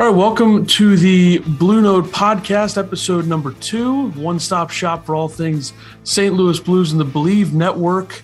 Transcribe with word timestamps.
All 0.00 0.06
right, 0.06 0.16
welcome 0.16 0.64
to 0.64 0.96
the 0.96 1.40
Blue 1.40 1.82
Note 1.82 2.06
podcast, 2.06 2.78
episode 2.78 3.26
number 3.26 3.52
two, 3.52 4.08
one 4.12 4.38
stop 4.38 4.70
shop 4.70 5.04
for 5.04 5.14
all 5.14 5.28
things 5.28 5.74
St. 6.04 6.34
Louis 6.34 6.58
Blues 6.58 6.92
and 6.92 6.98
the 6.98 7.04
Believe 7.04 7.52
Network. 7.52 8.22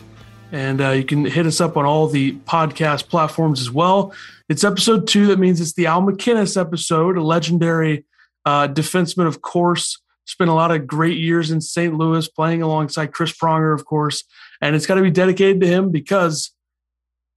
And 0.53 0.81
uh, 0.81 0.93
you 0.93 1.05
can 1.05 1.27
hit 1.27 1.45
us 1.45 1.61
up 1.61 1.77
on 1.77 1.85
all 1.85 2.07
the 2.09 2.33
podcast 2.47 3.11
platforms 3.11 3.61
as 3.61 3.71
well. 3.71 4.15
It's 4.49 4.65
episode 4.65 5.07
two. 5.07 5.27
That 5.27 5.39
means 5.39 5.61
it's 5.61 5.75
the 5.75 5.85
Al 5.85 6.01
MacInnis 6.01 6.59
episode, 6.59 7.19
a 7.19 7.23
legendary 7.23 8.07
uh, 8.47 8.69
defenseman, 8.69 9.27
of 9.27 9.43
course. 9.43 10.01
Spent 10.25 10.49
a 10.49 10.55
lot 10.55 10.71
of 10.71 10.87
great 10.87 11.19
years 11.19 11.51
in 11.51 11.61
St. 11.61 11.93
Louis 11.93 12.27
playing 12.27 12.63
alongside 12.63 13.13
Chris 13.13 13.33
Pronger, 13.33 13.75
of 13.75 13.85
course. 13.85 14.25
And 14.63 14.75
it's 14.75 14.87
got 14.87 14.95
to 14.95 15.03
be 15.03 15.11
dedicated 15.11 15.61
to 15.61 15.67
him 15.67 15.91
because 15.91 16.53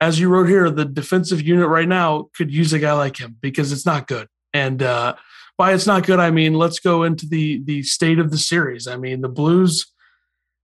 as 0.02 0.20
you 0.20 0.30
wrote 0.30 0.48
here, 0.48 0.70
the 0.70 0.86
defensive 0.86 1.42
unit 1.42 1.68
right 1.68 1.88
now 1.88 2.30
could 2.36 2.52
use 2.52 2.72
a 2.74 2.80
guy 2.80 2.94
like 2.94 3.18
him 3.18 3.38
because 3.42 3.72
it's 3.72 3.86
not 3.86 4.08
good. 4.08 4.28
And 4.54 4.82
uh, 4.82 5.16
by 5.58 5.74
it's 5.74 5.88
not 5.88 6.06
good, 6.06 6.20
I 6.20 6.32
mean 6.32 6.54
let's 6.54 6.80
go 6.80 7.04
into 7.04 7.28
the 7.28 7.62
the 7.64 7.84
state 7.84 8.20
of 8.20 8.32
the 8.32 8.38
series. 8.38 8.88
I 8.88 8.96
mean 8.96 9.22
the 9.22 9.30
Blues, 9.30 9.92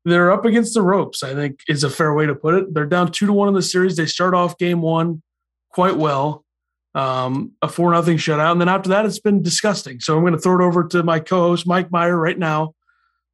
they're 0.06 0.32
up 0.32 0.46
against 0.46 0.74
the 0.74 0.82
ropes. 0.82 1.22
I 1.22 1.34
think 1.34 1.60
is 1.68 1.84
a 1.84 1.90
fair 1.90 2.14
way 2.14 2.26
to 2.26 2.36
put 2.36 2.56
it. 2.56 2.74
They're 2.74 2.86
down 2.86 3.12
two 3.12 3.26
to 3.26 3.34
one 3.34 3.48
in 3.48 3.54
the 3.54 3.62
series. 3.62 3.98
They 3.98 4.06
start 4.06 4.34
off 4.34 4.58
game 4.58 4.82
one 4.82 5.22
quite 5.70 5.98
well, 5.98 6.46
um, 6.94 7.52
a 7.62 7.68
four 7.68 7.92
nothing 7.92 8.18
shutout, 8.18 8.54
and 8.54 8.62
then 8.62 8.70
after 8.70 8.90
that 8.90 9.06
it's 9.06 9.20
been 9.20 9.42
disgusting. 9.42 10.00
So 10.00 10.16
I'm 10.16 10.24
going 10.24 10.34
to 10.34 10.40
throw 10.40 10.64
it 10.64 10.66
over 10.66 10.88
to 10.88 11.04
my 11.04 11.20
co-host 11.20 11.68
Mike 11.68 11.92
Meyer 11.92 12.18
right 12.18 12.40
now. 12.40 12.74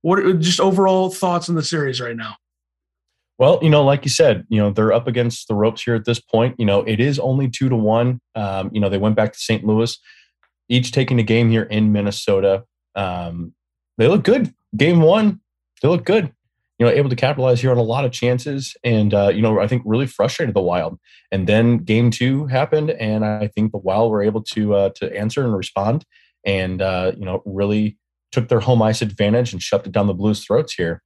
What 0.01 0.17
are 0.17 0.33
just 0.33 0.59
overall 0.59 1.11
thoughts 1.11 1.47
on 1.47 1.53
the 1.53 1.63
series 1.63 2.01
right 2.01 2.15
now? 2.15 2.37
Well, 3.41 3.57
you 3.63 3.71
know, 3.71 3.83
like 3.83 4.05
you 4.05 4.11
said, 4.11 4.45
you 4.49 4.59
know, 4.59 4.69
they're 4.69 4.93
up 4.93 5.07
against 5.07 5.47
the 5.47 5.55
ropes 5.55 5.81
here 5.81 5.95
at 5.95 6.05
this 6.05 6.19
point. 6.19 6.53
You 6.59 6.65
know, 6.67 6.81
it 6.81 6.99
is 6.99 7.17
only 7.17 7.49
two 7.49 7.69
to 7.69 7.75
one. 7.75 8.21
Um, 8.35 8.69
you 8.71 8.79
know, 8.79 8.87
they 8.87 8.99
went 8.99 9.15
back 9.15 9.33
to 9.33 9.39
St. 9.39 9.65
Louis, 9.65 9.97
each 10.69 10.91
taking 10.91 11.19
a 11.19 11.23
game 11.23 11.49
here 11.49 11.63
in 11.63 11.91
Minnesota. 11.91 12.65
Um, 12.93 13.55
they 13.97 14.07
look 14.07 14.23
good. 14.23 14.53
Game 14.77 15.01
one, 15.01 15.41
they 15.81 15.87
look 15.87 16.05
good. 16.05 16.31
You 16.77 16.85
know, 16.85 16.91
able 16.91 17.09
to 17.09 17.15
capitalize 17.15 17.59
here 17.59 17.71
on 17.71 17.79
a 17.79 17.83
lot 17.83 18.05
of 18.05 18.11
chances, 18.11 18.75
and 18.83 19.11
uh, 19.11 19.29
you 19.29 19.41
know, 19.41 19.59
I 19.59 19.65
think 19.65 19.81
really 19.87 20.05
frustrated 20.05 20.53
the 20.53 20.61
Wild. 20.61 20.99
And 21.31 21.47
then 21.47 21.79
game 21.79 22.11
two 22.11 22.45
happened, 22.45 22.91
and 22.91 23.25
I 23.25 23.47
think 23.47 23.71
the 23.71 23.79
Wild 23.79 24.11
were 24.11 24.21
able 24.21 24.43
to 24.53 24.75
uh, 24.75 24.89
to 24.97 25.17
answer 25.17 25.43
and 25.43 25.57
respond, 25.57 26.05
and 26.45 26.79
uh, 26.79 27.13
you 27.17 27.25
know, 27.25 27.41
really 27.47 27.97
took 28.31 28.49
their 28.49 28.59
home 28.59 28.83
ice 28.83 29.01
advantage 29.01 29.51
and 29.51 29.63
shoved 29.63 29.87
it 29.87 29.93
down 29.93 30.05
the 30.05 30.13
Blues' 30.13 30.45
throats 30.45 30.75
here 30.75 31.01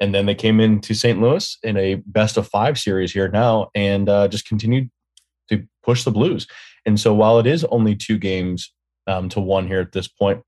and 0.00 0.14
then 0.14 0.26
they 0.26 0.34
came 0.34 0.60
into 0.60 0.94
St. 0.94 1.20
Louis 1.20 1.58
in 1.62 1.76
a 1.76 1.96
best 2.06 2.36
of 2.36 2.48
five 2.48 2.78
series 2.78 3.12
here 3.12 3.28
now, 3.28 3.70
and 3.74 4.08
uh, 4.08 4.28
just 4.28 4.46
continued 4.46 4.90
to 5.48 5.66
push 5.82 6.04
the 6.04 6.10
Blues. 6.10 6.46
And 6.86 6.98
so, 6.98 7.12
while 7.12 7.38
it 7.38 7.46
is 7.46 7.64
only 7.64 7.96
two 7.96 8.18
games 8.18 8.72
um, 9.06 9.28
to 9.30 9.40
one 9.40 9.66
here 9.66 9.80
at 9.80 9.92
this 9.92 10.08
point, 10.08 10.42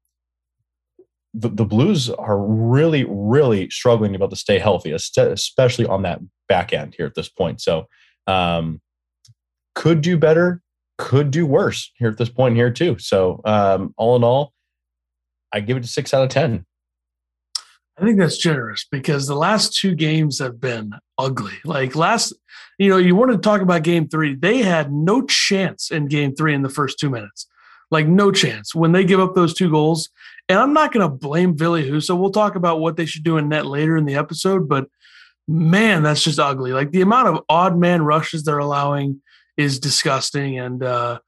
the, 1.35 1.49
the, 1.49 1.65
Blues 1.65 2.11
are 2.11 2.39
really, 2.39 3.05
really 3.09 3.71
struggling 3.71 4.13
to 4.13 4.19
be 4.19 4.23
able 4.23 4.31
to 4.31 4.37
stay 4.37 4.59
healthy, 4.59 4.93
especially 4.93 5.87
on 5.87 6.03
that 6.03 6.21
back 6.49 6.73
end 6.73 6.95
here 6.97 7.07
at 7.07 7.15
this 7.15 7.29
point. 7.29 7.61
So, 7.61 7.87
um, 8.27 8.81
could 9.75 10.01
do 10.01 10.17
better, 10.17 10.63
could 10.99 11.31
do 11.31 11.47
worse 11.47 11.93
here 11.97 12.09
at 12.09 12.19
this 12.19 12.29
point 12.29 12.57
here 12.57 12.71
too. 12.71 12.99
So, 12.99 13.41
um, 13.45 13.95
all 13.97 14.17
in 14.17 14.25
all, 14.25 14.53
I 15.53 15.61
give 15.61 15.77
it 15.77 15.85
a 15.85 15.89
six 15.89 16.15
out 16.15 16.23
of 16.23 16.29
ten. 16.29 16.65
I 18.01 18.05
think 18.05 18.19
that's 18.19 18.39
generous 18.39 18.87
because 18.91 19.27
the 19.27 19.35
last 19.35 19.75
two 19.75 19.95
games 19.95 20.39
have 20.39 20.59
been 20.59 20.93
ugly. 21.19 21.53
Like 21.65 21.95
last, 21.95 22.33
you 22.79 22.89
know, 22.89 22.97
you 22.97 23.15
wanted 23.15 23.35
to 23.35 23.39
talk 23.41 23.61
about 23.61 23.83
game 23.83 24.09
three. 24.09 24.35
They 24.35 24.59
had 24.59 24.91
no 24.91 25.23
chance 25.23 25.91
in 25.91 26.07
game 26.07 26.35
three 26.35 26.55
in 26.55 26.63
the 26.63 26.71
first 26.71 26.99
two 26.99 27.11
minutes. 27.11 27.47
Like 27.91 28.07
no 28.07 28.33
chance 28.33 28.75
when 28.75 28.93
they 28.93 29.05
give 29.05 29.21
up 29.21 29.35
those 29.35 29.53
two 29.53 29.71
goals. 29.71 30.09
And 30.49 30.59
I'm 30.59 30.73
not 30.73 30.93
going 30.93 31.03
to 31.07 31.15
blame 31.15 31.57
Ville 31.57 31.75
Husso. 31.75 32.19
We'll 32.19 32.31
talk 32.31 32.55
about 32.55 32.81
what 32.81 32.97
they 32.97 33.05
should 33.05 33.23
do 33.23 33.37
in 33.37 33.51
net 33.51 33.67
later 33.67 33.99
in 33.99 34.07
the 34.07 34.15
episode. 34.15 34.67
But 34.67 34.87
man, 35.47 36.03
that's 36.03 36.25
just 36.25 36.39
ugly. 36.39 36.73
Like 36.73 36.93
the 36.93 37.03
amount 37.03 37.29
of 37.29 37.45
odd 37.51 37.77
man 37.77 38.03
rushes 38.03 38.45
they're 38.45 38.59
allowing 38.59 39.21
is 39.59 39.79
disgusting. 39.79 40.59
And, 40.59 40.83
uh, 40.83 41.19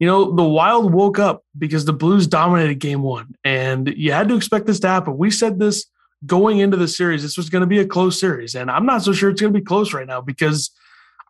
you 0.00 0.08
know, 0.08 0.34
the 0.34 0.42
Wild 0.42 0.92
woke 0.92 1.20
up 1.20 1.44
because 1.56 1.84
the 1.84 1.92
Blues 1.92 2.26
dominated 2.26 2.80
game 2.80 3.02
one. 3.02 3.36
And 3.44 3.86
you 3.96 4.10
had 4.10 4.28
to 4.28 4.36
expect 4.36 4.66
this 4.66 4.80
to 4.80 4.88
happen. 4.88 5.16
We 5.16 5.30
said 5.30 5.60
this 5.60 5.86
going 6.26 6.58
into 6.58 6.76
the 6.76 6.88
series, 6.88 7.22
this 7.22 7.36
was 7.36 7.48
going 7.48 7.60
to 7.60 7.66
be 7.66 7.78
a 7.78 7.86
close 7.86 8.18
series, 8.18 8.54
and 8.54 8.70
I'm 8.70 8.86
not 8.86 9.02
so 9.02 9.12
sure 9.12 9.30
it's 9.30 9.40
going 9.40 9.52
to 9.52 9.58
be 9.58 9.64
close 9.64 9.92
right 9.92 10.06
now 10.06 10.20
because 10.20 10.70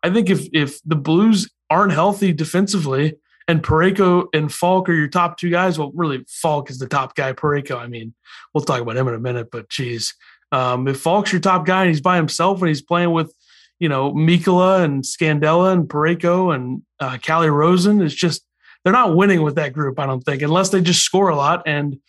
I 0.03 0.09
think 0.09 0.29
if 0.29 0.47
if 0.53 0.81
the 0.83 0.95
Blues 0.95 1.49
aren't 1.69 1.93
healthy 1.93 2.33
defensively 2.33 3.15
and 3.47 3.63
Parayko 3.63 4.27
and 4.33 4.53
Faulk 4.53 4.89
are 4.89 4.93
your 4.93 5.07
top 5.07 5.37
two 5.37 5.49
guys, 5.49 5.77
well, 5.77 5.91
really 5.95 6.25
Faulk 6.27 6.69
is 6.69 6.79
the 6.79 6.87
top 6.87 7.15
guy. 7.15 7.33
Parayko, 7.33 7.77
I 7.77 7.87
mean, 7.87 8.13
we'll 8.53 8.63
talk 8.63 8.81
about 8.81 8.97
him 8.97 9.07
in 9.07 9.13
a 9.13 9.19
minute, 9.19 9.49
but 9.51 9.69
geez, 9.69 10.13
um, 10.51 10.87
if 10.87 10.99
Faulk's 10.99 11.31
your 11.31 11.41
top 11.41 11.65
guy 11.65 11.83
and 11.83 11.89
he's 11.89 12.01
by 12.01 12.15
himself 12.15 12.59
and 12.59 12.67
he's 12.67 12.81
playing 12.81 13.11
with 13.11 13.33
you 13.79 13.89
know 13.89 14.13
Mikkola 14.13 14.83
and 14.83 15.03
Scandella 15.03 15.73
and 15.73 15.87
Parayko 15.87 16.53
and 16.53 16.81
uh, 16.99 17.17
Calle 17.21 17.49
Rosen, 17.49 18.01
it's 18.01 18.15
just 18.15 18.43
they're 18.83 18.93
not 18.93 19.15
winning 19.15 19.41
with 19.41 19.55
that 19.55 19.73
group. 19.73 19.99
I 19.99 20.05
don't 20.05 20.21
think 20.21 20.41
unless 20.41 20.69
they 20.69 20.81
just 20.81 21.03
score 21.03 21.29
a 21.29 21.35
lot 21.35 21.63
and. 21.65 21.99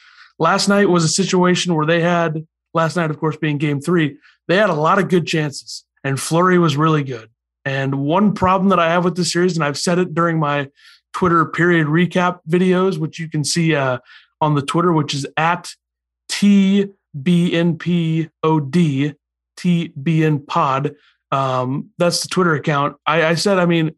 Last 0.40 0.68
night 0.68 0.88
was 0.88 1.02
a 1.02 1.08
situation 1.08 1.74
where 1.74 1.84
they 1.84 2.00
had 2.00 2.46
last 2.74 2.96
night, 2.96 3.10
of 3.10 3.18
course, 3.18 3.36
being 3.36 3.58
game 3.58 3.80
three, 3.80 4.18
they 4.46 4.56
had 4.56 4.70
a 4.70 4.74
lot 4.74 4.98
of 4.98 5.08
good 5.08 5.26
chances, 5.26 5.84
and 6.04 6.20
Fleury 6.20 6.58
was 6.58 6.76
really 6.76 7.02
good. 7.02 7.30
And 7.64 7.96
one 7.96 8.32
problem 8.32 8.70
that 8.70 8.78
I 8.78 8.90
have 8.90 9.04
with 9.04 9.16
this 9.16 9.32
series, 9.32 9.56
and 9.56 9.64
I've 9.64 9.78
said 9.78 9.98
it 9.98 10.14
during 10.14 10.38
my 10.38 10.70
Twitter 11.12 11.44
period 11.46 11.86
recap 11.86 12.40
videos, 12.48 12.98
which 12.98 13.18
you 13.18 13.28
can 13.28 13.44
see 13.44 13.74
uh, 13.74 13.98
on 14.40 14.54
the 14.54 14.62
Twitter, 14.62 14.92
which 14.92 15.14
is 15.14 15.26
at 15.36 15.74
TBNPOD, 16.30 16.94
TBN 19.58 20.46
pod. 20.46 20.94
Um, 21.30 21.90
that's 21.98 22.22
the 22.22 22.28
Twitter 22.28 22.54
account. 22.54 22.96
I, 23.06 23.26
I 23.26 23.34
said, 23.34 23.58
I 23.58 23.66
mean, 23.66 23.94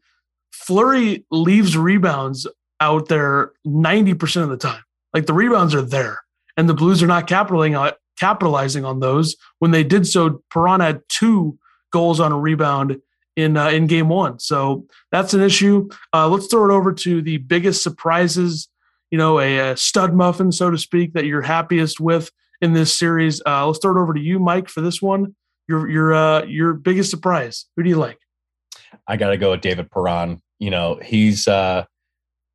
Fleury 0.53 1.25
leaves 1.31 1.77
rebounds 1.77 2.47
out 2.81 3.09
there 3.09 3.53
90% 3.67 4.43
of 4.43 4.49
the 4.49 4.57
time. 4.57 4.83
Like 5.13 5.27
the 5.27 5.35
rebounds 5.35 5.75
are 5.75 5.83
there 5.83 6.23
and 6.57 6.69
the 6.69 6.75
Blues 6.75 7.03
are 7.03 7.07
not 7.07 7.27
capitalizing 7.27 7.77
on, 7.77 7.93
capitalizing 8.21 8.85
on 8.85 9.01
those. 9.01 9.35
When 9.59 9.71
they 9.71 9.83
did 9.83 10.07
so, 10.07 10.43
Perron 10.51 10.81
had 10.81 11.01
two 11.09 11.59
goals 11.93 12.21
on 12.21 12.33
a 12.33 12.39
rebound 12.39 13.01
in 13.37 13.57
uh, 13.57 13.71
in 13.71 13.87
game 13.87 14.09
one. 14.09 14.39
So 14.39 14.87
that's 15.11 15.35
an 15.35 15.41
issue. 15.41 15.89
Uh, 16.13 16.29
let's 16.29 16.47
throw 16.47 16.71
it 16.71 16.73
over 16.73 16.93
to 16.93 17.23
the 17.23 17.39
biggest 17.39 17.83
surprises. 17.83 18.69
You 19.11 19.19
know, 19.19 19.41
a, 19.41 19.71
a, 19.71 19.77
stud 19.77 20.15
muffin, 20.15 20.53
so 20.53 20.71
to 20.71 20.79
speak, 20.79 21.15
that 21.15 21.25
you're 21.25 21.43
happiest 21.43 21.99
with 21.99 22.31
in 22.61 22.75
this 22.75 22.97
series. 22.97 23.43
Uh, 23.45 23.67
let's 23.67 23.81
throw 23.81 23.97
it 23.97 24.01
over 24.01 24.15
to 24.15 24.21
you, 24.21 24.39
Mike, 24.39 24.69
for 24.69 24.83
this 24.83 25.03
one. 25.03 25.35
Your 25.69 25.89
your 25.89 26.15
uh, 26.15 26.45
your 26.45 26.75
biggest 26.75 27.11
surprise. 27.11 27.67
Who 27.77 27.83
do 27.83 27.89
you 27.89 27.97
like? 27.97 28.19
I 29.07 29.17
got 29.17 29.31
to 29.31 29.37
go 29.37 29.53
with 29.53 29.63
David 29.63 29.91
Perron. 29.91 30.43
You 30.59 30.71
know, 30.71 31.01
he's 31.03 31.49
uh, 31.49 31.85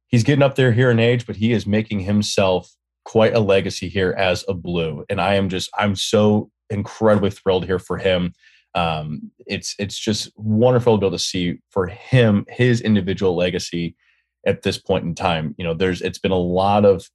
he's 0.07 0.23
getting 0.23 0.43
up 0.43 0.55
there 0.55 0.71
here 0.71 0.91
in 0.91 0.99
age, 0.99 1.25
but 1.25 1.35
he 1.35 1.51
is 1.51 1.65
making 1.65 2.01
himself 2.01 2.71
quite 3.05 3.33
a 3.33 3.39
legacy 3.39 3.87
here 3.87 4.13
as 4.17 4.43
a 4.47 4.53
blue 4.53 5.05
and 5.09 5.21
i 5.21 5.35
am 5.35 5.47
just 5.47 5.69
i'm 5.77 5.95
so 5.95 6.49
incredibly 6.69 7.29
thrilled 7.29 7.65
here 7.65 7.79
for 7.79 7.97
him. 7.97 8.33
Um, 8.73 9.31
it's 9.45 9.75
it's 9.79 9.97
just 9.97 10.31
wonderful 10.35 10.95
to 10.95 10.99
be 10.99 11.05
able 11.07 11.17
to 11.17 11.23
see 11.23 11.59
for 11.69 11.87
him 11.87 12.45
his 12.49 12.81
individual 12.81 13.35
legacy 13.35 13.95
at 14.45 14.63
this 14.63 14.77
point 14.77 15.05
in 15.05 15.15
time. 15.15 15.55
You 15.57 15.65
know 15.65 15.73
there's 15.73 16.01
it's 16.01 16.19
been 16.19 16.31
a 16.31 16.35
lot 16.35 16.85
of 16.85 17.09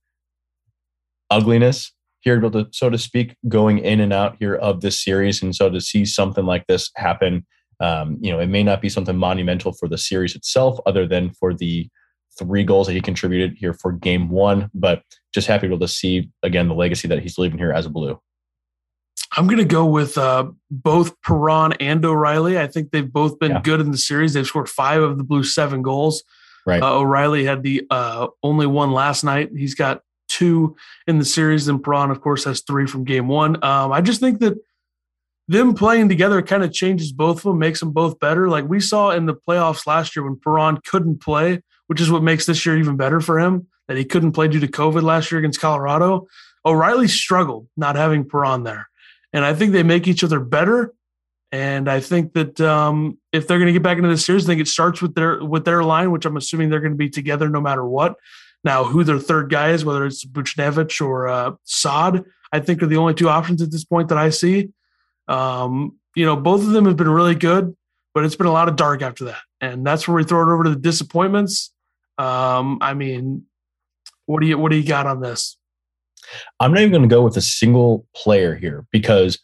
ugliness 1.30 1.92
here 2.20 2.40
to, 2.40 2.66
so 2.72 2.90
to 2.90 2.98
speak 2.98 3.36
going 3.48 3.78
in 3.78 4.00
and 4.00 4.12
out 4.12 4.36
here 4.38 4.56
of 4.56 4.80
this 4.80 5.02
series 5.02 5.42
and 5.42 5.54
so 5.54 5.70
to 5.70 5.80
see 5.80 6.04
something 6.04 6.44
like 6.44 6.66
this 6.66 6.90
happen 6.96 7.46
um, 7.78 8.18
you 8.20 8.32
know 8.32 8.40
it 8.40 8.48
may 8.48 8.64
not 8.64 8.82
be 8.82 8.88
something 8.88 9.16
monumental 9.16 9.72
for 9.72 9.88
the 9.88 9.96
series 9.96 10.34
itself 10.34 10.80
other 10.86 11.06
than 11.06 11.30
for 11.30 11.54
the 11.54 11.88
three 12.38 12.64
goals 12.64 12.86
that 12.86 12.94
he 12.94 13.00
contributed 13.00 13.56
here 13.56 13.72
for 13.72 13.92
game 13.92 14.30
one, 14.30 14.70
but 14.74 15.02
just 15.32 15.46
happy 15.46 15.62
to 15.62 15.68
be 15.68 15.74
able 15.74 15.86
to 15.86 15.92
see 15.92 16.30
again 16.42 16.68
the 16.68 16.74
legacy 16.74 17.08
that 17.08 17.20
he's 17.20 17.38
leaving 17.38 17.58
here 17.58 17.72
as 17.72 17.86
a 17.86 17.90
blue. 17.90 18.20
I'm 19.36 19.46
going 19.46 19.58
to 19.58 19.64
go 19.64 19.86
with 19.86 20.18
uh, 20.18 20.50
both 20.70 21.20
Perron 21.22 21.74
and 21.74 22.04
O'Reilly. 22.04 22.58
I 22.58 22.66
think 22.66 22.90
they've 22.90 23.12
both 23.12 23.38
been 23.38 23.52
yeah. 23.52 23.60
good 23.62 23.80
in 23.80 23.92
the 23.92 23.98
series. 23.98 24.32
They've 24.32 24.46
scored 24.46 24.68
five 24.68 25.02
of 25.02 25.18
the 25.18 25.24
Blues 25.24 25.54
seven 25.54 25.82
goals. 25.82 26.24
Right. 26.66 26.82
Uh, 26.82 26.98
O'Reilly 26.98 27.44
had 27.44 27.62
the 27.62 27.86
uh, 27.90 28.28
only 28.42 28.66
one 28.66 28.90
last 28.90 29.22
night. 29.22 29.50
He's 29.56 29.74
got 29.74 30.02
two 30.28 30.76
in 31.06 31.18
the 31.18 31.24
series. 31.24 31.68
And 31.68 31.82
Perron, 31.82 32.10
of 32.10 32.20
course, 32.20 32.44
has 32.44 32.62
three 32.62 32.86
from 32.86 33.04
game 33.04 33.28
one. 33.28 33.62
Um, 33.62 33.92
I 33.92 34.00
just 34.00 34.20
think 34.20 34.40
that 34.40 34.58
them 35.48 35.74
playing 35.74 36.08
together 36.08 36.42
kind 36.42 36.62
of 36.62 36.72
changes 36.72 37.12
both 37.12 37.38
of 37.38 37.42
them, 37.42 37.58
makes 37.58 37.80
them 37.80 37.92
both 37.92 38.18
better. 38.18 38.48
Like 38.48 38.68
we 38.68 38.80
saw 38.80 39.10
in 39.10 39.26
the 39.26 39.34
playoffs 39.34 39.86
last 39.86 40.14
year 40.14 40.24
when 40.24 40.38
Perron 40.38 40.78
couldn't 40.86 41.20
play, 41.20 41.62
which 41.90 42.00
is 42.00 42.08
what 42.08 42.22
makes 42.22 42.46
this 42.46 42.64
year 42.64 42.78
even 42.78 42.96
better 42.96 43.20
for 43.20 43.40
him, 43.40 43.66
that 43.88 43.96
he 43.96 44.04
couldn't 44.04 44.30
play 44.30 44.46
due 44.46 44.60
to 44.60 44.68
COVID 44.68 45.02
last 45.02 45.32
year 45.32 45.40
against 45.40 45.60
Colorado. 45.60 46.28
O'Reilly 46.64 47.08
struggled 47.08 47.66
not 47.76 47.96
having 47.96 48.28
Perron 48.28 48.62
there. 48.62 48.88
And 49.32 49.44
I 49.44 49.54
think 49.54 49.72
they 49.72 49.82
make 49.82 50.06
each 50.06 50.22
other 50.22 50.38
better. 50.38 50.94
And 51.50 51.90
I 51.90 51.98
think 51.98 52.34
that 52.34 52.60
um, 52.60 53.18
if 53.32 53.48
they're 53.48 53.58
going 53.58 53.66
to 53.66 53.72
get 53.72 53.82
back 53.82 53.96
into 53.96 54.08
the 54.08 54.16
series, 54.16 54.44
I 54.44 54.52
think 54.52 54.60
it 54.60 54.68
starts 54.68 55.02
with 55.02 55.16
their 55.16 55.42
with 55.42 55.64
their 55.64 55.82
line, 55.82 56.12
which 56.12 56.24
I'm 56.26 56.36
assuming 56.36 56.70
they're 56.70 56.78
going 56.78 56.92
to 56.92 56.96
be 56.96 57.10
together 57.10 57.48
no 57.48 57.60
matter 57.60 57.84
what. 57.84 58.14
Now, 58.62 58.84
who 58.84 59.02
their 59.02 59.18
third 59.18 59.50
guy 59.50 59.70
is, 59.70 59.84
whether 59.84 60.06
it's 60.06 60.24
Buchnevich 60.24 61.04
or 61.04 61.26
uh, 61.26 61.52
Saad, 61.64 62.24
I 62.52 62.60
think 62.60 62.84
are 62.84 62.86
the 62.86 62.98
only 62.98 63.14
two 63.14 63.28
options 63.28 63.62
at 63.62 63.72
this 63.72 63.84
point 63.84 64.10
that 64.10 64.18
I 64.18 64.30
see. 64.30 64.68
Um, 65.26 65.98
you 66.14 66.24
know, 66.24 66.36
both 66.36 66.60
of 66.60 66.70
them 66.70 66.84
have 66.84 66.96
been 66.96 67.10
really 67.10 67.34
good, 67.34 67.76
but 68.14 68.24
it's 68.24 68.36
been 68.36 68.46
a 68.46 68.52
lot 68.52 68.68
of 68.68 68.76
dark 68.76 69.02
after 69.02 69.24
that, 69.24 69.42
and 69.60 69.84
that's 69.84 70.06
where 70.06 70.14
we 70.14 70.22
throw 70.22 70.48
it 70.48 70.54
over 70.54 70.62
to 70.62 70.70
the 70.70 70.76
disappointments. 70.76 71.72
Um, 72.18 72.78
I 72.80 72.94
mean, 72.94 73.46
what 74.26 74.40
do 74.40 74.46
you 74.46 74.58
what 74.58 74.70
do 74.70 74.76
you 74.76 74.86
got 74.86 75.06
on 75.06 75.20
this? 75.20 75.56
I'm 76.60 76.72
not 76.72 76.80
even 76.80 76.92
going 76.92 77.08
to 77.08 77.08
go 77.08 77.22
with 77.22 77.36
a 77.36 77.42
single 77.42 78.06
player 78.14 78.54
here 78.54 78.86
because 78.92 79.38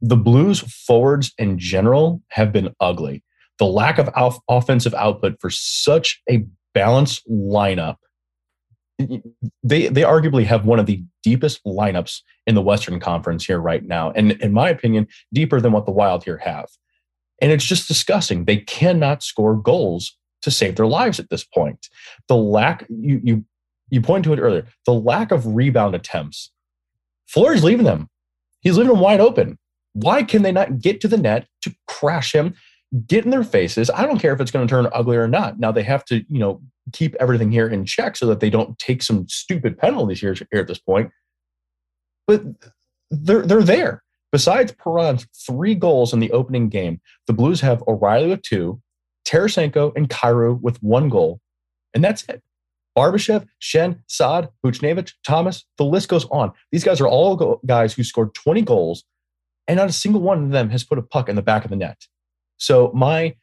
the 0.00 0.16
Blues 0.16 0.60
forwards 0.60 1.32
in 1.38 1.58
general 1.58 2.22
have 2.30 2.52
been 2.52 2.74
ugly. 2.80 3.22
The 3.58 3.66
lack 3.66 3.98
of 3.98 4.40
offensive 4.48 4.94
output 4.94 5.36
for 5.40 5.50
such 5.50 6.20
a 6.30 6.44
balanced 6.74 7.28
lineup, 7.30 7.96
they 8.98 9.88
they 9.88 10.02
arguably 10.02 10.44
have 10.44 10.66
one 10.66 10.78
of 10.78 10.86
the 10.86 11.04
deepest 11.22 11.62
lineups 11.64 12.20
in 12.46 12.54
the 12.54 12.62
Western 12.62 12.98
Conference 12.98 13.44
here 13.44 13.60
right 13.60 13.84
now, 13.84 14.10
and 14.12 14.32
in 14.32 14.52
my 14.52 14.68
opinion, 14.68 15.06
deeper 15.32 15.60
than 15.60 15.72
what 15.72 15.86
the 15.86 15.92
Wild 15.92 16.24
here 16.24 16.38
have. 16.38 16.68
And 17.40 17.52
it's 17.52 17.64
just 17.64 17.88
disgusting. 17.88 18.44
They 18.44 18.58
cannot 18.58 19.22
score 19.22 19.56
goals 19.56 20.16
to 20.42 20.50
save 20.50 20.76
their 20.76 20.86
lives 20.86 21.18
at 21.18 21.30
this 21.30 21.44
point. 21.44 21.88
The 22.28 22.36
lack 22.36 22.86
you 22.88 23.20
you 23.22 23.44
you 23.90 24.00
pointed 24.00 24.24
to 24.24 24.32
it 24.32 24.44
earlier. 24.44 24.66
The 24.86 24.94
lack 24.94 25.30
of 25.32 25.46
rebound 25.46 25.94
attempts. 25.94 26.50
Fleury's 27.26 27.64
leaving 27.64 27.84
them. 27.84 28.08
He's 28.60 28.76
leaving 28.76 28.92
them 28.92 29.02
wide 29.02 29.20
open. 29.20 29.58
Why 29.94 30.22
can 30.22 30.42
they 30.42 30.52
not 30.52 30.80
get 30.80 31.00
to 31.02 31.08
the 31.08 31.18
net 31.18 31.46
to 31.62 31.74
crash 31.86 32.34
him, 32.34 32.54
get 33.06 33.24
in 33.24 33.30
their 33.30 33.44
faces? 33.44 33.90
I 33.90 34.06
don't 34.06 34.18
care 34.18 34.32
if 34.32 34.40
it's 34.40 34.50
going 34.50 34.66
to 34.66 34.70
turn 34.70 34.88
ugly 34.92 35.16
or 35.16 35.28
not. 35.28 35.58
Now 35.58 35.72
they 35.72 35.82
have 35.82 36.04
to, 36.06 36.24
you 36.28 36.38
know, 36.38 36.62
keep 36.92 37.14
everything 37.16 37.52
here 37.52 37.68
in 37.68 37.84
check 37.84 38.16
so 38.16 38.26
that 38.26 38.40
they 38.40 38.50
don't 38.50 38.78
take 38.78 39.02
some 39.02 39.28
stupid 39.28 39.76
penalties 39.78 40.20
here, 40.20 40.34
here 40.50 40.60
at 40.60 40.68
this 40.68 40.78
point. 40.78 41.10
But 42.26 42.42
they're 43.10 43.42
they're 43.42 43.62
there. 43.62 44.02
Besides 44.30 44.72
Perron's 44.72 45.26
three 45.46 45.74
goals 45.74 46.14
in 46.14 46.20
the 46.20 46.30
opening 46.30 46.70
game, 46.70 47.00
the 47.26 47.34
Blues 47.34 47.60
have 47.60 47.82
O'Reilly 47.86 48.28
with 48.28 48.40
two, 48.40 48.80
Tarasenko 49.24 49.92
and 49.96 50.08
Kyrou 50.08 50.60
with 50.60 50.82
one 50.82 51.08
goal, 51.08 51.40
and 51.94 52.02
that's 52.02 52.24
it. 52.28 52.42
Barbashev, 52.96 53.46
Schenn, 53.60 54.00
Saad, 54.06 54.50
Buchnevich, 54.64 55.12
Thomas, 55.26 55.64
the 55.78 55.84
list 55.84 56.08
goes 56.08 56.26
on. 56.26 56.52
These 56.70 56.84
guys 56.84 57.00
are 57.00 57.08
all 57.08 57.36
go- 57.36 57.60
guys 57.64 57.94
who 57.94 58.04
scored 58.04 58.34
20 58.34 58.62
goals 58.62 59.04
and 59.66 59.78
not 59.78 59.88
a 59.88 59.92
single 59.92 60.20
one 60.20 60.44
of 60.44 60.50
them 60.50 60.70
has 60.70 60.84
put 60.84 60.98
a 60.98 61.02
puck 61.02 61.28
in 61.28 61.36
the 61.36 61.42
back 61.42 61.64
of 61.64 61.70
the 61.70 61.76
net. 61.76 62.06
So 62.58 62.92
my 62.94 63.36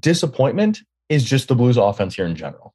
disappointment 0.00 0.80
is 1.08 1.24
just 1.24 1.48
the 1.48 1.54
Blues 1.54 1.76
offense 1.76 2.14
here 2.14 2.26
in 2.26 2.36
general. 2.36 2.74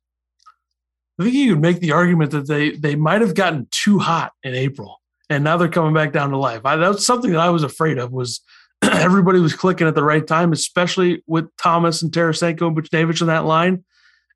I 1.20 1.24
think 1.24 1.36
you 1.36 1.54
could 1.54 1.62
make 1.62 1.80
the 1.80 1.92
argument 1.92 2.32
that 2.32 2.48
they 2.48 2.72
they 2.72 2.96
might 2.96 3.22
have 3.22 3.34
gotten 3.34 3.68
too 3.72 3.98
hot 3.98 4.34
in 4.44 4.54
April, 4.54 5.02
and 5.30 5.44
now 5.44 5.58
they're 5.58 5.68
coming 5.68 5.94
back 5.94 6.14
down 6.14 6.30
to 6.30 6.38
life. 6.38 6.62
I, 6.64 6.76
that's 6.76 7.06
something 7.06 7.32
that 7.32 7.40
I 7.40 7.50
was 7.50 7.64
afraid 7.64 7.98
of. 7.98 8.12
Was 8.12 8.42
everybody 8.82 9.40
was 9.40 9.56
clicking 9.56 9.88
at 9.88 9.96
the 9.96 10.04
right 10.04 10.26
time, 10.26 10.52
especially 10.52 11.24
with 11.28 11.46
Thomas 11.58 12.02
and 12.02 12.12
Tarasenko 12.12 12.68
and 12.68 12.78
Buchnevich 12.78 13.22
on 13.22 13.28
that 13.28 13.46
line, 13.46 13.84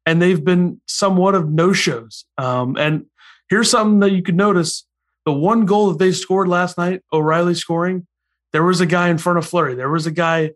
and 0.06 0.22
they've 0.22 0.44
been 0.44 0.82
somewhat 0.88 1.36
of 1.36 1.50
no 1.50 1.74
shows. 1.74 2.26
Um, 2.38 2.78
and 2.78 3.06
here's 3.50 3.70
something 3.70 4.00
that 4.00 4.12
you 4.12 4.24
could 4.24 4.36
notice: 4.36 4.86
the 5.26 5.34
one 5.34 5.66
goal 5.66 5.90
that 5.90 6.00
they 6.00 6.12
scored 6.12 6.48
last 6.48 6.78
night, 6.78 7.02
O'Reilly 7.14 7.56
scoring, 7.56 8.08
there 8.54 8.64
was 8.64 8.82
a 8.82 8.86
guy 8.86 9.10
in 9.10 9.18
front 9.18 9.40
of 9.40 9.46
Fleury. 9.46 9.76
There 9.76 9.90
was 9.90 10.08
a 10.08 10.12
guy 10.12 10.52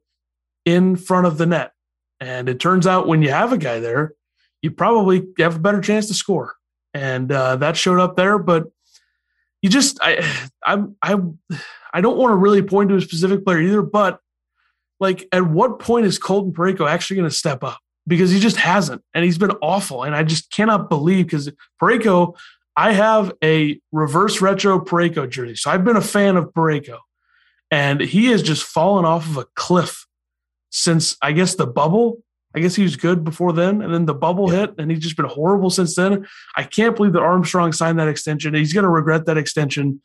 in 0.65 0.95
front 0.95 1.27
of 1.27 1.37
the 1.37 1.45
net. 1.45 1.71
And 2.19 2.49
it 2.49 2.59
turns 2.59 2.87
out 2.87 3.07
when 3.07 3.21
you 3.21 3.29
have 3.29 3.53
a 3.53 3.57
guy 3.57 3.79
there, 3.79 4.13
you 4.61 4.71
probably 4.71 5.27
have 5.37 5.57
a 5.57 5.59
better 5.59 5.81
chance 5.81 6.07
to 6.07 6.13
score. 6.13 6.55
And 6.93 7.31
uh, 7.31 7.57
that 7.57 7.77
showed 7.77 7.99
up 7.99 8.15
there. 8.15 8.39
But 8.39 8.65
you 9.61 9.69
just, 9.69 9.99
I, 10.01 10.25
I, 10.65 10.83
I, 11.01 11.17
I 11.95 12.01
don't 12.01 12.17
want 12.17 12.31
to 12.31 12.35
really 12.35 12.61
point 12.61 12.89
to 12.89 12.95
a 12.95 13.01
specific 13.01 13.45
player 13.45 13.61
either. 13.61 13.81
But 13.81 14.19
like, 14.99 15.27
at 15.31 15.47
what 15.47 15.79
point 15.79 16.05
is 16.05 16.19
Colton 16.19 16.53
Parayko 16.53 16.89
actually 16.89 17.17
going 17.17 17.29
to 17.29 17.35
step 17.35 17.63
up? 17.63 17.79
Because 18.07 18.29
he 18.29 18.39
just 18.39 18.57
hasn't, 18.57 19.01
and 19.13 19.25
he's 19.25 19.39
been 19.39 19.53
awful. 19.63 20.03
And 20.03 20.15
I 20.15 20.23
just 20.23 20.51
cannot 20.51 20.89
believe 20.89 21.25
because 21.25 21.49
Parayko, 21.81 22.35
I 22.75 22.91
have 22.91 23.33
a 23.43 23.79
reverse 23.91 24.41
retro 24.41 24.79
Parayko 24.79 25.27
jersey, 25.27 25.55
so 25.55 25.71
I've 25.71 25.83
been 25.83 25.95
a 25.95 26.01
fan 26.01 26.37
of 26.37 26.53
Parayko 26.53 26.99
and 27.71 27.99
he 27.99 28.27
has 28.27 28.41
just 28.41 28.63
fallen 28.63 29.05
off 29.05 29.27
of 29.27 29.37
a 29.37 29.45
cliff 29.55 30.05
since 30.69 31.17
I 31.21 31.31
guess 31.31 31.55
the 31.55 31.67
bubble. 31.67 32.21
I 32.55 32.59
guess 32.59 32.75
he 32.75 32.83
was 32.83 32.95
good 32.95 33.25
before 33.25 33.51
then, 33.51 33.81
and 33.81 33.93
then 33.93 34.05
the 34.05 34.13
bubble 34.13 34.51
yeah. 34.51 34.61
hit, 34.61 34.75
and 34.77 34.89
he's 34.89 35.01
just 35.01 35.17
been 35.17 35.25
horrible 35.25 35.69
since 35.69 35.93
then. 35.95 36.25
I 36.55 36.63
can't 36.63 36.95
believe 36.95 37.11
that 37.11 37.21
Armstrong 37.21 37.73
signed 37.73 37.99
that 37.99 38.07
extension. 38.07 38.53
He's 38.53 38.71
going 38.71 38.85
to 38.85 38.89
regret 38.89 39.25
that 39.25 39.37
extension. 39.37 40.01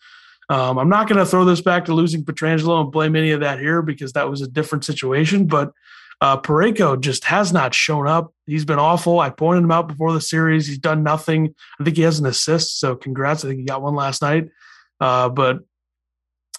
Um, 0.51 0.79
I'm 0.79 0.89
not 0.89 1.09
going 1.09 1.19
to 1.19 1.25
throw 1.25 1.45
this 1.45 1.61
back 1.61 1.85
to 1.85 1.95
losing 1.95 2.25
Pietrangelo 2.25 2.83
and 2.83 2.91
blame 2.91 3.15
any 3.15 3.31
of 3.31 3.41
that 3.41 3.61
here 3.61 3.83
because 3.83 4.13
that 4.15 4.29
was 4.29 4.43
a 4.43 4.49
different 4.49 4.85
situation. 4.85 5.47
But 5.47 5.73
uh, 6.21 6.41
Parayko 6.41 7.01
just 7.01 7.25
has 7.25 7.53
not 7.53 7.73
shown 7.73 8.09
up. 8.09 8.35
He's 8.47 8.65
been 8.65 8.81
awful. 8.81 9.21
I 9.21 9.31
pointed 9.31 9.63
him 9.63 9.71
out 9.71 9.87
before 9.87 10.13
the 10.13 10.21
series. 10.21 10.67
He's 10.67 10.79
done 10.79 11.05
nothing. 11.05 11.55
I 11.79 11.85
think 11.85 11.97
he 11.97 12.03
has 12.03 12.19
an 12.19 12.27
assist, 12.27 12.81
so 12.81 12.97
congrats. 12.97 13.45
I 13.45 13.49
think 13.49 13.61
he 13.61 13.65
got 13.65 13.81
one 13.81 13.95
last 13.95 14.23
night. 14.23 14.49
Uh, 15.01 15.29
but 15.29 15.61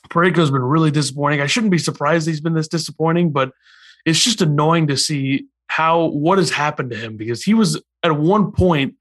Parayko's 0.09 0.51
been 0.51 0.63
really 0.63 0.89
disappointing. 0.89 1.41
I 1.41 1.47
shouldn't 1.47 1.71
be 1.71 1.77
surprised 1.77 2.27
he's 2.27 2.41
been 2.41 2.53
this 2.53 2.69
disappointing, 2.69 3.31
but 3.31 3.51
it's 4.05 4.23
just 4.23 4.41
annoying 4.41 4.87
to 4.87 4.97
see 4.97 5.47
how 5.67 6.05
what 6.05 6.37
has 6.37 6.49
happened 6.49 6.91
to 6.91 6.97
him 6.97 7.17
because 7.17 7.43
he 7.43 7.53
was 7.53 7.81
at 8.03 8.17
one 8.17 8.51
point 8.51 8.95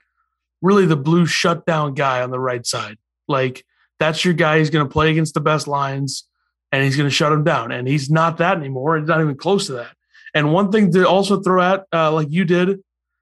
really 0.63 0.85
the 0.85 0.97
blue 0.97 1.27
shutdown 1.27 1.95
guy 1.95 2.23
on 2.23 2.31
the 2.31 2.41
right 2.41 2.67
side. 2.67 2.99
Like 3.29 3.65
that's 4.01 4.25
your 4.25 4.35
guy. 4.35 4.59
He's 4.59 4.71
going 4.71 4.85
to 4.85 4.93
play 4.93 5.13
against 5.13 5.35
the 5.35 5.41
best 5.41 5.69
lines 5.69 6.25
and 6.73 6.83
he's 6.83 6.97
going 6.97 7.09
to 7.09 7.15
shut 7.15 7.33
him 7.33 7.45
down. 7.45 7.71
And 7.71 7.87
he's 7.87 8.11
not 8.11 8.39
that 8.39 8.57
anymore. 8.57 8.99
He's 8.99 9.07
not 9.07 9.21
even 9.21 9.37
close 9.37 9.67
to 9.67 9.75
that. 9.75 9.93
And 10.35 10.53
one 10.53 10.73
thing 10.73 10.93
to 10.93 11.09
also 11.09 11.41
throw 11.41 11.63
at, 11.63 11.85
uh, 11.93 12.11
like 12.11 12.29
you 12.31 12.45
did, 12.45 12.81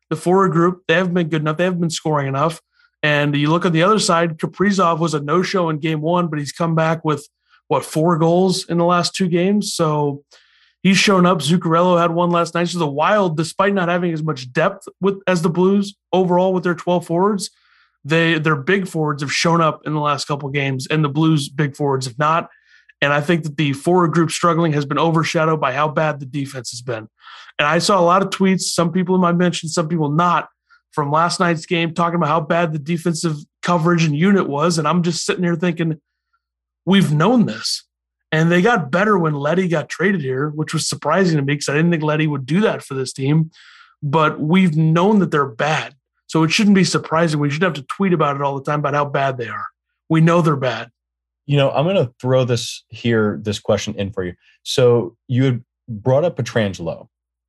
the 0.09 0.17
forward 0.17 0.53
group, 0.53 0.85
they 0.89 0.95
haven't 0.95 1.15
been 1.15 1.29
good 1.29 1.43
enough. 1.43 1.57
They 1.57 1.65
haven't 1.65 1.81
been 1.81 1.91
scoring 1.91 2.29
enough. 2.29 2.63
And 3.03 3.35
you 3.37 3.51
look 3.51 3.65
on 3.65 3.73
the 3.73 3.83
other 3.83 3.99
side, 3.99 4.39
Kaprizov 4.39 4.99
was 4.99 5.15
a 5.15 5.21
no 5.21 5.43
show 5.43 5.69
in 5.69 5.79
game 5.79 6.01
one, 6.01 6.29
but 6.29 6.39
he's 6.39 6.53
come 6.53 6.75
back 6.75 7.05
with 7.05 7.29
what 7.69 7.85
four 7.85 8.19
goals 8.19 8.69
in 8.69 8.79
the 8.79 8.85
last 8.85 9.15
two 9.15 9.29
games. 9.29 9.75
So 9.75 10.25
he's 10.83 10.99
shown 10.99 11.27
up. 11.27 11.39
Zuccarello 11.39 12.01
had 12.01 12.11
one 12.11 12.31
last 12.31 12.55
night. 12.55 12.69
So 12.69 12.79
the 12.79 12.87
Wild, 12.87 13.37
despite 13.37 13.75
not 13.75 13.89
having 13.89 14.13
as 14.13 14.23
much 14.23 14.53
depth 14.53 14.89
with 15.01 15.21
as 15.27 15.43
the 15.43 15.51
Blues 15.51 15.97
overall 16.13 16.53
with 16.53 16.65
their 16.65 16.75
12 16.75 17.07
forwards, 17.07 17.51
they 18.09 18.39
their 18.39 18.57
big 18.57 18.89
forwards 18.89 19.23
have 19.23 19.33
shown 19.33 19.61
up 19.61 19.83
in 19.87 19.95
the 19.95 20.01
last 20.01 20.27
couple 20.27 20.49
games, 20.51 20.87
and 20.87 21.05
the 21.05 21.09
Blues 21.09 21.49
big 21.49 21.77
forwards 21.77 22.07
have 22.07 22.19
not. 22.19 22.49
And 23.01 23.13
I 23.13 23.21
think 23.21 23.45
that 23.45 23.57
the 23.57 23.73
forward 23.75 24.13
group 24.13 24.31
struggling 24.31 24.73
has 24.73 24.85
been 24.85 24.99
overshadowed 24.99 25.61
by 25.61 25.73
how 25.73 25.89
bad 25.89 26.19
the 26.19 26.27
defense 26.27 26.71
has 26.71 26.83
been. 26.83 27.09
And 27.59 27.69
I 27.69 27.79
saw 27.79 28.01
a 28.01 28.03
lot 28.03 28.23
of 28.23 28.31
tweets, 28.31 28.63
some 28.63 28.91
people 28.91 29.15
in 29.15 29.21
my 29.21 29.33
mention, 29.33 29.69
some 29.69 29.89
people 29.89 30.11
not, 30.11 30.49
from 30.93 31.13
last 31.13 31.39
night's 31.39 31.67
game 31.67 31.95
talking 31.95 32.17
about 32.17 32.29
how 32.29 32.41
bad 32.41 32.73
the 32.73 32.79
defensive 32.79 33.37
coverage 33.63 34.05
and 34.05 34.17
unit 34.17 34.49
was. 34.49 34.79
And 34.79 34.89
I'm 34.89 35.03
just 35.03 35.25
sitting 35.25 35.45
here 35.45 35.55
thinking, 35.55 36.01
we've 36.87 37.13
known 37.13 37.47
this. 37.47 37.85
And 38.31 38.51
they 38.51 38.63
got 38.63 38.91
better 38.91 39.19
when 39.19 39.35
Leddy 39.35 39.69
got 39.69 39.89
traded 39.89 40.21
here, 40.21 40.51
which 40.51 40.75
was 40.75 40.89
surprising 40.89 41.37
to 41.37 41.43
me 41.43 41.55
because 41.55 41.69
I 41.69 41.75
didn't 41.75 41.91
think 41.91 42.03
Leddy 42.03 42.27
would 42.27 42.47
do 42.47 42.61
that 42.63 42.83
for 42.83 42.95
this 42.95 43.13
team. 43.13 43.51
But 44.03 44.41
we've 44.41 44.77
known 44.77 45.21
that 45.21 45.31
they're 45.31 45.47
bad. 45.47 45.95
So 46.29 46.45
it 46.45 46.51
shouldn't 46.51 46.77
be 46.77 46.85
surprising. 46.85 47.41
We 47.41 47.51
should 47.51 47.63
have 47.63 47.73
to 47.75 47.83
tweet 47.83 48.13
about 48.13 48.37
it 48.37 48.43
all 48.43 48.55
the 48.55 48.65
time 48.65 48.79
about 48.81 48.95
how 48.95 49.07
bad 49.07 49.39
they 49.39 49.49
are. 49.49 49.67
We 50.09 50.21
know 50.21 50.41
they're 50.41 50.57
bad. 50.57 50.91
You 51.47 51.57
know, 51.57 51.71
I'm 51.71 51.85
going 51.85 51.97
to 51.97 52.13
throw 52.21 52.45
this 52.45 52.85
here, 52.91 53.41
this 53.43 53.59
question 53.59 53.95
in 53.95 54.13
for 54.13 54.23
you. 54.23 54.35
So 54.63 55.17
you 55.27 55.45
had 55.45 55.65
brought 55.89 56.25
up 56.25 56.37
Pietrangelo, 56.37 57.09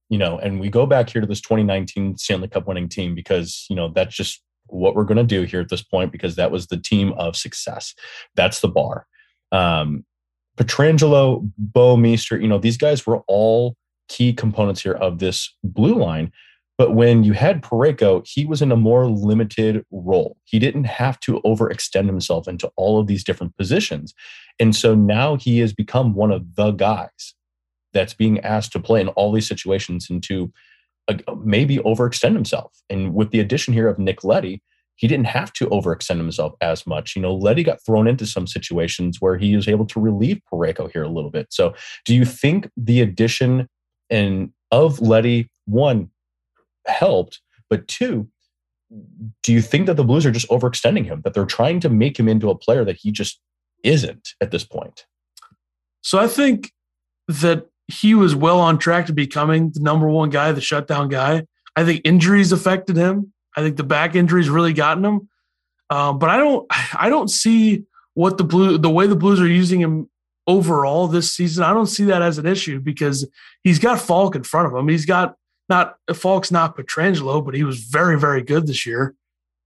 you 0.10 0.18
know, 0.18 0.40
and 0.40 0.60
we 0.60 0.70
go 0.70 0.86
back 0.86 1.10
here 1.10 1.22
to 1.22 1.28
this 1.28 1.42
2019 1.42 2.18
Stanley 2.18 2.48
Cup 2.48 2.68
winning 2.68 2.88
team 2.88 3.14
because, 3.14 3.66
you 3.70 3.76
know, 3.76 3.90
that's 3.90 4.16
just 4.16 4.42
what 4.68 4.96
we're 4.96 5.04
going 5.04 5.18
to 5.18 5.24
do 5.24 5.44
here 5.44 5.60
at 5.60 5.70
this 5.70 5.84
point 5.84 6.12
because 6.12 6.36
that 6.36 6.52
was 6.52 6.68
the 6.68 6.78
team 6.78 7.12
of 7.14 7.36
success. 7.36 7.94
That's 8.36 8.62
the 8.62 8.70
bar. 8.70 9.06
Um, 9.52 10.06
Pietrangelo, 10.58 11.52
Bo 11.58 11.98
Bouwmeester, 11.98 12.42
you 12.42 12.48
know, 12.48 12.58
these 12.60 12.78
guys 12.78 13.06
were 13.06 13.22
all 13.28 13.76
key 14.08 14.34
components 14.34 14.82
here 14.82 14.94
of 14.94 15.20
this 15.20 15.56
blue 15.64 15.96
line. 15.96 16.32
But 16.80 16.96
when 16.96 17.26
you 17.26 17.34
had 17.34 17.62
Parayko, 17.62 18.26
he 18.26 18.46
was 18.46 18.62
in 18.62 18.72
a 18.72 18.78
more 18.78 19.06
limited 19.10 19.86
role. 19.92 20.38
He 20.46 20.60
didn't 20.60 20.86
have 20.86 21.20
to 21.20 21.42
overextend 21.42 22.06
himself 22.06 22.48
into 22.48 22.72
all 22.78 23.02
of 23.02 23.06
these 23.06 23.26
different 23.26 23.58
positions. 23.58 24.14
And 24.62 24.74
so 24.74 24.96
now 24.96 25.36
he 25.36 25.60
has 25.60 25.74
become 25.74 26.16
one 26.16 26.32
of 26.32 26.56
the 26.56 26.72
guys 26.72 27.36
that's 27.92 28.14
being 28.14 28.40
asked 28.40 28.72
to 28.72 28.80
play 28.80 29.02
in 29.02 29.10
all 29.10 29.34
these 29.34 29.48
situations 29.48 30.10
and 30.10 30.24
to 30.24 30.54
uh, 31.10 31.18
maybe 31.44 31.80
overextend 31.80 32.34
himself. 32.34 32.72
And 32.90 33.14
with 33.14 33.32
the 33.32 33.42
addition 33.42 33.74
here 33.74 33.90
of 33.90 34.00
Nick 34.00 34.24
Leddy, 34.24 34.64
he 34.96 35.08
didn't 35.08 35.26
have 35.26 35.52
to 35.54 35.68
overextend 35.68 36.18
himself 36.18 36.54
as 36.62 36.88
much. 36.88 37.14
You 37.14 37.22
know, 37.22 37.36
Leddy 37.36 37.64
got 37.64 37.84
thrown 37.86 38.08
into 38.08 38.26
some 38.26 38.48
situations 38.48 39.18
where 39.20 39.38
he 39.38 39.54
was 39.54 39.68
able 39.68 39.86
to 39.88 40.00
relieve 40.00 40.40
Parayko 40.50 40.90
here 40.94 41.04
a 41.04 41.10
little 41.10 41.32
bit. 41.32 41.48
So, 41.50 41.74
do 42.06 42.16
you 42.16 42.24
think 42.24 42.70
the 42.78 43.02
addition 43.02 43.68
and 44.10 44.54
of 44.72 45.02
Leddy, 45.02 45.50
one 45.66 46.10
helped, 46.90 47.42
but 47.70 47.88
two, 47.88 48.28
do 49.44 49.54
you 49.54 49.62
think 49.62 49.86
that 49.86 49.96
the 49.96 50.04
Blues 50.04 50.26
are 50.26 50.32
just 50.32 50.50
overextending 50.50 51.06
him? 51.06 51.22
That 51.22 51.34
they're 51.34 51.46
trying 51.46 51.80
to 51.82 51.90
make 51.90 52.20
him 52.20 52.28
into 52.28 52.50
a 52.50 52.56
player 52.56 52.84
that 52.86 52.98
he 52.98 53.12
just 53.12 53.40
isn't 53.84 54.30
at 54.42 54.52
this 54.52 54.64
point? 54.64 55.06
So 56.02 56.18
I 56.18 56.28
think 56.28 56.72
that 57.28 57.68
he 57.88 58.16
was 58.16 58.36
well 58.36 58.60
on 58.60 58.78
track 58.78 59.06
to 59.08 59.14
becoming 59.14 59.72
the 59.72 59.80
number 59.80 60.08
one 60.08 60.30
guy, 60.30 60.52
the 60.52 60.62
shutdown 60.62 61.10
guy. 61.10 61.46
I 61.76 61.86
think 61.86 62.02
injuries 62.04 62.52
affected 62.52 62.96
him. 62.96 63.34
I 63.56 63.62
think 63.62 63.78
the 63.78 63.84
back 63.84 64.16
injuries 64.16 64.50
really 64.50 64.74
gotten 64.74 65.06
him. 65.06 65.30
Um, 65.90 66.20
but 66.20 66.30
I 66.30 66.38
don't 66.38 66.68
I 66.94 67.10
don't 67.10 67.30
see 67.30 67.86
what 68.14 68.38
the 68.38 68.44
blue 68.44 68.78
the 68.78 68.90
way 68.90 69.08
the 69.08 69.16
Blues 69.16 69.42
are 69.42 69.48
using 69.48 69.80
him 69.80 70.10
overall 70.46 71.08
this 71.08 71.34
season. 71.34 71.64
I 71.64 71.74
don't 71.74 71.88
see 71.88 72.06
that 72.06 72.22
as 72.22 72.38
an 72.38 72.46
issue 72.46 72.80
because 72.80 73.28
he's 73.64 73.80
got 73.80 74.00
Faulk 74.00 74.36
in 74.36 74.44
front 74.44 74.68
of 74.68 74.74
him. 74.74 74.88
He's 74.88 75.06
got 75.06 75.36
not 75.70 75.96
Faulk's 76.14 76.52
not 76.52 76.78
Pietrangelo, 76.78 77.44
but 77.44 77.54
he 77.54 77.64
was 77.64 77.80
very 77.80 78.20
very 78.20 78.42
good 78.42 78.68
this 78.68 78.86
year. 78.86 79.16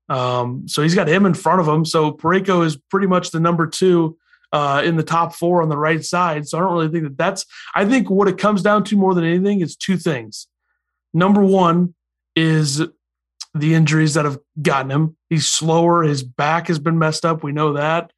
Um, 0.09 0.67
so 0.67 0.81
he's 0.81 0.95
got 0.95 1.07
him 1.07 1.25
in 1.25 1.33
front 1.33 1.61
of 1.61 1.67
him. 1.67 1.85
So 1.85 2.11
Parayko 2.11 2.65
is 2.65 2.75
pretty 2.75 3.07
much 3.07 3.31
the 3.31 3.39
number 3.39 3.67
two 3.67 4.17
uh, 4.51 4.83
in 4.85 4.97
the 4.97 5.03
top 5.03 5.33
four 5.33 5.61
on 5.63 5.69
the 5.69 5.77
right 5.77 6.03
side. 6.03 6.47
So 6.47 6.57
I 6.57 6.61
don't 6.61 6.73
really 6.73 6.89
think 6.89 7.03
that 7.03 7.17
that's. 7.17 7.45
I 7.73 7.85
think 7.85 8.09
what 8.09 8.27
it 8.27 8.37
comes 8.37 8.61
down 8.61 8.83
to 8.85 8.97
more 8.97 9.13
than 9.13 9.23
anything 9.23 9.61
is 9.61 9.75
two 9.75 9.97
things. 9.97 10.47
Number 11.13 11.41
one 11.41 11.95
is 12.35 12.81
the 13.55 13.73
injuries 13.73 14.15
that 14.15 14.25
have 14.25 14.39
gotten 14.61 14.91
him. 14.91 15.17
He's 15.29 15.47
slower. 15.47 16.03
His 16.03 16.23
back 16.23 16.67
has 16.67 16.79
been 16.79 16.99
messed 16.99 17.25
up. 17.25 17.43
We 17.43 17.51
know 17.51 17.73
that. 17.73 18.11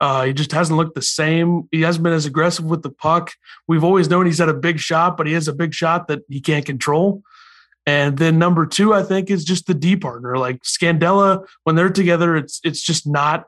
Uh, 0.00 0.26
he 0.26 0.32
just 0.32 0.52
hasn't 0.52 0.76
looked 0.76 0.94
the 0.94 1.02
same. 1.02 1.68
He 1.72 1.82
hasn't 1.82 2.04
been 2.04 2.12
as 2.12 2.26
aggressive 2.26 2.64
with 2.64 2.82
the 2.82 2.90
puck. 2.90 3.32
We've 3.66 3.84
always 3.84 4.08
known 4.08 4.26
he's 4.26 4.38
had 4.38 4.48
a 4.48 4.54
big 4.54 4.78
shot, 4.78 5.16
but 5.16 5.26
he 5.26 5.32
has 5.32 5.48
a 5.48 5.52
big 5.52 5.74
shot 5.74 6.08
that 6.08 6.20
he 6.28 6.40
can't 6.40 6.64
control. 6.64 7.22
And 7.84 8.18
then 8.18 8.38
number 8.38 8.66
two, 8.66 8.92
I 8.92 9.02
think, 9.02 9.30
is 9.30 9.44
just 9.44 9.66
the 9.66 9.74
D 9.74 9.96
partner. 9.96 10.36
Like 10.36 10.62
Scandella, 10.62 11.46
when 11.64 11.74
they're 11.74 11.88
together, 11.88 12.36
it's 12.36 12.60
it's 12.62 12.82
just 12.82 13.06
not 13.06 13.46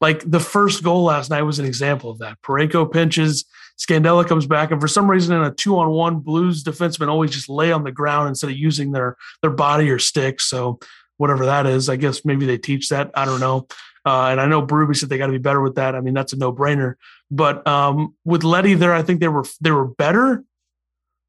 like 0.00 0.28
the 0.28 0.40
first 0.40 0.82
goal 0.82 1.04
last 1.04 1.30
night 1.30 1.42
was 1.42 1.58
an 1.58 1.66
example 1.66 2.10
of 2.10 2.18
that. 2.18 2.40
Parayko 2.42 2.90
pinches, 2.90 3.44
Scandella 3.78 4.26
comes 4.26 4.46
back, 4.46 4.70
and 4.70 4.80
for 4.80 4.88
some 4.88 5.10
reason, 5.10 5.36
in 5.36 5.42
a 5.42 5.52
two-on-one, 5.52 6.20
Blues 6.20 6.64
defensemen 6.64 7.08
always 7.08 7.30
just 7.30 7.48
lay 7.48 7.70
on 7.70 7.84
the 7.84 7.92
ground 7.92 8.28
instead 8.28 8.50
of 8.50 8.56
using 8.56 8.92
their 8.92 9.16
their 9.42 9.50
body 9.50 9.90
or 9.90 9.98
stick. 9.98 10.40
So 10.40 10.78
whatever 11.18 11.46
that 11.46 11.66
is, 11.66 11.88
I 11.88 11.96
guess 11.96 12.24
maybe 12.24 12.46
they 12.46 12.58
teach 12.58 12.88
that. 12.88 13.10
I 13.14 13.24
don't 13.24 13.40
know. 13.40 13.68
Uh, 14.06 14.28
and 14.28 14.40
I 14.40 14.46
know 14.46 14.64
Berube 14.64 14.96
said 14.96 15.08
they 15.08 15.18
got 15.18 15.26
to 15.26 15.32
be 15.32 15.38
better 15.38 15.60
with 15.60 15.74
that. 15.74 15.96
I 15.96 16.00
mean, 16.00 16.14
that's 16.14 16.32
a 16.32 16.36
no-brainer. 16.36 16.94
But 17.28 17.66
um, 17.66 18.14
with 18.24 18.44
Leddy 18.44 18.74
there, 18.74 18.94
I 18.94 19.02
think 19.02 19.18
they 19.18 19.26
were 19.26 19.44
they 19.60 19.72
were 19.72 19.86
better. 19.86 20.44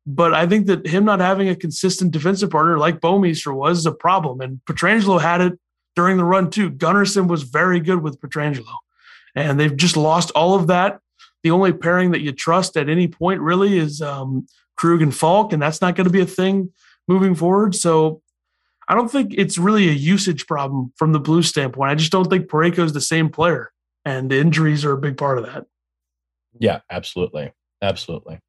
But 0.05 0.33
I 0.35 0.45
think 0.45 0.67
that 0.67 0.85
him 0.85 1.03
not 1.03 1.19
having 1.19 1.49
a 1.49 1.55
consistent 1.55 2.11
defensive 2.11 2.51
partner 2.51 2.77
like 2.77 2.99
Bouwmeester 2.99 3.53
was 3.53 3.85
a 3.85 3.91
problem. 3.91 4.39
And 4.41 4.61
Pietrangelo 4.65 5.19
had 5.19 5.41
it 5.41 5.59
during 5.95 6.17
the 6.17 6.23
run 6.23 6.51
too. 6.51 6.69
Gunnarsson 6.69 7.27
was 7.27 7.43
very 7.43 7.79
good 7.79 8.03
with 8.03 8.21
Pietrangelo, 8.21 8.75
and 9.35 9.59
they've 9.59 9.75
just 9.75 9.97
lost 9.97 10.31
all 10.35 10.53
of 10.53 10.67
that. 10.67 10.99
The 11.43 11.51
only 11.51 11.73
pairing 11.73 12.11
that 12.11 12.21
you 12.21 12.31
trust 12.31 12.77
at 12.77 12.89
any 12.89 13.07
point 13.07 13.41
really 13.41 13.77
is 13.79 14.01
um, 14.01 14.47
Krug 14.75 15.01
and 15.01 15.13
Faulk, 15.13 15.51
and 15.51 15.61
that's 15.61 15.81
not 15.81 15.95
going 15.95 16.05
to 16.05 16.13
be 16.13 16.21
a 16.21 16.27
thing 16.27 16.71
moving 17.07 17.33
forward. 17.33 17.73
So 17.73 18.21
I 18.87 18.95
don't 18.95 19.11
think 19.11 19.33
it's 19.37 19.57
really 19.57 19.89
a 19.89 19.93
usage 19.93 20.47
problem 20.47 20.93
from 20.95 21.11
the 21.11 21.19
Blues 21.19 21.47
standpoint. 21.47 21.91
I 21.91 21.95
just 21.95 22.11
don't 22.11 22.29
think 22.29 22.47
Parayko 22.47 22.79
is 22.79 22.93
the 22.93 23.01
same 23.01 23.29
player, 23.29 23.71
and 24.05 24.31
injuries 24.31 24.85
are 24.85 24.93
a 24.93 24.97
big 24.97 25.17
part 25.17 25.37
of 25.37 25.45
that. 25.45 25.65
Yeah, 26.59 26.79
absolutely, 26.89 27.51
absolutely. 27.81 28.39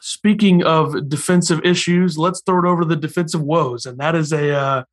Speaking 0.00 0.62
of 0.62 1.08
defensive 1.08 1.60
issues, 1.64 2.16
let's 2.16 2.40
throw 2.40 2.58
it 2.58 2.68
over 2.68 2.84
the 2.84 2.96
defensive 2.96 3.42
woes, 3.42 3.86
and 3.86 3.98
that 3.98 4.14
is 4.14 4.32
a 4.32 4.54
uh, 4.54 4.84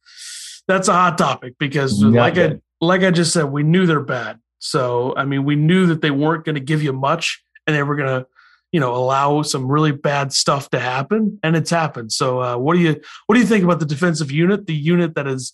that's 0.68 0.88
a 0.88 0.94
hot 0.94 1.18
topic 1.18 1.56
because 1.60 2.02
Not 2.02 2.14
like 2.14 2.34
good. 2.36 2.62
I 2.82 2.86
like 2.86 3.04
I 3.04 3.12
just 3.12 3.32
said, 3.34 3.46
we 3.46 3.64
knew 3.64 3.86
they're 3.86 4.02
bad. 4.02 4.40
So 4.60 5.14
I 5.16 5.26
mean, 5.26 5.46
we 5.46 5.56
knew 5.56 5.86
that 5.88 6.02
they 6.02 6.12
weren't 6.12 6.46
going 6.46 6.56
to 6.56 6.62
give 6.62 6.84
you 6.84 6.94
much, 6.94 7.44
and 7.68 7.76
they 7.76 7.84
were 7.84 7.96
going 7.96 8.10
to, 8.10 8.28
you 8.74 8.80
know, 8.82 8.94
allow 8.94 9.42
some 9.44 9.72
really 9.72 9.94
bad 9.94 10.34
stuff 10.34 10.70
to 10.72 10.80
happen, 10.80 11.40
and 11.44 11.56
it's 11.56 11.70
happened. 11.70 12.12
So 12.12 12.42
uh, 12.42 12.58
what 12.58 12.74
do 12.74 12.82
you 12.82 13.00
what 13.28 13.36
do 13.36 13.42
you 13.42 13.48
think 13.48 13.64
about 13.64 13.80
the 13.80 13.86
defensive 13.86 14.32
unit, 14.32 14.68
the 14.68 14.76
unit 14.76 15.16
that 15.16 15.26
has 15.26 15.54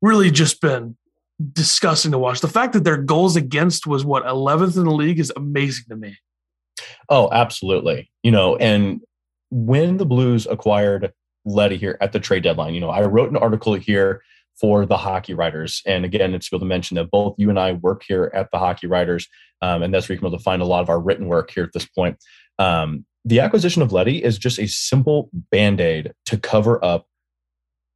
really 0.00 0.30
just 0.30 0.60
been 0.60 0.96
disgusting 1.52 2.12
to 2.12 2.18
watch? 2.18 2.40
The 2.40 2.48
fact 2.48 2.74
that 2.74 2.84
their 2.84 2.98
goals 2.98 3.34
against 3.34 3.86
was 3.88 4.04
what 4.04 4.24
11th 4.24 4.76
in 4.76 4.84
the 4.84 4.92
league 4.92 5.18
is 5.18 5.32
amazing 5.34 5.86
to 5.88 5.96
me. 5.96 6.16
Oh, 7.08 7.28
absolutely. 7.32 8.12
You 8.22 8.30
know, 8.30 8.56
and 8.56 9.00
when 9.50 9.96
the 9.96 10.06
Blues 10.06 10.46
acquired 10.46 11.12
Leddy 11.44 11.76
here 11.76 11.98
at 12.00 12.12
the 12.12 12.20
trade 12.20 12.42
deadline. 12.42 12.74
You 12.74 12.80
know, 12.80 12.90
I 12.90 13.02
wrote 13.02 13.30
an 13.30 13.36
article 13.36 13.74
here 13.74 14.22
for 14.60 14.86
the 14.86 14.96
Hockey 14.96 15.34
Writers, 15.34 15.82
and 15.86 16.04
again, 16.04 16.34
it's 16.34 16.52
able 16.52 16.60
to 16.60 16.66
mention 16.66 16.96
that 16.96 17.10
both 17.10 17.34
you 17.38 17.50
and 17.50 17.58
I 17.58 17.72
work 17.72 18.02
here 18.06 18.30
at 18.34 18.50
the 18.52 18.58
Hockey 18.58 18.86
Writers, 18.86 19.28
um, 19.60 19.82
and 19.82 19.92
that's 19.92 20.08
where 20.08 20.14
you 20.14 20.18
can 20.18 20.28
able 20.28 20.38
to 20.38 20.44
find 20.44 20.62
a 20.62 20.66
lot 20.66 20.82
of 20.82 20.88
our 20.88 21.00
written 21.00 21.26
work 21.26 21.50
here 21.50 21.64
at 21.64 21.72
this 21.72 21.86
point. 21.86 22.16
Um, 22.58 23.04
the 23.24 23.40
acquisition 23.40 23.82
of 23.82 23.92
Leddy 23.92 24.22
is 24.22 24.38
just 24.38 24.58
a 24.58 24.66
simple 24.66 25.30
band 25.50 25.80
aid 25.80 26.12
to 26.26 26.36
cover 26.36 26.84
up 26.84 27.06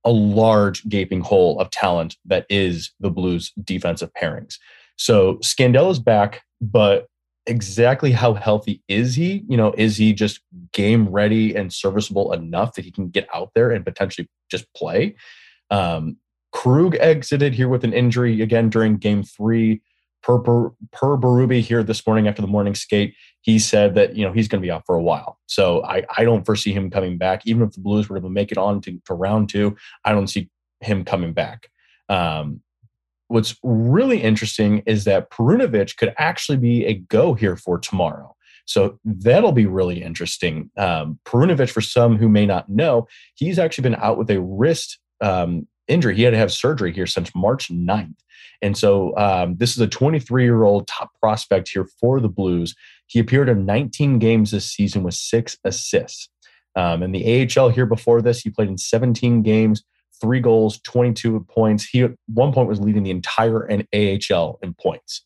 a 0.05 0.11
large 0.11 0.89
gaping 0.89 1.21
hole 1.21 1.59
of 1.61 1.71
talent 1.71 2.17
that 2.25 2.47
is 2.49 2.93
the 3.01 3.11
Blues 3.11 3.53
defensive 3.63 4.11
pairings. 4.21 4.57
So 4.97 5.35
Scandella's 5.43 5.99
back, 5.99 6.43
but 6.61 7.09
exactly 7.47 8.13
how 8.13 8.35
healthy 8.35 8.83
is 8.89 9.17
he? 9.17 9.45
You 9.49 9.57
know, 9.57 9.75
is 9.77 9.97
he 9.97 10.13
just 10.13 10.41
game 10.73 11.09
ready 11.09 11.55
and 11.55 11.73
serviceable 11.73 12.33
enough 12.33 12.75
that 12.75 12.85
he 12.85 12.93
can 12.93 13.09
get 13.09 13.29
out 13.35 13.51
there 13.55 13.73
and 13.73 13.85
potentially 13.85 14.29
just 14.51 14.73
play? 14.75 15.17
Um, 15.71 16.17
Krug 16.57 16.97
exited 17.01 17.53
here 17.53 17.69
with 17.69 17.85
an 17.85 17.93
injury 17.93 18.41
again 18.41 18.71
during 18.71 18.97
game 18.97 19.23
three. 19.23 19.83
Per, 20.23 20.39
per, 20.39 20.71
Berube 21.17 21.61
here 21.61 21.83
this 21.83 22.05
morning 22.07 22.27
after 22.27 22.41
the 22.41 22.49
morning 22.49 22.75
skate, 22.75 23.15
he 23.43 23.59
said 23.59 23.95
that 23.95 24.17
you 24.17 24.25
know 24.25 24.33
he's 24.33 24.49
going 24.49 24.63
to 24.63 24.67
be 24.67 24.71
out 24.71 24.85
for 24.87 24.95
a 24.95 25.03
while. 25.03 25.39
So 25.45 25.85
I, 25.85 26.05
I 26.17 26.25
don't 26.25 26.47
foresee 26.47 26.73
him 26.73 26.91
coming 26.91 27.19
back. 27.19 27.47
Even 27.47 27.63
if 27.63 27.73
the 27.73 27.81
Blues 27.81 28.09
were 28.09 28.19
to 28.19 28.31
make 28.31 28.51
it 28.51 28.57
on 28.57 28.81
to, 28.81 28.99
to 29.05 29.15
round 29.15 29.51
two, 29.51 29.77
I 30.07 30.13
don't 30.13 30.29
see 30.29 30.49
him 30.81 31.05
coming 31.05 31.35
back. 31.35 31.69
Um, 32.09 32.63
what's 33.29 33.55
really 33.63 34.23
interesting 34.23 34.83
is 34.87 35.05
that 35.05 35.31
Perunovich 35.31 35.99
could 35.99 36.15
actually 36.17 36.59
be 36.59 36.87
a 36.87 36.95
go 36.95 37.35
here 37.35 37.57
for 37.57 37.79
tomorrow. 37.79 38.35
So 38.65 38.99
that'll 39.05 39.53
be 39.53 39.67
really 39.67 40.03
interesting. 40.03 40.71
Um, 40.79 41.19
Perunovich, 41.27 41.71
for 41.71 41.83
some 41.83 42.17
who 42.17 42.31
may 42.31 42.47
not 42.47 42.71
know, 42.71 43.09
he's 43.35 43.59
actually 43.59 43.83
been 43.83 43.97
out 43.97 44.17
with 44.17 44.31
a 44.31 44.41
wrist 44.41 44.99
um, 45.21 45.69
injury. 45.89 46.17
He 46.17 46.23
had 46.23 46.31
to 46.31 46.39
have 46.39 46.53
surgery 46.53 46.93
here 46.93 47.07
since 47.07 47.35
March 47.35 47.69
9th. 47.69 48.17
And 48.63 48.77
so 48.77 49.17
um, 49.17 49.57
this 49.57 49.73
is 49.73 49.81
a 49.81 49.87
23 49.87 50.45
year 50.45 50.63
old 50.63 50.87
top 50.87 51.11
prospect 51.21 51.69
here 51.69 51.87
for 52.01 52.21
the 52.21 52.29
Blues. 52.29 52.75
He 53.07 53.19
appeared 53.19 53.49
in 53.49 53.67
19 53.67 54.19
games 54.19 54.51
this 54.51 54.71
season 54.71 55.03
with 55.03 55.15
six 55.15 55.57
assists. 55.65 56.29
Um, 56.75 57.03
in 57.03 57.13
the 57.13 57.49
AHL 57.57 57.71
here 57.71 57.87
before 57.87 58.21
this, 58.21 58.41
he 58.41 58.51
played 58.51 58.69
in 58.69 58.77
17 58.79 59.43
games 59.43 59.83
three 60.21 60.41
goals, 60.41 60.81
22 60.81 61.41
points. 61.49 61.85
He 61.85 62.03
at 62.03 62.13
one 62.27 62.53
point 62.53 62.69
was 62.69 62.81
leading 62.81 63.03
the 63.03 63.11
entire 63.11 63.69
AHL 63.71 64.59
in 64.63 64.75
points. 64.75 65.23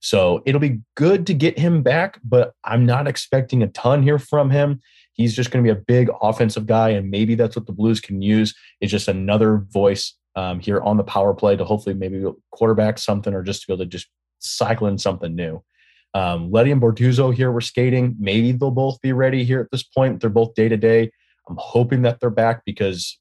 So 0.00 0.42
it'll 0.44 0.60
be 0.60 0.80
good 0.96 1.26
to 1.28 1.34
get 1.34 1.58
him 1.58 1.82
back, 1.82 2.18
but 2.24 2.54
I'm 2.64 2.84
not 2.84 3.06
expecting 3.06 3.62
a 3.62 3.68
ton 3.68 4.02
here 4.02 4.18
from 4.18 4.50
him. 4.50 4.80
He's 5.12 5.34
just 5.34 5.50
going 5.50 5.64
to 5.64 5.74
be 5.74 5.78
a 5.78 5.82
big 5.82 6.10
offensive 6.20 6.66
guy, 6.66 6.90
and 6.90 7.10
maybe 7.10 7.34
that's 7.34 7.56
what 7.56 7.66
the 7.66 7.72
Blues 7.72 8.00
can 8.00 8.22
use 8.22 8.54
is 8.80 8.90
just 8.90 9.08
another 9.08 9.58
voice 9.58 10.14
um, 10.36 10.60
here 10.60 10.80
on 10.80 10.96
the 10.96 11.04
power 11.04 11.34
play 11.34 11.56
to 11.56 11.64
hopefully 11.64 11.94
maybe 11.94 12.24
quarterback 12.50 12.98
something 12.98 13.34
or 13.34 13.42
just 13.42 13.62
to 13.62 13.66
be 13.66 13.74
able 13.74 13.84
to 13.84 13.90
just 13.90 14.08
cycle 14.38 14.86
in 14.86 14.98
something 14.98 15.34
new. 15.34 15.62
Um, 16.14 16.50
Leddy 16.50 16.70
and 16.70 16.80
Bortuzzo 16.80 17.32
here 17.32 17.50
were 17.50 17.60
skating. 17.60 18.16
Maybe 18.18 18.52
they'll 18.52 18.70
both 18.70 19.00
be 19.00 19.12
ready 19.12 19.44
here 19.44 19.60
at 19.60 19.70
this 19.70 19.82
point. 19.82 20.20
They're 20.20 20.30
both 20.30 20.54
day 20.54 20.68
to 20.68 20.76
day. 20.76 21.10
I'm 21.48 21.56
hoping 21.58 22.02
that 22.02 22.20
they're 22.20 22.30
back 22.30 22.64
because 22.64 23.18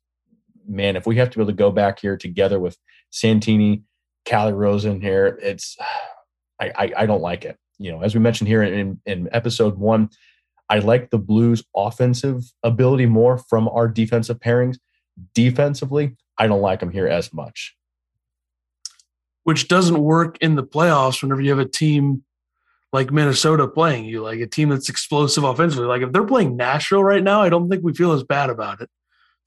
man, 0.68 0.96
if 0.96 1.06
we 1.06 1.16
have 1.18 1.30
to 1.30 1.38
be 1.38 1.42
able 1.42 1.52
to 1.52 1.58
go 1.58 1.72
back 1.72 2.00
here 2.00 2.18
together 2.18 2.60
with 2.60 2.78
Santini, 3.10 3.84
Calle 4.26 4.54
Rosen 4.54 5.02
here, 5.02 5.40
it's 5.42 5.78
I, 6.60 6.72
I, 6.76 6.94
I 6.98 7.06
don't 7.08 7.22
like 7.22 7.44
it. 7.44 7.58
You 7.80 7.92
know, 7.92 8.02
as 8.02 8.14
we 8.14 8.22
mentioned 8.22 8.48
here 8.48 8.62
in, 8.62 9.02
in 9.08 9.28
episode 9.32 9.78
one, 9.78 10.10
I 10.72 10.80
like 10.80 11.10
the 11.10 11.18
Blues 11.18 11.64
offensive 11.76 12.44
ability 12.64 13.06
more 13.06 13.38
from 13.38 13.68
our 13.68 13.90
defensive 13.90 14.40
pairings. 14.40 14.78
Defensively, 15.36 16.16
I 16.38 16.48
don't 16.48 16.62
like 16.62 16.80
them 16.80 16.92
here 16.92 17.08
as 17.08 17.34
much. 17.34 17.76
Which 19.44 19.68
doesn't 19.68 20.02
work 20.02 20.38
in 20.40 20.56
the 20.56 20.64
playoffs 20.64 21.22
whenever 21.22 21.42
you 21.42 21.50
have 21.50 21.60
a 21.60 21.66
team 21.66 22.24
like 22.94 23.12
Minnesota 23.12 23.68
playing 23.68 24.06
you, 24.06 24.22
like 24.22 24.40
a 24.40 24.48
team 24.48 24.70
that's 24.70 24.88
explosive 24.88 25.44
offensively. 25.44 25.88
Like 25.88 26.04
if 26.04 26.14
they're 26.14 26.24
playing 26.24 26.56
Nashville 26.56 27.04
right 27.04 27.24
now, 27.24 27.42
I 27.42 27.50
don't 27.50 27.70
think 27.70 27.84
we 27.84 27.94
feel 27.94 28.14
as 28.14 28.24
bad 28.24 28.50
about 28.50 28.80
it 28.80 28.90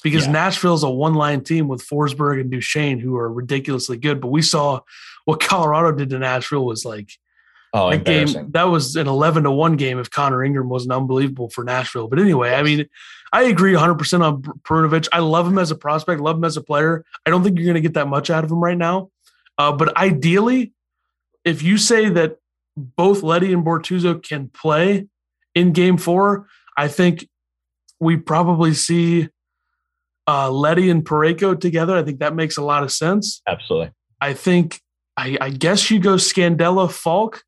because 0.02 0.26
yeah. 0.26 0.32
Nashville's 0.32 0.82
a 0.82 0.90
one 0.90 1.14
line 1.14 1.42
team 1.42 1.68
with 1.68 1.86
Forsberg 1.86 2.38
and 2.38 2.50
Duchene 2.50 2.98
who 2.98 3.16
are 3.16 3.32
ridiculously 3.32 3.96
good. 3.96 4.20
But 4.20 4.28
we 4.28 4.42
saw 4.42 4.80
what 5.24 5.40
Colorado 5.40 5.92
did 5.92 6.10
to 6.10 6.18
Nashville 6.18 6.66
was 6.66 6.84
like 6.84 7.08
oh, 7.74 7.90
that 7.90 8.04
game. 8.04 8.50
That 8.52 8.64
was 8.64 8.96
an 8.96 9.06
eleven 9.06 9.42
to 9.42 9.50
one 9.50 9.76
game. 9.76 9.98
If 9.98 10.10
Connor 10.10 10.42
Ingram 10.42 10.70
wasn't 10.70 10.92
unbelievable 10.92 11.50
for 11.50 11.62
Nashville, 11.64 12.08
but 12.08 12.18
anyway. 12.18 12.54
I 12.54 12.62
mean, 12.62 12.86
I 13.32 13.42
agree 13.42 13.72
100 13.72 13.96
percent 13.96 14.22
on 14.22 14.42
Perunovich. 14.42 15.08
I 15.12 15.18
love 15.18 15.46
him 15.46 15.58
as 15.58 15.70
a 15.70 15.74
prospect, 15.74 16.20
love 16.20 16.36
him 16.36 16.44
as 16.44 16.56
a 16.56 16.62
player. 16.62 17.04
I 17.26 17.30
don't 17.30 17.42
think 17.42 17.58
you're 17.58 17.66
going 17.66 17.74
to 17.74 17.80
get 17.82 17.94
that 17.94 18.08
much 18.08 18.30
out 18.30 18.44
of 18.44 18.50
him 18.50 18.62
right 18.62 18.78
now. 18.78 19.10
Uh, 19.58 19.72
but 19.72 19.96
ideally, 19.96 20.72
if 21.44 21.62
you 21.62 21.76
say 21.76 22.08
that 22.08 22.38
both 22.76 23.22
Leddy 23.22 23.52
and 23.52 23.64
Bortuzzo 23.64 24.22
can 24.22 24.48
play 24.48 25.06
in 25.54 25.72
game 25.72 25.96
four, 25.96 26.46
I 26.76 26.88
think 26.88 27.28
we 28.00 28.16
probably 28.16 28.74
see 28.74 29.28
uh, 30.26 30.50
Leddy 30.50 30.90
and 30.90 31.04
Parayko 31.04 31.58
together. 31.60 31.96
I 31.96 32.02
think 32.02 32.20
that 32.20 32.34
makes 32.34 32.56
a 32.56 32.62
lot 32.62 32.82
of 32.82 32.92
sense. 32.92 33.42
Absolutely. 33.46 33.92
I 34.20 34.32
think, 34.32 34.80
I, 35.16 35.36
I 35.40 35.50
guess 35.50 35.90
you 35.90 36.00
go 36.00 36.14
Scandella 36.14 36.90
Faulk, 36.90 37.44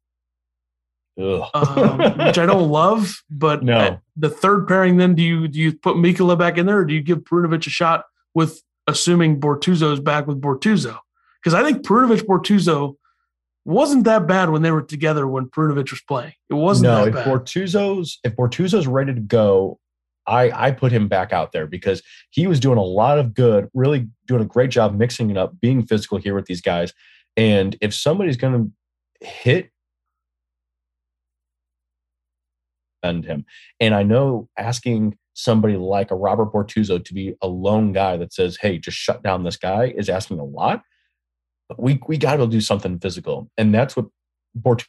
um, 1.19 2.19
which 2.19 2.39
I 2.39 2.47
don't 2.47 2.69
love, 2.71 3.23
but 3.31 3.63
no. 3.63 4.01
the 4.17 4.31
third 4.31 4.69
pairing, 4.69 4.97
then 4.99 5.15
do 5.15 5.23
you 5.23 5.49
do 5.49 5.59
you 5.59 5.73
put 5.73 5.97
Mikkola 5.97 6.39
back 6.39 6.59
in 6.59 6.67
there, 6.67 6.79
or 6.79 6.85
do 6.85 6.95
you 6.95 7.03
give 7.03 7.19
Perunovich 7.21 7.67
a 7.67 7.71
shot 7.71 8.05
with 8.35 8.63
assuming 8.87 9.41
Bortuzzo's 9.41 10.01
back 10.01 10.27
with 10.27 10.41
Bortuzzo? 10.41 10.99
Because 11.43 11.55
I 11.55 11.63
think 11.65 11.87
Perunovich 11.87 12.23
Bortuzzo 12.23 12.97
wasn't 13.65 14.05
that 14.05 14.27
bad 14.27 14.51
when 14.51 14.63
they 14.63 14.71
were 14.71 14.83
together 14.83 15.27
when 15.27 15.47
Perunovich 15.47 15.91
was 15.91 16.03
playing. 16.07 16.35
It 16.51 16.55
wasn't 16.55 16.93
no, 16.93 17.05
if 17.07 17.15
bad. 17.15 17.27
Bortuzzo's 17.27 18.19
if 18.23 18.37
Bortuzzo's 18.37 18.87
ready 18.87 19.15
to 19.15 19.21
go, 19.21 19.79
I 20.27 20.51
I 20.69 20.71
put 20.73 20.93
him 20.93 21.09
back 21.09 21.33
out 21.33 21.53
there 21.53 21.67
because 21.67 22.03
he 22.31 22.47
was 22.47 22.61
doing 22.61 22.79
a 22.79 22.85
lot 22.85 23.19
of 23.19 23.33
good, 23.33 23.69
really 23.73 24.09
doing 24.27 24.43
a 24.43 24.47
great 24.47 24.71
job 24.71 24.95
mixing 24.95 25.31
it 25.31 25.39
up, 25.39 25.59
being 25.61 25.87
physical 25.87 26.19
here 26.19 26.35
with 26.35 26.47
these 26.47 26.61
guys. 26.61 26.93
And 27.39 27.77
if 27.81 27.95
somebody's 27.95 28.37
going 28.37 28.53
to 29.21 29.27
hit 29.27 29.71
and 33.03 33.25
him, 33.25 33.45
and 33.81 33.95
I 33.95 34.03
know 34.03 34.49
asking 34.59 35.19
somebody 35.35 35.77
like 35.77 36.11
a 36.11 36.17
Robert 36.17 36.53
Bortuzzo 36.53 37.05
to 37.05 37.15
be 37.15 37.35
a 37.43 37.49
lone 37.49 37.93
guy 37.93 38.17
that 38.17 38.33
says, 38.33 38.57
"Hey, 38.61 38.79
just 38.79 38.97
shut 38.97 39.23
down 39.23 39.45
this 39.45 39.57
guy," 39.57 39.95
is 39.97 40.09
asking 40.09 40.39
a 40.41 40.45
lot 40.45 40.83
But 41.69 41.83
we 41.83 42.01
we 42.09 42.19
got 42.19 42.37
to 42.37 42.47
do 42.47 42.61
something 42.61 42.99
physical, 43.01 43.51
and 43.59 43.75
that's 43.75 43.97
what 43.97 44.07
Bortuzzo. 44.59 44.87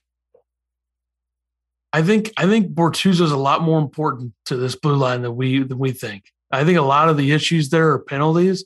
I 1.94 2.02
think 2.04 2.32
I 2.38 2.46
think 2.46 2.74
Bortuzzo 2.74 3.22
is 3.22 3.32
a 3.32 3.38
lot 3.38 3.62
more 3.64 3.80
important 3.80 4.34
to 4.46 4.58
this 4.58 4.76
blue 4.76 4.96
line 4.96 5.22
than 5.24 5.36
we 5.36 5.64
than 5.64 5.80
we 5.80 5.92
think. 5.92 6.32
I 6.52 6.64
think 6.64 6.78
a 6.78 6.84
lot 6.84 7.10
of 7.10 7.18
the 7.18 7.32
issues 7.32 7.70
there 7.70 7.90
are 7.92 8.00
penalties, 8.00 8.66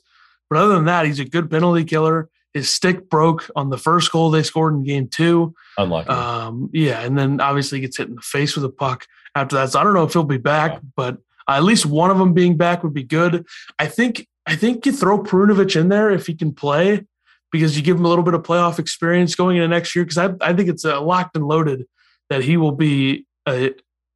but 0.50 0.58
other 0.58 0.74
than 0.74 0.84
that, 0.86 1.06
he's 1.06 1.20
a 1.20 1.24
good 1.24 1.50
penalty 1.50 1.84
killer. 1.84 2.28
His 2.54 2.68
stick 2.68 3.08
broke 3.08 3.50
on 3.56 3.70
the 3.70 3.78
first 3.78 4.12
goal 4.12 4.30
they 4.30 4.42
scored 4.42 4.74
in 4.74 4.84
game 4.84 5.08
two. 5.08 5.54
Unlucky. 5.78 6.10
Um, 6.10 6.68
yeah, 6.72 7.00
and 7.00 7.16
then 7.16 7.40
obviously 7.40 7.80
gets 7.80 7.96
hit 7.96 8.08
in 8.08 8.16
the 8.16 8.20
face 8.20 8.54
with 8.54 8.64
a 8.64 8.70
puck 8.70 9.06
after 9.34 9.56
that. 9.56 9.70
So 9.70 9.80
I 9.80 9.84
don't 9.84 9.94
know 9.94 10.04
if 10.04 10.12
he'll 10.12 10.24
be 10.24 10.36
back, 10.36 10.72
yeah. 10.72 10.80
but 10.96 11.18
at 11.48 11.64
least 11.64 11.86
one 11.86 12.10
of 12.10 12.18
them 12.18 12.34
being 12.34 12.56
back 12.56 12.82
would 12.82 12.94
be 12.94 13.04
good. 13.04 13.46
I 13.78 13.86
think 13.86 14.28
I 14.46 14.56
think 14.56 14.84
you 14.86 14.92
throw 14.92 15.22
Perunovich 15.22 15.80
in 15.80 15.88
there 15.88 16.10
if 16.10 16.26
he 16.26 16.34
can 16.34 16.52
play 16.52 17.06
because 17.50 17.76
you 17.76 17.82
give 17.82 17.96
him 17.96 18.04
a 18.04 18.08
little 18.08 18.24
bit 18.24 18.34
of 18.34 18.42
playoff 18.42 18.78
experience 18.78 19.34
going 19.34 19.56
into 19.56 19.68
next 19.68 19.94
year. 19.94 20.04
Because 20.04 20.18
I, 20.18 20.34
I 20.40 20.52
think 20.52 20.68
it's 20.68 20.84
a 20.84 20.98
locked 21.00 21.36
and 21.36 21.46
loaded 21.46 21.86
that 22.30 22.42
he 22.42 22.56
will 22.56 22.72
be 22.72 23.26
uh, 23.46 23.68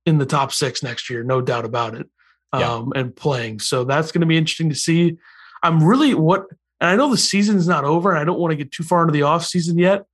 in 0.05 0.19
the 0.19 0.26
top 0.26 0.52
six 0.52 0.83
next 0.83 1.11
year, 1.11 1.23
no 1.23 1.40
doubt 1.40 1.64
about 1.64 1.95
it, 1.95 2.09
um, 2.52 2.93
yeah. 2.95 3.00
and 3.00 3.15
playing. 3.15 3.60
So 3.60 3.84
that's 3.84 4.13
going 4.13 4.23
to 4.23 4.26
be 4.26 4.37
interesting 4.37 4.71
to 4.71 4.75
see. 4.75 5.19
I'm 5.63 5.82
really 5.82 6.15
what, 6.15 6.47
and 6.80 6.91
I 6.91 6.97
know 6.97 7.10
the 7.10 7.17
season's 7.17 7.67
not 7.67 7.84
over, 7.84 8.10
and 8.10 8.19
I 8.19 8.25
don't 8.25 8.39
want 8.39 8.52
to 8.52 8.56
get 8.56 8.73
too 8.73 8.82
far 8.82 9.02
into 9.02 9.12
the 9.12 9.23
off 9.23 9.45
season 9.45 9.78
yet, 9.78 10.04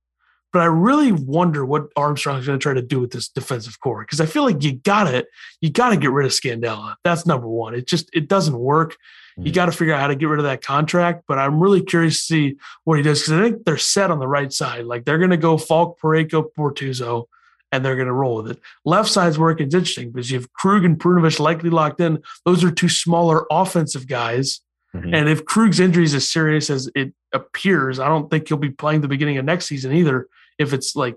but 0.53 0.61
I 0.61 0.65
really 0.65 1.11
wonder 1.11 1.65
what 1.65 1.87
Armstrong's 1.95 2.45
going 2.45 2.59
to 2.59 2.63
try 2.63 2.75
to 2.75 2.81
do 2.81 2.99
with 2.99 3.11
this 3.11 3.27
defensive 3.27 3.79
core 3.79 4.01
because 4.01 4.21
I 4.21 4.27
feel 4.27 4.43
like 4.43 4.63
you 4.63 4.73
got 4.73 5.13
it, 5.13 5.27
you 5.61 5.71
got 5.71 5.89
to 5.89 5.97
get 5.97 6.11
rid 6.11 6.25
of 6.25 6.31
Scandella. 6.31 6.95
That's 7.03 7.25
number 7.25 7.47
one. 7.47 7.73
It 7.73 7.87
just 7.87 8.09
it 8.13 8.27
doesn't 8.27 8.57
work. 8.57 8.95
You 9.35 9.45
mm-hmm. 9.45 9.53
got 9.53 9.65
to 9.65 9.71
figure 9.71 9.95
out 9.95 10.01
how 10.01 10.07
to 10.07 10.15
get 10.15 10.27
rid 10.27 10.39
of 10.39 10.45
that 10.45 10.61
contract. 10.63 11.23
But 11.27 11.39
I'm 11.39 11.59
really 11.59 11.81
curious 11.81 12.19
to 12.19 12.33
see 12.33 12.55
what 12.83 12.97
he 12.97 13.03
does 13.03 13.21
because 13.21 13.33
I 13.33 13.41
think 13.41 13.65
they're 13.65 13.77
set 13.77 14.11
on 14.11 14.19
the 14.19 14.27
right 14.27 14.53
side. 14.53 14.85
Like 14.85 15.05
they're 15.05 15.17
going 15.17 15.31
to 15.31 15.37
go 15.37 15.57
Faulk, 15.57 15.99
Parayko, 15.99 16.49
Bortuzzo, 16.55 17.25
and 17.71 17.83
they're 17.83 17.95
going 17.95 18.07
to 18.07 18.13
roll 18.13 18.35
with 18.35 18.51
it. 18.51 18.59
Left 18.85 19.09
side's 19.09 19.39
working 19.39 19.67
is 19.67 19.73
interesting 19.73 20.11
because 20.11 20.29
you 20.29 20.37
have 20.37 20.53
Krug 20.53 20.85
and 20.85 20.99
Perunovich 20.99 21.39
likely 21.39 21.71
locked 21.71 21.99
in. 21.99 22.21
Those 22.45 22.63
are 22.63 22.69
two 22.69 22.89
smaller 22.89 23.47
offensive 23.49 24.07
guys. 24.07 24.61
Mm-hmm. 24.95 25.13
And 25.13 25.29
if 25.29 25.45
Krug's 25.45 25.79
injury 25.79 26.03
is 26.03 26.13
as 26.13 26.29
serious 26.29 26.69
as 26.69 26.89
it 26.95 27.13
appears, 27.33 27.99
I 27.99 28.07
don't 28.07 28.29
think 28.29 28.47
he'll 28.47 28.57
be 28.57 28.69
playing 28.69 29.01
the 29.01 29.07
beginning 29.07 29.37
of 29.37 29.45
next 29.45 29.65
season 29.65 29.93
either. 29.93 30.27
If 30.59 30.73
it's 30.73 30.95
like, 30.95 31.15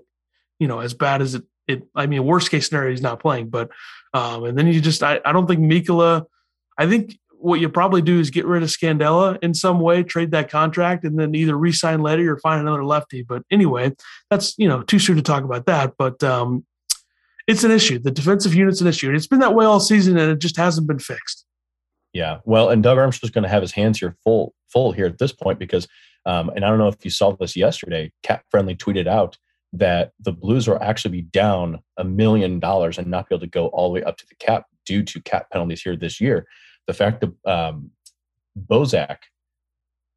you 0.59 0.67
know, 0.67 0.79
as 0.79 0.93
bad 0.93 1.21
as 1.21 1.35
it, 1.35 1.43
it 1.67 1.83
I 1.95 2.07
mean, 2.07 2.25
worst 2.25 2.49
case 2.49 2.67
scenario, 2.67 2.91
he's 2.91 3.01
not 3.01 3.19
playing. 3.19 3.49
But, 3.49 3.69
um, 4.13 4.45
and 4.45 4.57
then 4.57 4.67
you 4.67 4.81
just, 4.81 5.03
I, 5.03 5.19
I 5.23 5.31
don't 5.31 5.45
think 5.45 5.59
Mikkola, 5.59 6.25
I 6.77 6.87
think 6.87 7.17
what 7.39 7.59
you 7.59 7.69
probably 7.69 8.01
do 8.01 8.19
is 8.19 8.29
get 8.29 8.45
rid 8.45 8.63
of 8.63 8.69
Scandella 8.69 9.37
in 9.41 9.53
some 9.53 9.79
way, 9.79 10.03
trade 10.03 10.31
that 10.31 10.49
contract, 10.49 11.03
and 11.03 11.19
then 11.19 11.35
either 11.35 11.55
re-sign 11.55 12.01
Leddy 12.01 12.25
or 12.25 12.37
find 12.37 12.61
another 12.61 12.83
lefty. 12.83 13.21
But 13.21 13.43
anyway, 13.51 13.93
that's 14.29 14.57
you 14.57 14.67
know 14.67 14.81
too 14.83 14.99
soon 14.99 15.15
to 15.17 15.21
talk 15.21 15.43
about 15.43 15.65
that. 15.67 15.93
But 15.97 16.23
um, 16.23 16.65
it's 17.47 17.63
an 17.63 17.71
issue. 17.71 17.99
The 17.99 18.11
defensive 18.11 18.53
unit's 18.53 18.81
an 18.81 18.87
issue, 18.87 19.07
and 19.07 19.15
it's 19.15 19.27
been 19.27 19.39
that 19.39 19.55
way 19.55 19.65
all 19.65 19.79
season, 19.79 20.17
and 20.17 20.31
it 20.31 20.39
just 20.39 20.57
hasn't 20.57 20.87
been 20.87 20.99
fixed. 20.99 21.45
Yeah, 22.13 22.39
well, 22.45 22.69
and 22.69 22.81
Doug 22.81 22.97
Armstrong's 22.97 23.31
going 23.31 23.43
to 23.43 23.49
have 23.49 23.61
his 23.61 23.73
hands 23.73 23.99
here 23.99 24.15
full 24.23 24.53
full 24.69 24.91
here 24.91 25.05
at 25.05 25.17
this 25.19 25.31
point 25.31 25.59
because, 25.59 25.87
um, 26.25 26.49
and 26.49 26.65
I 26.65 26.69
don't 26.69 26.79
know 26.79 26.87
if 26.87 27.03
you 27.03 27.11
saw 27.11 27.31
this 27.33 27.55
yesterday. 27.55 28.11
Cap 28.23 28.43
Friendly 28.49 28.75
tweeted 28.75 29.07
out 29.07 29.37
that 29.73 30.11
the 30.19 30.31
Blues 30.31 30.67
will 30.67 30.81
actually 30.81 31.11
be 31.11 31.21
down 31.21 31.79
a 31.97 32.03
million 32.03 32.59
dollars 32.59 32.97
and 32.97 33.07
not 33.07 33.29
be 33.29 33.35
able 33.35 33.41
to 33.41 33.47
go 33.47 33.67
all 33.67 33.89
the 33.89 33.93
way 33.93 34.03
up 34.03 34.17
to 34.17 34.25
the 34.27 34.35
cap 34.35 34.65
due 34.85 35.03
to 35.03 35.21
cap 35.21 35.49
penalties 35.51 35.81
here 35.81 35.95
this 35.95 36.21
year 36.21 36.47
the 36.87 36.93
fact 36.93 37.21
that 37.21 37.51
um, 37.51 37.91
Bozak 38.57 39.17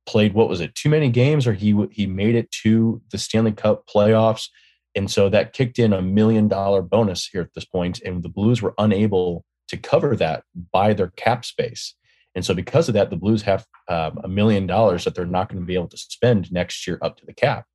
played 0.06 0.32
what 0.32 0.48
was 0.48 0.60
it 0.60 0.74
too 0.74 0.88
many 0.88 1.10
games 1.10 1.46
or 1.46 1.52
he 1.52 1.76
he 1.90 2.06
made 2.06 2.34
it 2.34 2.50
to 2.50 3.02
the 3.10 3.18
Stanley 3.18 3.52
Cup 3.52 3.86
playoffs 3.86 4.48
and 4.94 5.10
so 5.10 5.28
that 5.28 5.52
kicked 5.52 5.78
in 5.78 5.92
a 5.92 6.02
million 6.02 6.48
dollar 6.48 6.82
bonus 6.82 7.28
here 7.28 7.42
at 7.42 7.52
this 7.54 7.66
point 7.66 8.00
and 8.02 8.22
the 8.22 8.28
Blues 8.28 8.62
were 8.62 8.74
unable 8.78 9.44
to 9.70 9.76
cover 9.76 10.14
that 10.16 10.44
by 10.72 10.92
their 10.92 11.10
cap 11.16 11.44
space 11.44 11.94
and 12.34 12.44
so 12.44 12.54
because 12.54 12.88
of 12.88 12.94
that 12.94 13.10
the 13.10 13.16
Blues 13.16 13.42
have 13.42 13.66
um, 13.88 14.20
a 14.22 14.28
million 14.28 14.66
dollars 14.66 15.04
that 15.04 15.14
they're 15.14 15.26
not 15.26 15.48
going 15.48 15.60
to 15.60 15.66
be 15.66 15.74
able 15.74 15.88
to 15.88 15.96
spend 15.96 16.52
next 16.52 16.86
year 16.86 16.98
up 17.02 17.16
to 17.16 17.26
the 17.26 17.34
cap 17.34 17.66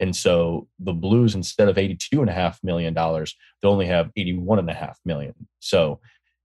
and 0.00 0.14
so 0.14 0.68
the 0.78 0.92
Blues 0.92 1.34
instead 1.34 1.68
of 1.68 1.78
82 1.78 2.20
and 2.20 2.30
a 2.30 2.34
half 2.34 2.58
million 2.62 2.94
dollars 2.94 3.34
they 3.62 3.68
only 3.68 3.86
have 3.86 4.10
81 4.16 4.58
and 4.58 4.70
a 4.70 4.74
half 4.74 4.98
million 5.04 5.34
so 5.60 6.00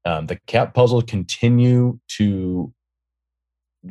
um, 0.05 0.27
the 0.27 0.39
cap 0.47 0.73
puzzles 0.73 1.05
continue 1.05 1.99
to 2.17 2.73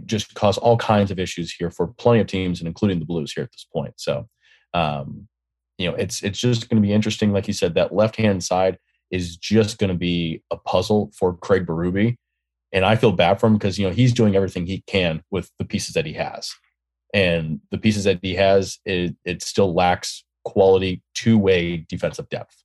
just 0.05 0.35
cause 0.35 0.59
all 0.59 0.77
kinds 0.77 1.11
of 1.11 1.19
issues 1.19 1.53
here 1.53 1.71
for 1.71 1.89
plenty 1.89 2.21
of 2.21 2.27
teams, 2.27 2.61
and 2.61 2.69
including 2.69 2.99
the 2.99 3.05
Blues 3.05 3.33
here 3.33 3.45
at 3.45 3.53
this 3.53 3.67
point. 3.73 3.95
So, 3.97 4.29
um, 4.75 5.29
you 5.79 5.91
know, 5.91 5.97
it's 5.97 6.23
it's 6.23 6.39
just 6.39 6.69
going 6.69 6.81
to 6.83 6.87
be 6.87 6.93
interesting. 6.93 7.33
Like 7.33 7.47
you 7.47 7.55
said, 7.55 7.75
that 7.75 7.95
left 7.95 8.17
hand 8.17 8.43
side 8.43 8.79
is 9.13 9.37
just 9.37 9.79
going 9.79 9.93
to 9.93 9.97
be 9.97 10.43
a 10.51 10.57
puzzle 10.57 11.13
for 11.17 11.37
Craig 11.37 11.65
Berube, 11.65 12.17
and 12.73 12.85
I 12.85 12.97
feel 12.97 13.13
bad 13.13 13.39
for 13.39 13.47
him 13.47 13.55
because 13.55 13.79
you 13.79 13.87
know 13.87 13.95
he's 13.95 14.13
doing 14.13 14.35
everything 14.35 14.67
he 14.67 14.83
can 14.89 15.23
with 15.31 15.51
the 15.61 15.65
pieces 15.65 15.95
that 15.95 16.07
he 16.07 16.15
has, 16.15 16.53
and 17.15 17.61
the 17.71 17.79
pieces 17.79 18.03
that 18.05 18.19
he 18.23 18.35
has, 18.35 18.81
it, 18.85 19.15
it 19.25 19.43
still 19.43 19.73
lacks 19.73 20.25
quality 20.45 21.03
two 21.15 21.39
way 21.39 21.87
defensive 21.89 22.29
depth 22.29 22.63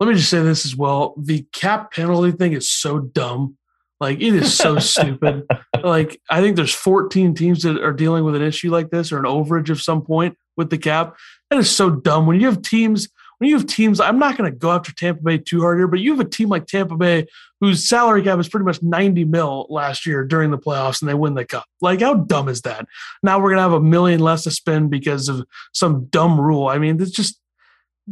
let 0.00 0.08
me 0.08 0.14
just 0.14 0.30
say 0.30 0.42
this 0.42 0.64
as 0.64 0.76
well. 0.76 1.14
The 1.16 1.46
cap 1.52 1.92
penalty 1.92 2.32
thing 2.32 2.52
is 2.52 2.70
so 2.70 2.98
dumb. 2.98 3.56
Like 3.98 4.20
it 4.20 4.34
is 4.34 4.54
so 4.54 4.78
stupid. 4.78 5.44
Like 5.82 6.20
I 6.28 6.40
think 6.40 6.56
there's 6.56 6.74
14 6.74 7.34
teams 7.34 7.62
that 7.62 7.82
are 7.82 7.92
dealing 7.92 8.24
with 8.24 8.34
an 8.34 8.42
issue 8.42 8.70
like 8.70 8.90
this 8.90 9.10
or 9.10 9.18
an 9.18 9.24
overage 9.24 9.70
of 9.70 9.80
some 9.80 10.02
point 10.02 10.36
with 10.56 10.70
the 10.70 10.78
cap. 10.78 11.16
That 11.50 11.58
is 11.58 11.74
so 11.74 11.90
dumb. 11.90 12.26
When 12.26 12.40
you 12.40 12.46
have 12.46 12.62
teams, 12.62 13.08
when 13.38 13.50
you 13.50 13.56
have 13.56 13.66
teams, 13.66 14.00
I'm 14.00 14.18
not 14.18 14.36
going 14.36 14.50
to 14.50 14.56
go 14.56 14.72
after 14.72 14.94
Tampa 14.94 15.22
Bay 15.22 15.38
too 15.38 15.60
hard 15.60 15.78
here, 15.78 15.88
but 15.88 16.00
you 16.00 16.10
have 16.12 16.24
a 16.24 16.28
team 16.28 16.48
like 16.48 16.66
Tampa 16.66 16.96
Bay 16.96 17.26
whose 17.60 17.88
salary 17.88 18.22
cap 18.22 18.38
is 18.38 18.48
pretty 18.48 18.64
much 18.64 18.82
90 18.82 19.24
mil 19.24 19.66
last 19.68 20.06
year 20.06 20.24
during 20.24 20.50
the 20.50 20.58
playoffs 20.58 21.00
and 21.00 21.08
they 21.08 21.14
win 21.14 21.34
the 21.34 21.44
cup. 21.44 21.66
Like 21.80 22.00
how 22.00 22.14
dumb 22.14 22.48
is 22.48 22.62
that? 22.62 22.86
Now 23.22 23.38
we're 23.38 23.50
going 23.50 23.56
to 23.56 23.62
have 23.62 23.72
a 23.72 23.80
million 23.80 24.20
less 24.20 24.44
to 24.44 24.50
spend 24.50 24.90
because 24.90 25.28
of 25.28 25.46
some 25.72 26.06
dumb 26.06 26.40
rule. 26.40 26.68
I 26.68 26.78
mean, 26.78 27.00
it's 27.00 27.10
just 27.10 27.40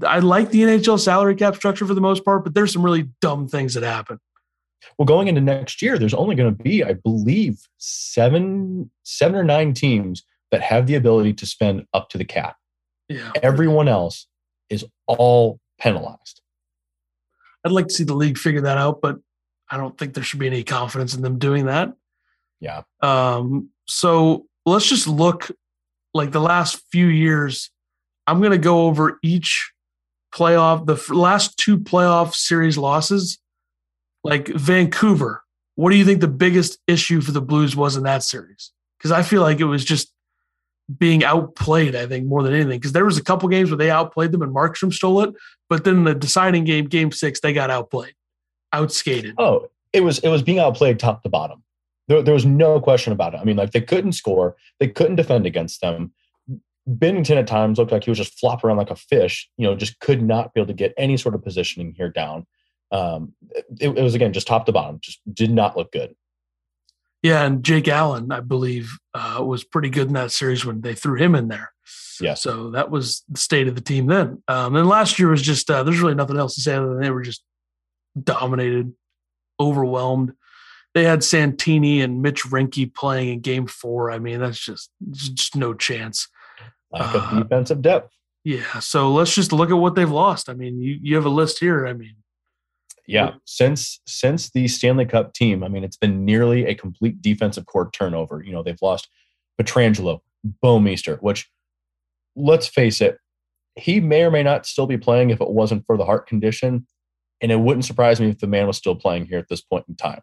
I 0.05 0.19
like 0.19 0.51
the 0.51 0.63
NHL 0.63 0.99
salary 0.99 1.37
cap 1.37 1.55
structure 1.55 1.87
for 1.87 1.95
the 1.95 2.01
most 2.01 2.25
part, 2.25 2.45
but 2.45 2.55
there's 2.55 2.73
some 2.73 2.85
really 2.85 3.09
dumb 3.21 3.49
things 3.49 3.75
that 3.75 3.85
happen. 3.85 4.19
Well, 4.99 5.07
going 5.07 5.29
into 5.29 5.41
next 5.41 5.81
year, 5.81 5.99
there's 5.99 6.15
only 6.15 6.35
going 6.35 6.55
to 6.55 6.63
be, 6.63 6.85
I 6.85 6.95
believe, 6.95 7.59
seven, 7.79 8.91
seven 9.03 9.37
or 9.37 9.45
nine 9.45 9.73
teams 9.73 10.25
that 10.51 10.61
have 10.63 10.87
the 10.87 10.95
ability 10.95 11.33
to 11.35 11.47
spend 11.47 11.87
up 11.95 12.11
to 12.11 12.19
the 12.19 12.25
cap. 12.25 12.57
Yeah. 13.09 13.33
Everyone 13.43 13.89
else 13.89 14.27
is 14.75 14.85
all 15.07 15.61
penalized. 15.81 16.41
I'd 17.65 17.73
like 17.73 17.89
to 17.89 17.95
see 17.95 18.05
the 18.05 18.15
league 18.15 18.39
figure 18.39 18.61
that 18.63 18.79
out, 18.79 19.01
but 19.01 19.19
I 19.71 19.77
don't 19.77 19.97
think 19.97 20.15
there 20.15 20.25
should 20.25 20.41
be 20.41 20.47
any 20.47 20.63
confidence 20.63 21.15
in 21.15 21.23
them 21.23 21.39
doing 21.39 21.67
that. 21.67 21.93
Yeah. 22.61 22.83
Um, 23.01 23.71
so 23.87 24.47
let's 24.67 24.87
just 24.87 25.07
look 25.07 25.51
like 26.13 26.33
the 26.33 26.41
last 26.41 26.83
few 26.91 27.07
years. 27.07 27.71
I'm 28.27 28.39
going 28.39 28.53
to 28.53 28.59
go 28.59 28.87
over 28.87 29.19
each 29.23 29.73
playoff, 30.35 30.87
the 30.87 31.15
last 31.15 31.59
two 31.59 31.79
playoff 31.79 32.35
series 32.35 32.79
losses. 32.79 33.39
Like 34.23 34.49
Vancouver, 34.49 35.43
what 35.75 35.91
do 35.91 35.97
you 35.97 36.05
think 36.05 36.21
the 36.21 36.29
biggest 36.29 36.79
issue 36.87 37.21
for 37.21 37.33
the 37.33 37.43
Blues 37.43 37.77
was 37.77 37.97
in 37.97 38.05
that 38.05 38.23
series? 38.23 38.73
Because 38.99 39.13
I 39.13 39.23
feel 39.23 39.43
like 39.43 39.61
it 39.61 39.65
was 39.65 39.85
just 39.85 40.14
being 40.99 41.25
outplayed, 41.25 41.97
I 41.97 42.07
think, 42.07 42.27
more 42.27 42.43
than 42.43 42.55
anything. 42.55 42.79
Because 42.79 42.93
there 42.93 43.05
was 43.05 43.19
a 43.19 43.25
couple 43.25 43.49
games 43.49 43.71
where 43.71 43.79
they 43.79 43.91
outplayed 43.91 44.33
them 44.33 44.43
and 44.43 44.55
Markstrom 44.55 44.93
stole 44.93 45.23
it, 45.23 45.35
but 45.69 45.85
then 45.85 46.05
the 46.05 46.15
deciding 46.15 46.65
game, 46.65 46.87
game 46.87 47.11
six, 47.13 47.41
they 47.41 47.53
got 47.53 47.71
outplayed, 47.71 48.15
outskated. 48.75 49.35
Oh, 49.39 49.69
it 49.93 50.03
was 50.03 50.19
it 50.19 50.29
was 50.29 50.43
being 50.43 50.59
outplayed 50.59 50.99
top 50.99 51.23
to 51.23 51.29
bottom. 51.29 51.63
There, 52.09 52.23
there 52.23 52.35
was 52.35 52.45
no 52.45 52.81
question 52.81 53.13
about 53.13 53.35
it. 53.35 53.41
I 53.41 53.45
mean, 53.45 53.57
like 53.57 53.73
they 53.73 53.81
couldn't 53.81 54.13
score, 54.13 54.57
they 54.79 54.89
couldn't 54.89 55.17
defend 55.17 55.47
against 55.47 55.81
them. 55.81 56.13
Binnington 56.87 57.37
at 57.37 57.47
times 57.47 57.79
looked 57.79 57.93
like 57.93 58.05
he 58.05 58.11
was 58.11 58.19
just 58.19 58.39
flopping 58.39 58.69
around 58.69 58.77
like 58.77 58.91
a 58.91 58.97
fish. 58.97 59.49
You 59.57 59.67
know, 59.67 59.75
just 59.75 59.99
could 60.01 60.23
not 60.23 60.53
be 60.53 60.61
able 60.61 60.69
to 60.69 60.75
get 60.75 60.93
any 60.99 61.17
sort 61.17 61.35
of 61.35 61.43
positioning 61.43 61.95
here 61.97 62.11
down. 62.11 62.47
Um, 62.93 63.33
it, 63.81 63.97
it 63.97 64.03
was 64.03 64.15
again 64.15 64.35
just 64.35 64.47
top 64.47 64.67
to 64.67 64.73
bottom, 64.73 64.99
just 65.01 65.21
did 65.33 65.51
not 65.51 65.77
look 65.77 65.93
good. 65.93 66.15
Yeah, 67.25 67.47
and 67.47 67.65
Jake 67.65 67.89
Allen, 67.89 68.31
I 68.31 68.41
believe, 68.41 68.99
uh, 69.15 69.43
was 69.43 69.65
pretty 69.65 69.89
good 69.89 70.09
in 70.09 70.13
that 70.13 70.31
series 70.31 70.67
when 70.67 70.83
they 70.83 70.95
threw 70.95 71.17
him 71.17 71.35
in 71.35 71.49
there. 71.49 71.73
Yeah. 72.21 72.35
So 72.35 72.71
that 72.73 72.91
was 72.91 73.25
the 73.31 73.41
state 73.41 73.67
of 73.67 73.75
the 73.75 73.81
team 73.81 74.09
then. 74.09 74.43
Um, 74.47 74.77
and 74.77 74.87
last 74.87 75.19
year 75.19 75.31
was 75.31 75.41
just 75.41 75.71
uh, 75.71 75.83
there's 75.83 76.01
really 76.01 76.15
nothing 76.15 76.37
else 76.37 76.55
to 76.57 76.61
say 76.61 76.75
other 76.75 76.91
than 76.91 77.01
they 77.01 77.11
were 77.11 77.23
just 77.23 77.43
dominated, 78.23 78.93
overwhelmed. 79.59 80.35
They 80.93 81.05
had 81.05 81.25
Santini 81.25 82.03
and 82.03 82.21
Mitch 82.21 82.45
Reinke 82.45 82.93
playing 82.95 83.31
in 83.31 83.41
Game 83.41 83.67
Four. 83.69 84.11
I 84.11 84.19
mean, 84.19 84.39
that's 84.39 84.63
just 84.63 84.91
just 85.11 85.57
no 85.57 85.73
chance. 85.73 86.29
Lack 86.93 87.15
Uh, 87.15 87.19
of 87.19 87.43
defensive 87.43 87.81
depth. 87.81 88.13
Yeah. 88.45 88.81
So 88.81 89.11
let's 89.11 89.35
just 89.35 89.51
look 89.51 89.71
at 89.71 89.79
what 89.79 89.95
they've 89.95 90.11
lost. 90.11 90.51
I 90.51 90.53
mean, 90.53 90.79
you 90.79 90.99
you 91.01 91.17
have 91.17 91.25
a 91.25 91.31
list 91.31 91.59
here. 91.59 91.87
I 91.87 91.95
mean, 91.95 92.17
Yeah, 93.07 93.35
since 93.45 94.01
since 94.07 94.51
the 94.51 94.67
Stanley 94.67 95.05
Cup 95.05 95.35
team, 95.35 95.63
I 95.63 95.69
mean, 95.69 95.85
it's 95.85 95.97
been 95.97 96.25
nearly 96.25 96.65
a 96.67 96.75
complete 96.75 97.21
defensive 97.21 97.67
core 97.67 97.91
turnover. 97.91 98.43
You 98.43 98.53
know, 98.53 98.63
they've 98.63 98.81
lost 98.81 99.09
Pietrangelo, 99.61 100.21
Bouwmeester, 100.63 101.19
which 101.21 101.51
let's 102.35 102.67
face 102.67 103.01
it, 103.01 103.19
he 103.77 104.01
may 104.01 104.23
or 104.23 104.31
may 104.31 104.43
not 104.43 104.67
still 104.67 104.87
be 104.87 104.99
playing 104.99 105.31
if 105.31 105.41
it 105.41 105.51
wasn't 105.51 105.85
for 105.87 105.97
the 105.97 106.05
heart 106.05 106.27
condition. 106.27 106.87
And 107.41 107.53
it 107.53 107.61
wouldn't 107.61 107.85
surprise 107.85 108.21
me 108.21 108.31
if 108.31 108.39
the 108.39 108.47
man 108.47 108.67
was 108.67 108.77
still 108.77 108.95
playing 108.95 109.27
here 109.27 109.39
at 109.39 109.49
this 109.49 109.61
point 109.61 109.85
in 109.89 109.97
time. 109.97 110.21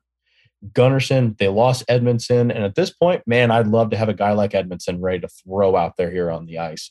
Gunnarsson, 0.73 1.37
they 1.37 1.47
lost 1.49 1.85
Edmundson. 1.87 2.53
And 2.53 2.63
at 2.63 2.75
this 2.75 2.89
point, 2.91 3.21
man, 3.27 3.51
I'd 3.51 3.67
love 3.67 3.89
to 3.91 3.97
have 3.97 4.09
a 4.09 4.13
guy 4.13 4.31
like 4.31 4.51
Edmundson 4.51 4.97
ready 5.01 5.19
to 5.19 5.27
throw 5.27 5.75
out 5.75 5.97
there 5.97 6.11
here 6.11 6.31
on 6.31 6.45
the 6.45 6.59
ice. 6.59 6.89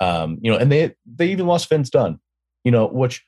Um, 0.00 0.38
you 0.40 0.50
know, 0.50 0.58
and 0.58 0.72
they 0.72 0.94
they 1.06 1.28
even 1.28 1.46
lost 1.46 1.68
Vince 1.68 1.90
Dunn, 1.90 2.18
you 2.64 2.72
know, 2.72 2.86
which 2.86 3.24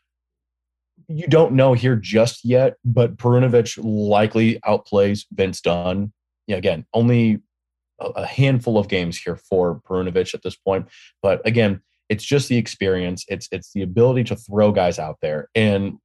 you 1.12 1.26
don't 1.26 1.52
know 1.52 1.74
here 1.74 1.96
just 1.96 2.44
yet, 2.44 2.76
but 2.84 3.16
Perunovich 3.16 3.78
likely 3.82 4.58
outplays 4.60 5.24
Vince 5.32 5.60
Dunn. 5.60 6.12
Yeah, 6.46 6.56
again, 6.56 6.86
only 6.94 7.40
a, 8.00 8.26
handful 8.26 8.78
of 8.78 8.88
games 8.88 9.18
here 9.18 9.36
for 9.36 9.80
Perunovich 9.80 10.34
at 10.34 10.42
this 10.42 10.56
point. 10.56 10.88
But 11.22 11.46
again, 11.46 11.82
it's 12.08 12.24
just 12.24 12.48
the 12.48 12.56
experience. 12.56 13.24
It's 13.28 13.48
it's 13.52 13.72
the 13.72 13.82
ability 13.82 14.24
to 14.24 14.36
throw 14.36 14.72
guys 14.72 14.98
out 14.98 15.18
there. 15.22 15.48
And 15.54 15.98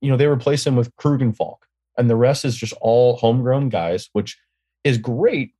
you 0.00 0.10
know, 0.10 0.16
they 0.16 0.26
replace 0.26 0.66
him 0.66 0.76
with 0.76 0.94
Krug 0.96 1.22
and 1.22 1.36
Faulk. 1.36 1.66
And 1.98 2.08
the 2.08 2.16
rest 2.16 2.44
is 2.44 2.56
just 2.56 2.72
all 2.80 3.16
homegrown 3.16 3.68
guys, 3.68 4.08
which 4.12 4.38
is 4.82 4.98
great 4.98 5.52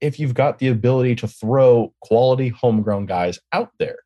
if 0.00 0.18
you've 0.18 0.34
got 0.34 0.58
the 0.58 0.68
ability 0.68 1.14
to 1.16 1.28
throw 1.28 1.94
quality 2.00 2.48
homegrown 2.48 3.06
guys 3.06 3.38
out 3.52 3.70
there. 3.78 3.98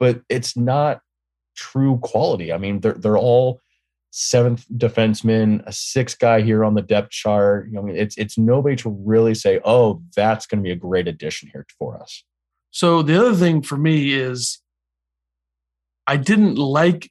But 0.00 0.22
it's 0.28 0.56
not 0.56 1.00
true 1.56 1.98
quality. 1.98 2.52
I 2.52 2.58
mean, 2.58 2.80
they're 2.80 2.94
they're 2.94 3.18
all 3.18 3.60
seventh 4.10 4.64
defenseman, 4.76 5.62
a 5.66 5.72
sixth 5.72 6.18
guy 6.18 6.40
here 6.40 6.64
on 6.64 6.74
the 6.74 6.82
depth 6.82 7.10
chart. 7.10 7.66
You 7.66 7.74
know, 7.74 7.82
I 7.82 7.84
mean, 7.84 7.96
it's 7.96 8.16
it's 8.16 8.38
nobody 8.38 8.76
to 8.76 8.90
really 8.90 9.34
say, 9.34 9.60
oh, 9.64 10.02
that's 10.14 10.46
going 10.46 10.62
to 10.62 10.66
be 10.66 10.72
a 10.72 10.76
great 10.76 11.08
addition 11.08 11.50
here 11.52 11.66
for 11.78 12.00
us. 12.00 12.24
So 12.70 13.02
the 13.02 13.18
other 13.18 13.34
thing 13.34 13.62
for 13.62 13.76
me 13.76 14.12
is 14.12 14.60
I 16.06 16.16
didn't 16.16 16.56
like 16.56 17.10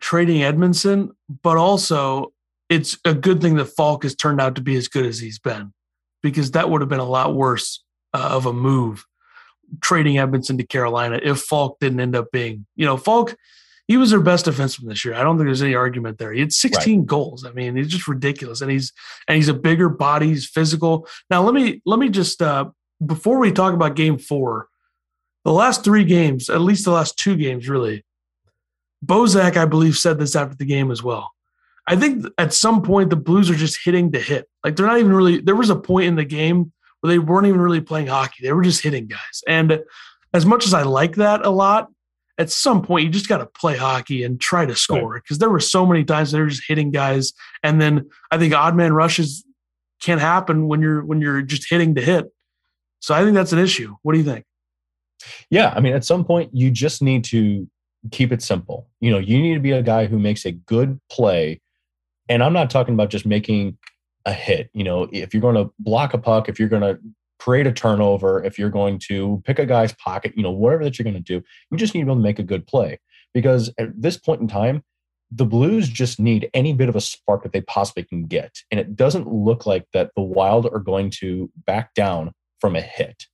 trading 0.00 0.42
Edmundson, 0.42 1.10
but 1.42 1.56
also 1.56 2.32
it's 2.68 2.98
a 3.04 3.14
good 3.14 3.40
thing 3.40 3.56
that 3.56 3.66
Faulk 3.66 4.02
has 4.02 4.14
turned 4.14 4.40
out 4.40 4.54
to 4.56 4.60
be 4.60 4.76
as 4.76 4.88
good 4.88 5.06
as 5.06 5.18
he's 5.18 5.38
been 5.38 5.72
because 6.22 6.50
that 6.52 6.70
would 6.70 6.80
have 6.80 6.90
been 6.90 7.00
a 7.00 7.04
lot 7.04 7.34
worse 7.34 7.82
uh, 8.14 8.28
of 8.32 8.46
a 8.46 8.52
move 8.52 9.04
trading 9.80 10.16
Edmundson 10.16 10.58
to 10.58 10.66
Carolina 10.66 11.20
if 11.22 11.40
Faulk 11.40 11.78
didn't 11.80 12.00
end 12.00 12.16
up 12.16 12.30
being, 12.32 12.66
you 12.76 12.86
know, 12.86 12.96
Faulk, 12.96 13.36
he 13.88 13.96
was 13.96 14.10
their 14.10 14.20
best 14.20 14.44
defenseman 14.44 14.88
this 14.88 15.04
year. 15.04 15.14
I 15.14 15.22
don't 15.22 15.38
think 15.38 15.48
there's 15.48 15.62
any 15.62 15.74
argument 15.74 16.18
there. 16.18 16.32
He 16.32 16.40
had 16.40 16.52
16 16.52 16.98
right. 16.98 17.06
goals. 17.06 17.44
I 17.44 17.52
mean, 17.52 17.74
he's 17.74 17.88
just 17.88 18.06
ridiculous. 18.06 18.60
And 18.60 18.70
he's 18.70 18.92
and 19.26 19.36
he's 19.36 19.48
a 19.48 19.54
bigger 19.54 19.88
body, 19.88 20.28
he's 20.28 20.46
physical. 20.46 21.08
Now 21.30 21.42
let 21.42 21.54
me 21.54 21.82
let 21.86 21.98
me 21.98 22.10
just 22.10 22.40
uh 22.42 22.66
before 23.04 23.38
we 23.38 23.50
talk 23.50 23.74
about 23.74 23.96
game 23.96 24.18
four, 24.18 24.68
the 25.44 25.52
last 25.52 25.84
three 25.84 26.04
games, 26.04 26.50
at 26.50 26.60
least 26.60 26.84
the 26.84 26.90
last 26.90 27.16
two 27.16 27.36
games, 27.36 27.68
really, 27.68 28.04
Bozak, 29.04 29.56
I 29.56 29.64
believe, 29.64 29.96
said 29.96 30.18
this 30.18 30.36
after 30.36 30.56
the 30.56 30.64
game 30.64 30.90
as 30.90 31.02
well. 31.02 31.32
I 31.86 31.96
think 31.96 32.26
at 32.36 32.52
some 32.52 32.82
point 32.82 33.08
the 33.08 33.16
Blues 33.16 33.48
are 33.48 33.54
just 33.54 33.78
hitting 33.82 34.12
to 34.12 34.20
hit. 34.20 34.46
Like 34.62 34.76
they're 34.76 34.86
not 34.86 34.98
even 34.98 35.12
really. 35.12 35.40
There 35.40 35.56
was 35.56 35.70
a 35.70 35.76
point 35.76 36.06
in 36.06 36.16
the 36.16 36.24
game 36.24 36.72
where 37.00 37.10
they 37.10 37.18
weren't 37.18 37.46
even 37.46 37.60
really 37.60 37.80
playing 37.80 38.08
hockey; 38.08 38.42
they 38.42 38.52
were 38.52 38.62
just 38.62 38.82
hitting 38.82 39.06
guys. 39.06 39.42
And 39.46 39.80
as 40.34 40.44
much 40.44 40.66
as 40.66 40.74
I 40.74 40.82
like 40.82 41.14
that 41.16 41.46
a 41.46 41.50
lot, 41.50 41.88
at 42.38 42.50
some 42.50 42.82
point 42.82 43.04
you 43.04 43.10
just 43.10 43.28
got 43.28 43.38
to 43.38 43.46
play 43.46 43.76
hockey 43.76 44.22
and 44.22 44.40
try 44.40 44.64
to 44.64 44.76
score 44.76 45.14
because 45.14 45.36
right. 45.36 45.40
there 45.40 45.50
were 45.50 45.60
so 45.60 45.84
many 45.84 46.04
times 46.04 46.30
they're 46.30 46.46
just 46.46 46.62
hitting 46.66 46.90
guys. 46.90 47.32
And 47.62 47.80
then 47.80 48.08
I 48.30 48.38
think 48.38 48.54
odd 48.54 48.76
man 48.76 48.92
rushes 48.92 49.44
can't 50.00 50.20
happen 50.20 50.68
when 50.68 50.80
you're 50.80 51.04
when 51.04 51.20
you're 51.20 51.42
just 51.42 51.68
hitting 51.68 51.94
to 51.96 52.00
hit. 52.00 52.32
So 53.00 53.14
I 53.14 53.22
think 53.22 53.34
that's 53.34 53.52
an 53.52 53.58
issue. 53.58 53.96
What 54.02 54.12
do 54.12 54.18
you 54.18 54.24
think? 54.24 54.44
Yeah, 55.50 55.72
I 55.74 55.80
mean, 55.80 55.94
at 55.94 56.04
some 56.04 56.24
point 56.24 56.50
you 56.52 56.70
just 56.70 57.02
need 57.02 57.24
to 57.24 57.68
keep 58.12 58.32
it 58.32 58.42
simple. 58.42 58.88
You 59.00 59.10
know, 59.10 59.18
you 59.18 59.40
need 59.40 59.54
to 59.54 59.60
be 59.60 59.72
a 59.72 59.82
guy 59.82 60.06
who 60.06 60.18
makes 60.18 60.44
a 60.44 60.52
good 60.52 61.00
play. 61.10 61.60
And 62.28 62.42
I'm 62.42 62.52
not 62.52 62.70
talking 62.70 62.94
about 62.94 63.10
just 63.10 63.26
making 63.26 63.78
a 64.24 64.32
hit. 64.32 64.70
You 64.74 64.84
know, 64.84 65.08
if 65.12 65.34
you're 65.34 65.40
going 65.40 65.56
to 65.56 65.72
block 65.78 66.14
a 66.14 66.18
puck, 66.18 66.48
if 66.48 66.60
you're 66.60 66.68
going 66.68 66.82
to 66.82 67.00
create 67.38 67.66
a 67.66 67.72
turnover, 67.72 68.42
if 68.42 68.58
you're 68.58 68.70
going 68.70 68.98
to 69.08 69.42
pick 69.44 69.58
a 69.58 69.66
guy's 69.66 69.92
pocket, 69.94 70.32
you 70.36 70.42
know, 70.42 70.50
whatever 70.50 70.84
that 70.84 70.98
you're 70.98 71.04
going 71.04 71.14
to 71.14 71.20
do, 71.20 71.42
you 71.70 71.76
just 71.76 71.94
need 71.94 72.00
to 72.00 72.06
be 72.06 72.10
able 72.10 72.20
to 72.20 72.22
make 72.22 72.38
a 72.38 72.44
good 72.44 72.66
play. 72.66 72.98
Because 73.34 73.72
at 73.78 73.90
this 74.00 74.16
point 74.16 74.40
in 74.40 74.48
time, 74.48 74.82
the 75.30 75.44
Blues 75.44 75.88
just 75.88 76.18
need 76.18 76.48
any 76.54 76.72
bit 76.72 76.88
of 76.88 76.96
a 76.96 77.00
spark 77.00 77.42
that 77.42 77.52
they 77.52 77.60
possibly 77.60 78.02
can 78.02 78.24
get. 78.24 78.56
And 78.70 78.80
it 78.80 78.96
doesn't 78.96 79.30
look 79.30 79.66
like 79.66 79.86
that 79.92 80.10
the 80.16 80.22
Wild 80.22 80.66
are 80.66 80.78
going 80.78 81.10
to 81.18 81.50
back 81.66 81.92
down 81.94 82.32
from 82.60 82.74
a 82.74 82.80
hit 82.80 83.26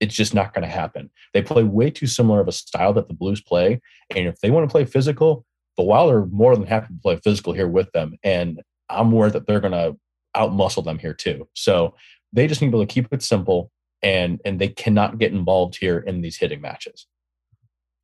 it's 0.00 0.14
just 0.14 0.34
not 0.34 0.52
going 0.52 0.68
to 0.68 0.68
happen. 0.68 1.10
They 1.32 1.42
play 1.42 1.62
way 1.62 1.90
too 1.90 2.06
similar 2.06 2.40
of 2.40 2.48
a 2.48 2.52
style 2.52 2.92
that 2.94 3.08
the 3.08 3.14
Blues 3.14 3.40
play. 3.40 3.80
And 4.14 4.26
if 4.26 4.38
they 4.40 4.50
want 4.50 4.68
to 4.68 4.72
play 4.72 4.84
physical, 4.84 5.46
the 5.76 5.82
Wild 5.82 6.12
are 6.12 6.26
more 6.26 6.54
than 6.54 6.66
happy 6.66 6.88
to 6.88 7.00
play 7.00 7.16
physical 7.16 7.52
here 7.52 7.68
with 7.68 7.90
them. 7.92 8.16
And 8.22 8.60
I'm 8.90 9.12
worried 9.12 9.32
that 9.32 9.46
they're 9.46 9.60
going 9.60 9.72
to 9.72 9.96
outmuscle 10.36 10.84
them 10.84 10.98
here 10.98 11.14
too. 11.14 11.48
So 11.54 11.94
they 12.34 12.46
just 12.46 12.60
need 12.60 12.68
to 12.68 12.72
be 12.72 12.78
able 12.78 12.86
to 12.86 12.92
keep 12.92 13.12
it 13.12 13.22
simple 13.22 13.70
and 14.02 14.40
and 14.44 14.60
they 14.60 14.68
cannot 14.68 15.18
get 15.18 15.32
involved 15.32 15.76
here 15.76 15.98
in 15.98 16.20
these 16.20 16.36
hitting 16.36 16.60
matches. 16.60 17.06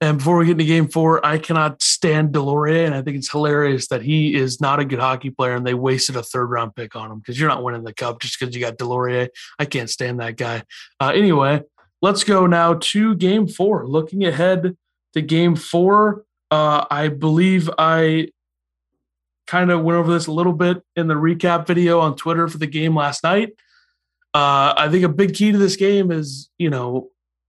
And 0.03 0.17
before 0.17 0.39
we 0.39 0.47
get 0.47 0.53
into 0.53 0.65
game 0.65 0.89
four, 0.89 1.25
I 1.25 1.37
cannot 1.37 1.83
stand 1.83 2.33
Deslauriers, 2.33 2.87
and 2.87 2.95
I 2.95 3.03
think 3.03 3.19
it's 3.19 3.31
hilarious 3.31 3.89
that 3.89 4.01
he 4.01 4.35
is 4.35 4.59
not 4.59 4.81
a 4.81 4.85
good 4.87 4.99
hockey 4.99 5.29
player, 5.29 5.55
and 5.55 5.67
they 5.67 5.75
wasted 5.75 6.17
a 6.17 6.23
third 6.23 6.47
round 6.47 6.75
pick 6.75 6.97
on 6.97 7.13
him 7.13 7.19
because 7.19 7.39
you're 7.39 7.51
not 7.51 7.63
winning 7.63 7.85
the 7.85 7.93
cup 7.93 8.19
just 8.19 8.41
because 8.41 8.55
you 8.55 8.63
got 8.63 8.79
Deslauriers. 8.79 9.29
I 9.59 9.67
can't 9.67 9.91
stand 9.91 10.21
that 10.21 10.39
guy. 10.39 10.63
Uh, 10.99 11.13
anyway, 11.15 11.63
let's 12.01 12.25
go 12.25 12.47
now 12.47 12.75
to 12.81 13.15
game 13.15 13.47
four. 13.47 13.87
Looking 13.87 14.25
ahead 14.25 14.75
to 15.13 15.21
game 15.21 15.55
four, 15.55 16.25
uh, 16.51 16.87
I 16.91 17.09
believe 17.09 17.69
I 17.77 18.29
kind 19.47 19.71
of 19.71 19.83
went 19.83 19.99
over 19.99 20.13
this 20.13 20.29
a 20.29 20.33
little 20.33 20.55
bit 20.55 20.83
in 20.97 21.09
the 21.09 21.15
recap 21.15 21.67
video 21.67 22.01
on 22.01 22.17
Twitter 22.17 22.49
for 22.49 22.57
the 22.57 22.67
game 22.67 22.97
last 22.97 23.23
night. 23.23 23.51
Uh, 24.33 24.75
I 24.77 24.89
think 24.91 25.05
a 25.05 25.09
big 25.09 25.35
key 25.35 25.53
to 25.53 25.59
this 25.59 25.77
game 25.77 26.11
is, 26.11 26.51
you 26.59 26.71
know, 26.71 27.09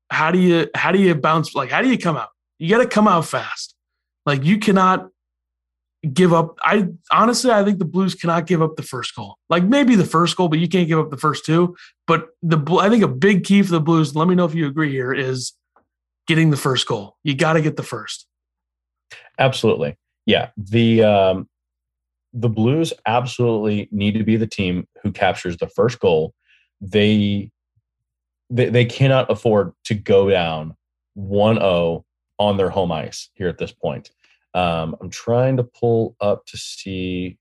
how 0.09 0.31
do 0.31 0.39
you 0.39 0.67
how 0.75 0.91
do 0.91 0.99
you 0.99 1.15
bounce 1.15 1.55
like 1.55 1.69
how 1.69 1.81
do 1.81 1.89
you 1.89 1.97
come 1.97 2.17
out? 2.17 2.29
You 2.59 2.69
got 2.69 2.83
to 2.83 2.87
come 2.87 3.07
out 3.07 3.25
fast. 3.25 3.75
Like 4.25 4.43
you 4.43 4.57
cannot 4.57 5.09
give 6.13 6.33
up. 6.33 6.57
I 6.63 6.87
honestly, 7.11 7.51
I 7.51 7.63
think 7.63 7.79
the 7.79 7.85
Blues 7.85 8.15
cannot 8.15 8.47
give 8.47 8.61
up 8.61 8.75
the 8.75 8.83
first 8.83 9.15
goal. 9.15 9.37
Like 9.49 9.63
maybe 9.63 9.95
the 9.95 10.05
first 10.05 10.35
goal, 10.35 10.49
but 10.49 10.59
you 10.59 10.67
can't 10.67 10.87
give 10.87 10.99
up 10.99 11.09
the 11.09 11.17
first 11.17 11.45
two. 11.45 11.75
But 12.07 12.27
the 12.41 12.57
I 12.79 12.89
think 12.89 13.03
a 13.03 13.07
big 13.07 13.43
key 13.43 13.61
for 13.61 13.71
the 13.71 13.81
Blues. 13.81 14.15
Let 14.15 14.27
me 14.27 14.35
know 14.35 14.45
if 14.45 14.55
you 14.55 14.67
agree 14.67 14.91
here. 14.91 15.13
Is 15.13 15.53
getting 16.27 16.49
the 16.49 16.57
first 16.57 16.87
goal. 16.87 17.17
You 17.23 17.35
got 17.35 17.53
to 17.53 17.61
get 17.61 17.77
the 17.77 17.83
first. 17.83 18.27
Absolutely, 19.39 19.97
yeah. 20.25 20.49
The 20.57 21.03
um, 21.03 21.49
the 22.33 22.49
Blues 22.49 22.93
absolutely 23.05 23.87
need 23.91 24.15
to 24.15 24.23
be 24.23 24.35
the 24.35 24.47
team 24.47 24.87
who 25.03 25.11
captures 25.11 25.57
the 25.57 25.67
first 25.67 25.99
goal. 25.99 26.33
They 26.81 27.51
they, 28.49 28.69
they 28.69 28.85
cannot 28.85 29.31
afford 29.31 29.71
to 29.85 29.95
go 29.95 30.29
down 30.29 30.75
1-0 31.17 32.03
on 32.37 32.57
their 32.57 32.69
home 32.69 32.91
ice 32.91 33.29
here 33.33 33.47
at 33.47 33.57
this 33.57 33.71
point. 33.71 34.11
Um, 34.53 34.95
I'm 34.99 35.09
trying 35.09 35.57
to 35.57 35.63
pull 35.63 36.17
up 36.19 36.45
to 36.47 36.57
see 36.57 37.37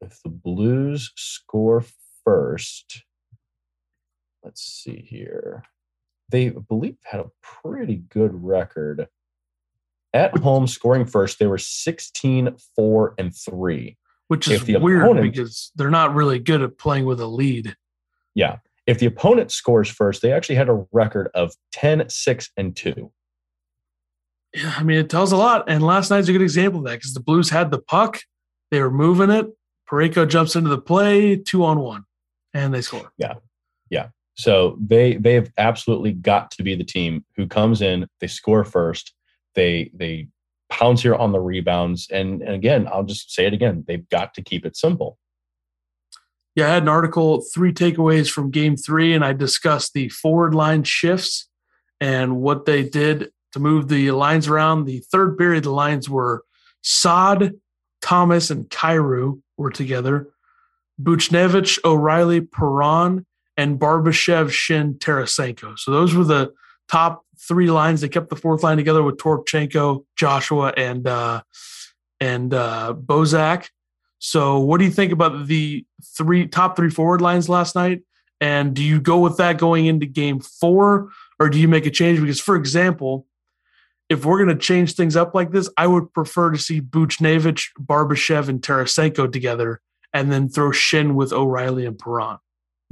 if 0.00 0.20
the 0.22 0.30
Blues 0.30 1.12
score 1.16 1.84
first. 2.24 3.04
Let's 4.42 4.62
see 4.62 5.06
here. 5.08 5.62
They 6.30 6.50
believe 6.50 6.96
had 7.04 7.20
a 7.20 7.30
pretty 7.42 7.96
good 7.96 8.32
record 8.34 9.06
at 10.12 10.36
home 10.38 10.66
scoring 10.66 11.06
first. 11.06 11.38
They 11.38 11.46
were 11.46 11.58
16 11.58 12.56
4 12.74 13.14
and 13.18 13.34
3. 13.34 13.96
Which 14.28 14.48
is 14.48 14.66
weird 14.66 15.02
opponent, 15.02 15.32
because 15.32 15.72
they're 15.74 15.90
not 15.90 16.14
really 16.14 16.38
good 16.38 16.60
at 16.60 16.76
playing 16.76 17.06
with 17.06 17.18
a 17.20 17.26
lead. 17.26 17.74
Yeah. 18.34 18.58
If 18.88 18.98
the 18.98 19.06
opponent 19.06 19.52
scores 19.52 19.88
first, 19.88 20.20
they 20.20 20.32
actually 20.32 20.56
had 20.56 20.68
a 20.68 20.84
record 20.90 21.28
of 21.34 21.52
10 21.72 22.08
6 22.08 22.50
and 22.56 22.74
2 22.74 23.12
yeah, 24.54 24.74
I 24.76 24.82
mean, 24.82 24.98
it 24.98 25.10
tells 25.10 25.32
a 25.32 25.36
lot. 25.36 25.68
And 25.68 25.82
last 25.82 26.10
night's 26.10 26.28
a 26.28 26.32
good 26.32 26.42
example 26.42 26.80
of 26.80 26.86
that 26.86 26.96
because 26.96 27.14
the 27.14 27.20
Blues 27.20 27.50
had 27.50 27.70
the 27.70 27.78
puck, 27.78 28.20
they 28.70 28.80
were 28.80 28.90
moving 28.90 29.30
it. 29.30 29.46
Parayko 29.90 30.28
jumps 30.28 30.56
into 30.56 30.68
the 30.70 30.80
play, 30.80 31.36
two 31.36 31.64
on 31.64 31.80
one, 31.80 32.04
and 32.54 32.72
they 32.72 32.82
score. 32.82 33.10
Yeah, 33.18 33.34
yeah. 33.90 34.08
So 34.34 34.78
they 34.80 35.16
they 35.16 35.34
have 35.34 35.50
absolutely 35.58 36.12
got 36.12 36.50
to 36.52 36.62
be 36.62 36.74
the 36.74 36.84
team 36.84 37.24
who 37.36 37.46
comes 37.46 37.82
in, 37.82 38.06
they 38.20 38.26
score 38.26 38.64
first, 38.64 39.14
they 39.54 39.90
they 39.94 40.28
pounce 40.70 41.02
here 41.02 41.14
on 41.14 41.32
the 41.32 41.40
rebounds, 41.40 42.08
and, 42.10 42.42
and 42.42 42.54
again, 42.54 42.86
I'll 42.92 43.04
just 43.04 43.32
say 43.32 43.46
it 43.46 43.54
again, 43.54 43.84
they've 43.88 44.08
got 44.10 44.34
to 44.34 44.42
keep 44.42 44.66
it 44.66 44.76
simple. 44.76 45.18
Yeah, 46.58 46.66
I 46.66 46.70
had 46.70 46.82
an 46.82 46.88
article, 46.88 47.44
three 47.54 47.72
takeaways 47.72 48.28
from 48.28 48.50
game 48.50 48.76
three, 48.76 49.14
and 49.14 49.24
I 49.24 49.32
discussed 49.32 49.92
the 49.92 50.08
forward 50.08 50.56
line 50.56 50.82
shifts 50.82 51.48
and 52.00 52.38
what 52.38 52.64
they 52.64 52.82
did 52.82 53.30
to 53.52 53.60
move 53.60 53.86
the 53.86 54.10
lines 54.10 54.48
around. 54.48 54.84
The 54.84 54.98
third 54.98 55.38
period, 55.38 55.62
the 55.62 55.70
lines 55.70 56.10
were 56.10 56.42
Saad, 56.82 57.52
Thomas, 58.02 58.50
and 58.50 58.68
Kyrou 58.68 59.40
were 59.56 59.70
together. 59.70 60.30
Buchnevich, 61.00 61.78
O'Reilly, 61.84 62.40
Perron, 62.40 63.24
and 63.56 63.78
Barbashev, 63.78 64.48
Schenn, 64.48 64.98
Tarasenko. 64.98 65.78
So 65.78 65.92
those 65.92 66.12
were 66.12 66.24
the 66.24 66.52
top 66.88 67.22
three 67.38 67.70
lines. 67.70 68.00
They 68.00 68.08
kept 68.08 68.30
the 68.30 68.34
fourth 68.34 68.64
line 68.64 68.78
together 68.78 69.04
with 69.04 69.18
Toropchenko, 69.18 70.06
Joshua, 70.16 70.72
and 70.76 71.06
uh, 71.06 71.42
and 72.18 72.52
uh, 72.52 72.94
Bozak. 72.98 73.68
So 74.18 74.58
what 74.58 74.78
do 74.78 74.84
you 74.84 74.90
think 74.90 75.12
about 75.12 75.46
the 75.46 75.84
three 76.16 76.46
top 76.46 76.76
three 76.76 76.90
forward 76.90 77.20
lines 77.20 77.48
last 77.48 77.74
night? 77.74 78.02
And 78.40 78.74
do 78.74 78.82
you 78.82 79.00
go 79.00 79.18
with 79.18 79.36
that 79.38 79.58
going 79.58 79.86
into 79.86 80.06
game 80.06 80.40
four, 80.40 81.10
or 81.40 81.48
do 81.48 81.58
you 81.58 81.68
make 81.68 81.86
a 81.86 81.90
change? 81.90 82.20
Because, 82.20 82.40
for 82.40 82.56
example, 82.56 83.26
if 84.08 84.24
we're 84.24 84.42
going 84.42 84.56
to 84.56 84.62
change 84.62 84.94
things 84.94 85.16
up 85.16 85.34
like 85.34 85.50
this, 85.50 85.68
I 85.76 85.86
would 85.86 86.12
prefer 86.12 86.50
to 86.50 86.58
see 86.58 86.80
Buchnevich, 86.80 87.68
Barbashev, 87.80 88.48
and 88.48 88.60
Tarasenko 88.60 89.32
together, 89.32 89.80
and 90.12 90.32
then 90.32 90.48
throw 90.48 90.70
Schenn 90.70 91.14
with 91.14 91.32
O'Reilly 91.32 91.84
and 91.84 91.98
Perron. 91.98 92.38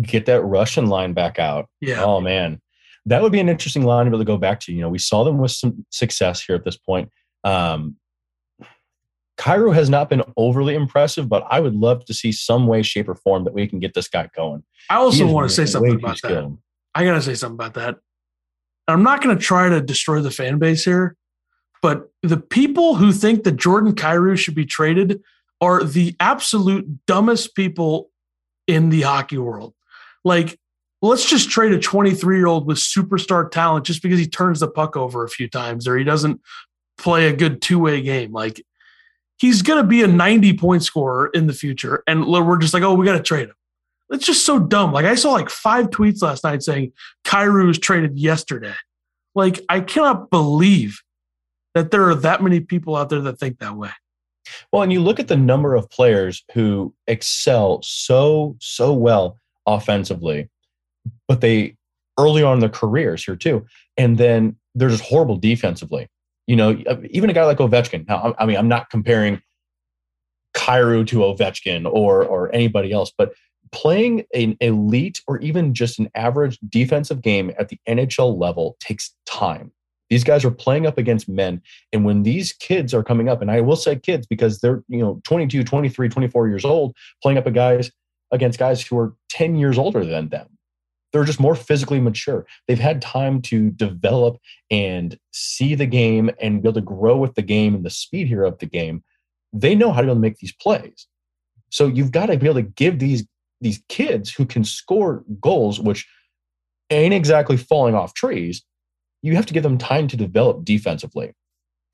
Get 0.03 0.27
that 0.27 0.43
Russian 0.43 0.87
line 0.87 1.15
back 1.15 1.39
out. 1.39 1.69
Yeah. 1.81 2.05
Oh 2.05 2.21
man, 2.21 2.61
that 3.07 3.23
would 3.23 3.33
be 3.33 3.41
an 3.41 3.49
interesting 3.49 3.85
line 3.85 4.05
to 4.05 4.11
be 4.11 4.17
able 4.17 4.25
to 4.25 4.27
go 4.27 4.37
back 4.37 4.61
to. 4.61 4.73
You 4.73 4.83
know, 4.83 4.91
we 4.91 4.99
saw 4.99 5.25
them 5.25 5.39
with 5.39 5.53
some 5.53 5.87
success 5.91 6.43
here 6.43 6.57
at 6.57 6.65
this 6.65 6.77
point. 6.77 7.11
Um, 7.45 7.97
Kyrou 9.39 9.75
has 9.75 9.91
not 9.91 10.09
been 10.09 10.23
overly 10.37 10.75
impressive, 10.75 11.29
but 11.29 11.47
I 11.51 11.61
would 11.61 11.75
love 11.75 12.05
to 12.07 12.15
see 12.15 12.33
some 12.33 12.67
way, 12.67 12.83
shape, 12.83 13.09
or 13.09 13.15
form 13.15 13.45
that 13.45 13.53
we 13.53 13.67
can 13.67 13.81
get 13.81 13.95
this 13.95 14.09
guy 14.09 14.31
going. 14.35 14.63
I 14.89 14.97
also 14.97 15.27
want 15.27 15.49
to 15.49 15.55
say 15.55 15.67
something 15.67 15.95
about 15.95 16.21
that. 16.23 16.57
I 16.95 17.05
got 17.05 17.15
to 17.15 17.23
say 17.23 17.35
something 17.35 17.57
about 17.57 17.75
that. 17.75 17.99
I'm 18.89 19.03
not 19.03 19.23
going 19.23 19.37
to 19.37 19.43
try 19.43 19.69
to 19.69 19.81
destroy 19.81 20.21
the 20.21 20.31
fan 20.31 20.59
base 20.59 20.85
here, 20.85 21.17
but 21.83 22.11
the 22.23 22.37
people 22.37 22.95
who 22.95 23.13
think 23.13 23.45
that 23.45 23.57
Jordan 23.57 23.95
Kyrou 23.95 24.39
should 24.39 24.55
be 24.55 24.65
traded 24.65 25.23
are 25.61 25.85
the 25.85 26.15
absolute 26.21 27.07
dumbest 27.07 27.55
people 27.55 28.11
in 28.67 28.91
the 28.91 29.03
hockey 29.03 29.39
world. 29.39 29.75
Like, 30.25 30.59
let's 31.03 31.29
just 31.29 31.51
trade 31.51 31.73
a 31.73 31.79
23 31.79 32.37
year 32.37 32.47
old 32.47 32.67
with 32.67 32.79
superstar 32.79 33.51
talent 33.51 33.85
just 33.85 34.03
because 34.03 34.19
he 34.19 34.27
turns 34.27 34.61
the 34.61 34.69
puck 34.69 34.97
over 34.97 35.25
a 35.25 35.29
few 35.29 35.49
times 35.49 35.87
or 35.87 35.97
he 35.97 36.05
doesn't 36.05 36.41
play 36.97 37.29
a 37.29 37.33
good 37.33 37.61
two 37.61 37.79
way 37.79 38.01
game. 38.01 38.33
Like, 38.33 38.65
he's 39.39 39.63
going 39.63 39.83
to 39.83 39.87
be 39.87 40.03
a 40.03 40.07
90 40.07 40.55
point 40.55 40.83
scorer 40.83 41.29
in 41.29 41.47
the 41.47 41.53
future. 41.53 42.03
And 42.07 42.27
we're 42.27 42.59
just 42.59 42.75
like, 42.75 42.83
oh, 42.83 42.95
we 42.95 43.07
got 43.07 43.17
to 43.17 43.23
trade 43.23 43.49
him. 43.49 43.55
It's 44.11 44.27
just 44.27 44.47
so 44.47 44.59
dumb. 44.59 44.93
Like 44.93 45.05
I 45.05 45.17
saw 45.17 45.33
like 45.33 45.51
five 45.51 45.91
tweets 45.91 46.23
last 46.23 46.45
night 46.45 46.63
saying 46.63 46.93
Kyrou 47.25 47.67
was 47.67 47.79
traded 47.79 48.19
yesterday. 48.19 48.75
Like 49.35 49.61
I 49.69 49.81
cannot 49.81 50.31
believe 50.31 51.01
that 51.75 51.91
there 51.91 52.09
are 52.09 52.15
that 52.15 52.43
many 52.43 52.61
people 52.61 52.97
out 52.97 53.11
there 53.11 53.21
that 53.21 53.39
think 53.39 53.59
that 53.59 53.77
way. 53.77 53.91
Well, 54.73 54.83
and 54.83 54.93
you 54.93 55.01
look 55.01 55.19
at 55.19 55.29
the 55.29 55.37
number 55.37 55.75
of 55.75 55.91
players 55.91 56.45
who 56.55 56.95
excel 57.09 57.81
so 57.83 58.57
so 58.61 58.93
well 58.93 59.39
offensively, 59.67 60.49
but 61.27 61.41
they 61.41 61.77
early 62.19 62.43
on 62.43 62.55
in 62.55 62.61
their 62.61 62.69
careers 62.69 63.25
here 63.25 63.37
too, 63.37 63.67
and 63.97 64.17
then 64.17 64.57
they're 64.75 64.89
just 64.89 65.05
horrible 65.05 65.37
defensively. 65.37 66.09
You 66.47 66.57
know, 66.57 66.79
even 67.11 67.31
a 67.31 67.33
guy 67.33 67.45
like 67.45 67.59
Ovechkin. 67.59 68.07
Now, 68.07 68.35
I 68.39 68.47
mean, 68.47 68.57
I'm 68.57 68.69
not 68.69 68.91
comparing 68.91 69.43
Kyrou 70.57 71.07
to 71.09 71.19
Ovechkin 71.19 71.87
or 71.91 72.25
or 72.25 72.55
anybody 72.55 72.93
else, 72.93 73.13
but 73.17 73.35
playing 73.73 74.25
an 74.35 74.57
elite 74.61 75.21
or 75.27 75.39
even 75.41 75.75
just 75.75 75.99
an 75.99 76.09
average 76.15 76.59
defensive 76.69 77.21
game 77.21 77.53
at 77.59 77.69
the 77.69 77.79
NHL 77.89 78.39
level 78.39 78.77
takes 78.81 79.13
time. 79.27 79.73
These 80.09 80.25
guys 80.25 80.45
are 80.45 80.51
playing 80.51 80.87
up 80.87 80.99
against 80.99 81.29
men. 81.29 81.61
And 81.93 82.05
when 82.05 82.23
these 82.23 82.53
kids 82.53 82.95
are 82.95 83.03
coming 83.03 83.29
up, 83.29 83.43
and 83.43 83.51
I 83.51 83.61
will 83.61 83.77
say 83.77 83.97
kids 83.97 84.27
because 84.27 84.61
they're, 84.61 84.83
you 84.89 85.01
know, 85.01 85.21
22, 85.25 85.65
23, 85.65 86.09
24 86.09 86.49
years 86.49 86.65
old, 86.65 86.95
playing 87.23 87.39
up 87.39 87.47
a 87.47 87.51
guys 87.51 87.91
against 88.31 88.59
guys 88.59 88.85
who 88.87 88.99
are 88.99 89.15
10 89.31 89.57
years 89.57 89.79
older 89.79 90.05
than 90.05 90.29
them. 90.29 90.47
They're 91.17 91.25
just 91.25 91.41
more 91.41 91.55
physically 91.55 91.99
mature. 91.99 92.45
They've 92.69 92.79
had 92.79 93.01
time 93.01 93.41
to 93.43 93.71
develop 93.71 94.37
and 94.71 95.19
see 95.33 95.75
the 95.75 95.87
game 95.87 96.31
and 96.43 96.61
be 96.61 96.69
able 96.69 96.75
to 96.75 96.83
grow 96.83 97.17
with 97.17 97.37
the 97.37 97.43
game 97.43 97.75
and 97.75 97.87
the 97.87 97.89
speed 97.89 98.27
here 98.27 98.45
of 98.45 98.59
the 98.59 98.67
game. 98.67 99.03
They 99.51 99.75
know 99.75 99.93
how 99.93 100.03
to 100.03 100.09
be 100.09 100.11
able 100.11 100.17
to 100.17 100.21
make 100.21 100.37
these 100.37 100.53
plays. 100.53 101.07
So 101.71 101.87
you've 101.87 102.13
got 102.13 102.27
to 102.27 102.37
be 102.37 102.45
able 102.45 102.61
to 102.61 102.69
give 102.69 102.99
these 102.99 103.27
these 103.63 103.83
kids 103.89 104.31
who 104.31 104.45
can 104.45 104.63
score 104.63 105.25
goals, 105.41 105.81
which 105.81 106.07
ain't 106.91 107.15
exactly 107.15 107.57
falling 107.57 107.95
off 107.95 108.13
trees, 108.13 108.63
you 109.23 109.37
have 109.37 109.47
to 109.47 109.55
give 109.55 109.63
them 109.63 109.79
time 109.79 110.09
to 110.09 110.19
develop 110.19 110.67
defensively. 110.67 111.33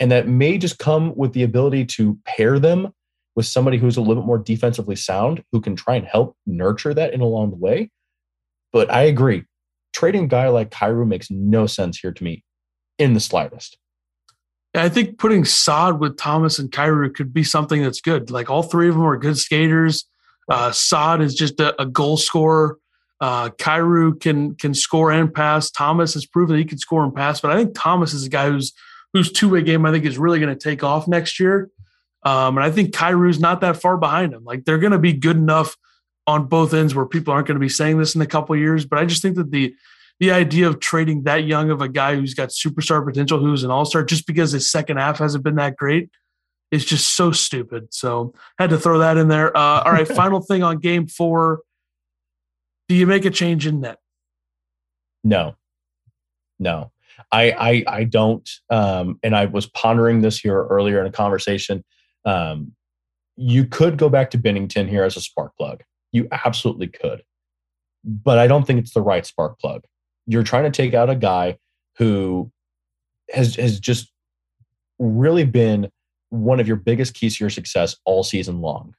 And 0.00 0.10
that 0.10 0.26
may 0.26 0.58
just 0.58 0.80
come 0.80 1.14
with 1.14 1.32
the 1.32 1.44
ability 1.44 1.84
to 1.84 2.18
pair 2.24 2.58
them 2.58 2.92
with 3.36 3.46
somebody 3.46 3.78
who's 3.78 3.96
a 3.96 4.00
little 4.00 4.24
bit 4.24 4.26
more 4.26 4.38
defensively 4.38 4.96
sound 4.96 5.44
who 5.52 5.60
can 5.60 5.76
try 5.76 5.94
and 5.94 6.08
help 6.08 6.36
nurture 6.44 6.92
that 6.92 7.14
in 7.14 7.20
along 7.20 7.50
the 7.50 7.56
way. 7.56 7.88
But 8.72 8.90
I 8.90 9.02
agree. 9.02 9.44
Trading 9.92 10.24
a 10.24 10.28
guy 10.28 10.48
like 10.48 10.70
Kyrou 10.70 11.06
makes 11.06 11.30
no 11.30 11.66
sense 11.66 11.98
here 11.98 12.12
to 12.12 12.24
me 12.24 12.44
in 12.98 13.12
the 13.12 13.20
slightest. 13.20 13.76
I 14.74 14.88
think 14.88 15.18
putting 15.18 15.44
Saad 15.44 16.00
with 16.00 16.16
Thomas 16.16 16.58
and 16.58 16.70
Kyrou 16.70 17.14
could 17.14 17.34
be 17.34 17.44
something 17.44 17.82
that's 17.82 18.00
good. 18.00 18.30
Like 18.30 18.48
all 18.48 18.62
three 18.62 18.88
of 18.88 18.94
them 18.94 19.04
are 19.04 19.18
good 19.18 19.36
skaters. 19.36 20.06
Uh, 20.48 20.72
Saad 20.72 21.20
is 21.20 21.34
just 21.34 21.60
a, 21.60 21.80
a 21.80 21.84
goal 21.84 22.16
scorer. 22.16 22.78
Uh, 23.20 23.50
Kyrou 23.50 24.18
can 24.18 24.56
can 24.56 24.74
score 24.74 25.12
and 25.12 25.32
pass. 25.32 25.70
Thomas 25.70 26.14
has 26.14 26.26
proven 26.26 26.56
that 26.56 26.58
he 26.58 26.64
can 26.64 26.78
score 26.78 27.04
and 27.04 27.14
pass, 27.14 27.40
but 27.40 27.52
I 27.52 27.56
think 27.56 27.74
Thomas 27.74 28.14
is 28.14 28.24
a 28.24 28.28
guy 28.28 28.50
who's 28.50 28.72
whose 29.12 29.30
two 29.30 29.50
way 29.50 29.62
game 29.62 29.84
I 29.84 29.92
think 29.92 30.04
is 30.04 30.18
really 30.18 30.40
going 30.40 30.56
to 30.56 30.60
take 30.60 30.82
off 30.82 31.06
next 31.06 31.38
year. 31.38 31.70
Um, 32.24 32.56
and 32.56 32.64
I 32.64 32.70
think 32.70 32.94
Kyrou's 32.94 33.38
not 33.38 33.60
that 33.60 33.76
far 33.76 33.96
behind 33.96 34.32
him. 34.32 34.44
Like 34.44 34.64
they're 34.64 34.78
going 34.78 34.92
to 34.92 34.98
be 34.98 35.12
good 35.12 35.36
enough 35.36 35.76
on 36.26 36.46
both 36.46 36.74
ends 36.74 36.94
where 36.94 37.06
people 37.06 37.32
aren't 37.32 37.46
going 37.46 37.56
to 37.56 37.60
be 37.60 37.68
saying 37.68 37.98
this 37.98 38.14
in 38.14 38.20
a 38.20 38.26
couple 38.26 38.54
years. 38.56 38.84
But 38.84 38.98
I 38.98 39.04
just 39.04 39.22
think 39.22 39.36
that 39.36 39.50
the 39.50 39.74
the 40.20 40.30
idea 40.30 40.68
of 40.68 40.78
trading 40.78 41.24
that 41.24 41.44
young 41.44 41.70
of 41.70 41.80
a 41.80 41.88
guy 41.88 42.14
who's 42.14 42.34
got 42.34 42.50
superstar 42.50 43.04
potential, 43.04 43.40
who's 43.40 43.64
an 43.64 43.70
all 43.70 43.84
star, 43.84 44.04
just 44.04 44.26
because 44.26 44.52
his 44.52 44.70
second 44.70 44.98
half 44.98 45.18
hasn't 45.18 45.42
been 45.42 45.56
that 45.56 45.76
great, 45.76 46.10
is 46.70 46.84
just 46.84 47.16
so 47.16 47.32
stupid. 47.32 47.92
So 47.92 48.34
had 48.58 48.70
to 48.70 48.78
throw 48.78 48.98
that 48.98 49.16
in 49.16 49.28
there. 49.28 49.56
Uh, 49.56 49.82
all 49.82 49.92
right, 49.92 50.06
final 50.22 50.40
thing 50.40 50.62
on 50.62 50.78
game 50.78 51.06
four. 51.06 51.60
Do 52.88 52.94
you 52.94 53.06
make 53.06 53.24
a 53.24 53.30
change 53.30 53.66
in 53.66 53.80
net? 53.80 53.98
No, 55.24 55.56
no, 56.58 56.92
I 57.30 57.50
I, 57.52 57.84
I 57.86 58.04
don't. 58.04 58.48
Um, 58.70 59.18
and 59.22 59.34
I 59.34 59.46
was 59.46 59.66
pondering 59.66 60.20
this 60.20 60.38
here 60.38 60.66
earlier 60.66 61.00
in 61.00 61.06
a 61.06 61.12
conversation. 61.12 61.84
Um, 62.24 62.72
you 63.36 63.64
could 63.64 63.96
go 63.96 64.08
back 64.08 64.30
to 64.30 64.38
Binnington 64.38 64.88
here 64.88 65.04
as 65.04 65.16
a 65.16 65.20
spark 65.20 65.56
plug. 65.56 65.82
You 66.12 66.28
absolutely 66.30 66.88
could. 66.88 67.22
But 68.04 68.38
I 68.38 68.46
don't 68.46 68.66
think 68.66 68.80
it's 68.80 68.94
the 68.94 69.02
right 69.02 69.24
spark 69.24 69.58
plug. 69.58 69.84
You're 70.26 70.42
trying 70.42 70.64
to 70.64 70.70
take 70.70 70.94
out 70.94 71.10
a 71.10 71.16
guy 71.16 71.58
who 71.96 72.50
has 73.32 73.56
has 73.56 73.80
just 73.80 74.12
really 74.98 75.44
been 75.44 75.90
one 76.30 76.60
of 76.60 76.66
your 76.66 76.76
biggest 76.76 77.14
keys 77.14 77.36
to 77.36 77.44
your 77.44 77.50
success 77.50 77.96
all 78.04 78.22
season 78.22 78.60
long. 78.60 78.94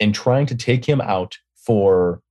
And 0.00 0.14
trying 0.14 0.46
to 0.46 0.54
take 0.54 0.84
him 0.84 1.00
out 1.00 1.36
for 1.56 2.22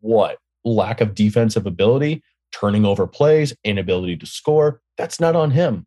what? 0.00 0.38
Lack 0.64 1.00
of 1.00 1.14
defensive 1.14 1.66
ability, 1.66 2.22
turning 2.52 2.84
over 2.84 3.06
plays, 3.06 3.54
inability 3.64 4.16
to 4.18 4.26
score. 4.26 4.80
That's 4.96 5.20
not 5.20 5.34
on 5.34 5.50
him. 5.50 5.86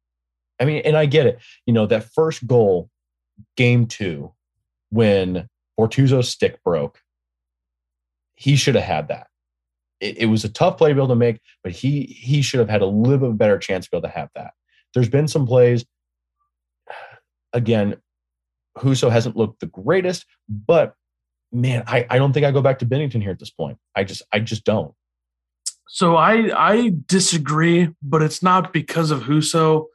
I 0.60 0.66
mean, 0.66 0.82
and 0.86 0.98
I 0.98 1.06
get 1.06 1.26
it. 1.26 1.40
You 1.66 1.74
know, 1.74 1.86
that 1.88 2.12
first 2.14 2.46
goal, 2.48 2.90
game 3.56 3.86
two, 3.86 4.34
when 4.90 5.48
Bortuzzo's 5.80 6.30
stick 6.30 6.64
broke, 6.64 7.00
he 8.36 8.56
should 8.56 8.76
have 8.76 8.84
had 8.84 9.08
that. 9.10 9.28
It, 10.00 10.20
it, 10.20 10.26
was 10.26 10.44
a 10.44 10.50
tough 10.50 10.78
play 10.78 10.90
to 10.90 10.96
be 10.96 11.00
able 11.00 11.08
to 11.10 11.16
make, 11.16 11.40
but 11.64 11.72
he 11.72 12.04
he 12.04 12.42
should 12.42 12.60
have 12.60 12.70
had 12.70 12.82
a 12.82 12.86
little 12.86 13.30
bit 13.30 13.38
better 13.38 13.58
chance 13.58 13.86
to 13.86 13.92
be 13.92 13.98
able 13.98 14.08
to 14.10 14.14
have 14.14 14.30
that. 14.36 14.54
There's 14.94 15.10
been 15.10 15.28
some 15.28 15.48
plays. 15.48 15.86
Again, 17.54 17.96
Husso 18.78 19.12
hasn't 19.12 19.38
looked 19.38 19.60
the 19.60 19.68
greatest, 19.68 20.26
but 20.50 20.94
man, 21.52 21.84
I, 21.88 22.06
I 22.10 22.18
don't 22.18 22.34
think 22.34 22.46
I 22.46 22.52
go 22.52 22.62
back 22.62 22.80
to 22.80 22.86
Binnington 22.86 23.22
here 23.22 23.32
at 23.32 23.40
this 23.40 23.52
point. 23.52 23.78
I 23.96 24.04
just 24.04 24.24
I 24.32 24.40
just 24.40 24.66
don't. 24.66 24.94
So 25.88 26.16
I 26.16 26.52
I 26.56 26.94
disagree, 27.06 27.90
but 28.02 28.22
it's 28.22 28.42
not 28.42 28.74
because 28.74 29.12
of 29.12 29.22
Husso. 29.22 29.86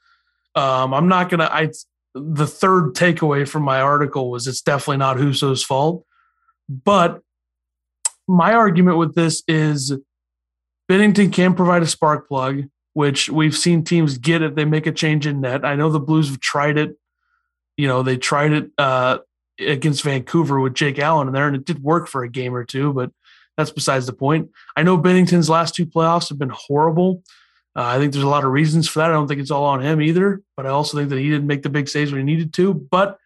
Um, 0.55 0.95
I'm 0.95 1.09
not 1.09 1.29
gonna. 1.29 1.49
I 1.51 1.71
the 2.23 2.47
third 2.47 2.95
takeaway 2.95 3.49
from 3.49 3.63
my 3.63 3.81
article 3.81 4.31
was 4.31 4.47
it's 4.47 4.63
definitely 4.63 4.99
not 4.99 5.19
Husso's 5.19 5.65
fault, 5.65 6.05
but 6.69 7.21
my 8.27 8.53
argument 8.53 8.99
with 8.99 9.15
this 9.15 9.43
is 9.49 9.97
Binnington 10.91 11.33
can 11.33 11.55
provide 11.55 11.83
a 11.83 11.87
spark 11.87 12.29
plug, 12.29 12.65
which 12.93 13.29
we've 13.29 13.57
seen 13.57 13.85
teams 13.85 14.19
get 14.19 14.43
it. 14.43 14.55
They 14.55 14.65
make 14.65 14.87
a 14.87 14.93
change 14.93 15.27
in 15.27 15.41
net. 15.41 15.65
I 15.65 15.77
know 15.77 15.91
the 15.91 16.01
Blues 16.01 16.29
have 16.29 16.41
tried 16.41 16.79
it. 16.79 16.97
You 17.77 17.89
know, 17.89 18.03
they 18.03 18.17
tried 18.17 18.53
it 18.53 18.71
uh, 18.77 19.19
against 19.59 20.03
Vancouver 20.03 20.61
with 20.61 20.75
Jake 20.75 20.99
Allen 20.99 21.29
in 21.29 21.35
there, 21.35 21.47
and 21.47 21.57
it 21.57 21.65
did 21.65 21.83
work 21.83 22.09
for 22.09 22.23
a 22.23 22.31
game 22.31 22.55
or 22.55 22.65
two, 22.65 22.93
but 22.93 23.11
that's 23.57 23.71
besides 23.71 24.07
the 24.07 24.13
point. 24.13 24.51
I 24.77 24.83
know 24.83 24.97
Binnington's 24.99 25.51
last 25.51 25.75
two 25.75 25.87
playoffs 25.87 26.29
have 26.29 26.39
been 26.39 26.53
horrible. 26.53 27.23
Uh, 27.79 27.85
I 27.85 27.99
think 27.99 28.12
there's 28.12 28.25
a 28.25 28.29
lot 28.29 28.45
of 28.45 28.51
reasons 28.51 28.88
for 28.88 28.99
that. 28.99 29.11
I 29.11 29.12
don't 29.12 29.29
think 29.29 29.41
it's 29.41 29.53
all 29.53 29.64
on 29.64 29.81
him 29.81 30.03
either, 30.03 30.43
but 30.57 30.67
I 30.67 30.71
also 30.71 30.99
think 30.99 31.11
that 31.11 31.21
he 31.21 31.31
didn't 31.31 31.47
make 31.47 31.62
the 31.62 31.71
big 31.71 31.88
saves 31.88 32.11
when 32.11 32.27
he 32.27 32.35
needed 32.35 32.53
to. 32.55 32.75
But 32.75 33.19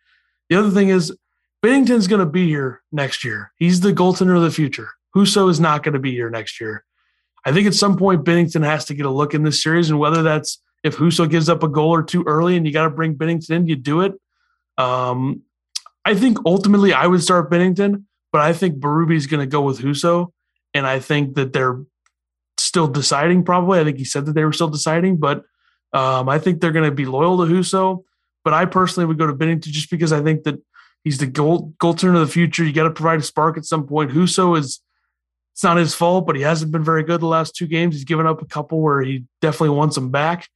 the 0.50 0.56
other 0.56 0.70
thing 0.70 0.90
is, 0.90 1.16
Binnington's 1.64 2.06
going 2.06 2.20
to 2.20 2.26
be 2.26 2.48
here 2.48 2.82
next 2.92 3.24
year. 3.24 3.50
He's 3.56 3.80
the 3.80 3.94
goaltender 3.94 4.36
of 4.36 4.42
the 4.42 4.50
future. 4.50 4.90
Husso 5.16 5.48
is 5.48 5.58
not 5.58 5.82
going 5.82 5.94
to 5.94 5.98
be 5.98 6.12
here 6.12 6.28
next 6.28 6.60
year. 6.60 6.84
I 7.46 7.52
think 7.52 7.66
at 7.66 7.72
some 7.72 7.96
point 7.96 8.24
Binnington 8.24 8.62
has 8.62 8.84
to 8.86 8.94
get 8.94 9.06
a 9.06 9.10
look 9.10 9.32
in 9.32 9.42
this 9.42 9.62
series, 9.62 9.88
and 9.88 9.98
whether 9.98 10.22
that's 10.22 10.60
if 10.84 10.96
Husso 10.98 11.30
gives 11.30 11.48
up 11.48 11.62
a 11.62 11.68
goal 11.68 11.90
or 11.90 12.02
two 12.02 12.22
early 12.24 12.54
and 12.54 12.66
you 12.66 12.74
got 12.74 12.84
to 12.84 12.90
bring 12.90 13.14
Binnington 13.14 13.50
in, 13.50 13.68
you 13.68 13.76
do 13.76 14.02
it. 14.02 14.12
Um, 14.76 15.44
I 16.04 16.14
think 16.14 16.36
ultimately 16.44 16.92
I 16.92 17.06
would 17.06 17.22
start 17.22 17.50
Binnington, 17.50 18.04
but 18.32 18.42
I 18.42 18.52
think 18.52 18.80
Berube 18.80 19.16
is 19.16 19.26
going 19.26 19.40
to 19.40 19.46
go 19.46 19.62
with 19.62 19.78
Husso, 19.78 20.32
and 20.74 20.86
I 20.86 21.00
think 21.00 21.36
that 21.36 21.54
they're 21.54 21.80
still 22.72 22.88
deciding. 22.88 23.44
Probably, 23.44 23.78
I 23.78 23.84
think 23.84 23.98
he 23.98 24.04
said 24.04 24.24
that 24.24 24.32
they 24.32 24.46
were 24.46 24.52
still 24.54 24.68
deciding, 24.68 25.18
but 25.18 25.44
um, 25.92 26.30
I 26.30 26.38
think 26.38 26.60
they're 26.60 26.72
going 26.72 26.88
to 26.88 26.96
be 26.96 27.04
loyal 27.04 27.36
to 27.36 27.52
Husso. 27.52 28.04
But 28.44 28.54
I 28.54 28.64
personally 28.64 29.06
would 29.06 29.18
go 29.18 29.26
to 29.26 29.34
Binnington 29.34 29.70
just 29.70 29.90
because 29.90 30.10
I 30.10 30.22
think 30.22 30.44
that 30.44 30.58
he's 31.04 31.18
the 31.18 31.26
goal 31.26 31.74
goaltender 31.78 32.14
of 32.14 32.26
the 32.26 32.32
future. 32.32 32.64
You 32.64 32.72
got 32.72 32.84
to 32.84 32.90
provide 32.90 33.20
a 33.20 33.22
spark 33.22 33.58
at 33.58 33.66
some 33.66 33.86
point. 33.86 34.10
Husso 34.10 34.58
is 34.58 34.80
it's 35.52 35.62
not 35.62 35.76
his 35.76 35.94
fault, 35.94 36.26
but 36.26 36.34
he 36.34 36.40
hasn't 36.40 36.72
been 36.72 36.82
very 36.82 37.02
good 37.02 37.20
the 37.20 37.26
last 37.26 37.54
two 37.54 37.66
games. 37.66 37.94
He's 37.94 38.04
given 38.04 38.26
up 38.26 38.40
a 38.40 38.46
couple 38.46 38.80
where 38.80 39.02
he 39.02 39.26
definitely 39.42 39.76
wants 39.76 39.96
them 39.96 40.10
back. 40.10 40.48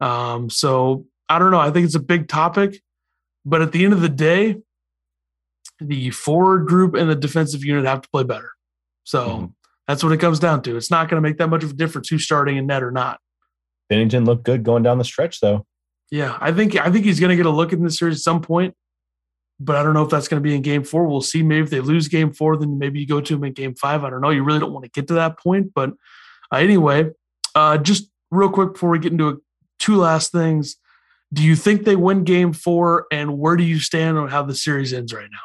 Um, 0.00 0.48
so 0.48 1.06
I 1.28 1.40
don't 1.40 1.50
know. 1.50 1.58
I 1.58 1.72
think 1.72 1.86
it's 1.86 1.96
a 1.96 2.00
big 2.00 2.28
topic, 2.28 2.80
but 3.44 3.62
at 3.62 3.72
the 3.72 3.84
end 3.84 3.94
of 3.94 4.00
the 4.00 4.08
day, 4.08 4.58
the 5.80 6.10
forward 6.10 6.68
group 6.68 6.94
and 6.94 7.10
the 7.10 7.16
defensive 7.16 7.64
unit 7.64 7.84
have 7.84 8.02
to 8.02 8.08
play 8.10 8.22
better. 8.22 8.52
So 9.02 9.26
mm-hmm. 9.26 9.46
That's 9.86 10.02
what 10.02 10.12
it 10.12 10.20
comes 10.20 10.38
down 10.38 10.62
to. 10.62 10.76
It's 10.76 10.90
not 10.90 11.08
going 11.08 11.22
to 11.22 11.28
make 11.28 11.38
that 11.38 11.48
much 11.48 11.62
of 11.62 11.70
a 11.70 11.74
difference 11.74 12.08
who's 12.08 12.24
starting 12.24 12.56
in 12.56 12.66
net 12.66 12.82
or 12.82 12.90
not. 12.90 13.20
Binnington 13.92 14.26
looked 14.26 14.44
good 14.44 14.62
going 14.62 14.82
down 14.82 14.98
the 14.98 15.04
stretch, 15.04 15.40
though. 15.40 15.66
Yeah, 16.10 16.38
I 16.40 16.52
think 16.52 16.76
I 16.76 16.90
think 16.90 17.04
he's 17.04 17.20
going 17.20 17.30
to 17.30 17.36
get 17.36 17.46
a 17.46 17.50
look 17.50 17.72
in 17.72 17.82
this 17.82 17.98
series 17.98 18.16
at 18.16 18.22
some 18.22 18.40
point 18.40 18.74
but 19.60 19.76
I 19.76 19.82
don't 19.82 19.94
know 19.94 20.02
if 20.02 20.10
that's 20.10 20.28
going 20.28 20.42
to 20.42 20.46
be 20.46 20.54
in 20.54 20.62
game 20.62 20.84
four. 20.84 21.06
We'll 21.06 21.20
see. 21.20 21.42
Maybe 21.42 21.62
if 21.62 21.70
they 21.70 21.80
lose 21.80 22.08
game 22.08 22.32
four, 22.32 22.56
then 22.56 22.78
maybe 22.78 23.00
you 23.00 23.06
go 23.06 23.20
to 23.20 23.34
him 23.34 23.44
in 23.44 23.52
game 23.52 23.74
five. 23.74 24.04
I 24.04 24.10
don't 24.10 24.20
know. 24.20 24.30
You 24.30 24.42
really 24.42 24.58
don't 24.58 24.72
want 24.72 24.84
to 24.84 24.90
get 24.90 25.08
to 25.08 25.14
that 25.14 25.38
point. 25.38 25.72
But 25.74 25.90
uh, 26.52 26.56
anyway, 26.56 27.10
uh, 27.54 27.78
just 27.78 28.10
real 28.30 28.50
quick 28.50 28.72
before 28.72 28.90
we 28.90 28.98
get 28.98 29.12
into 29.12 29.28
a, 29.28 29.36
two 29.78 29.96
last 29.96 30.32
things. 30.32 30.76
Do 31.32 31.42
you 31.42 31.56
think 31.56 31.84
they 31.84 31.96
win 31.96 32.24
game 32.24 32.52
four? 32.52 33.06
And 33.12 33.38
where 33.38 33.56
do 33.56 33.64
you 33.64 33.78
stand 33.78 34.18
on 34.18 34.28
how 34.28 34.42
the 34.42 34.54
series 34.54 34.92
ends 34.92 35.12
right 35.12 35.28
now? 35.30 35.38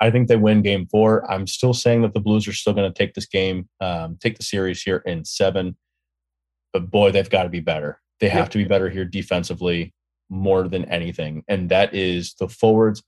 I 0.00 0.10
think 0.10 0.28
they 0.28 0.36
win 0.36 0.62
game 0.62 0.86
four. 0.86 1.28
I'm 1.30 1.46
still 1.46 1.74
saying 1.74 2.02
that 2.02 2.14
the 2.14 2.20
Blues 2.20 2.46
are 2.46 2.52
still 2.52 2.72
going 2.72 2.90
to 2.90 2.96
take 2.96 3.14
this 3.14 3.26
game, 3.26 3.68
um, 3.80 4.16
take 4.20 4.36
the 4.36 4.44
series 4.44 4.82
here 4.82 5.02
in 5.04 5.24
seven. 5.24 5.76
But 6.72 6.90
boy, 6.90 7.10
they've 7.10 7.28
got 7.28 7.44
to 7.44 7.48
be 7.48 7.60
better. 7.60 8.00
They 8.20 8.28
have 8.28 8.50
to 8.50 8.58
be 8.58 8.64
better 8.64 8.90
here 8.90 9.04
defensively 9.04 9.94
more 10.28 10.68
than 10.68 10.84
anything, 10.86 11.42
and 11.48 11.70
that 11.70 11.94
is 11.94 12.34
the 12.34 12.48
forwards 12.48 13.02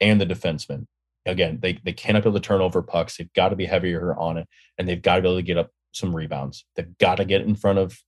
and 0.00 0.20
the 0.20 0.26
defensemen. 0.26 0.86
Again, 1.24 1.58
they 1.60 1.78
they 1.84 1.92
cannot 1.92 2.22
be 2.22 2.28
able 2.28 2.40
to 2.40 2.46
turn 2.46 2.60
over 2.60 2.82
pucks. 2.82 3.16
They've 3.16 3.32
got 3.32 3.48
to 3.48 3.56
be 3.56 3.66
heavier 3.66 4.14
on 4.16 4.38
it, 4.38 4.48
and 4.76 4.88
they've 4.88 5.00
got 5.00 5.16
to 5.16 5.22
be 5.22 5.28
able 5.28 5.38
to 5.38 5.42
get 5.42 5.58
up 5.58 5.70
some 5.92 6.14
rebounds. 6.14 6.64
They've 6.76 6.96
got 6.98 7.16
to 7.16 7.24
get 7.24 7.42
in 7.42 7.56
front 7.56 7.78
of 7.78 7.98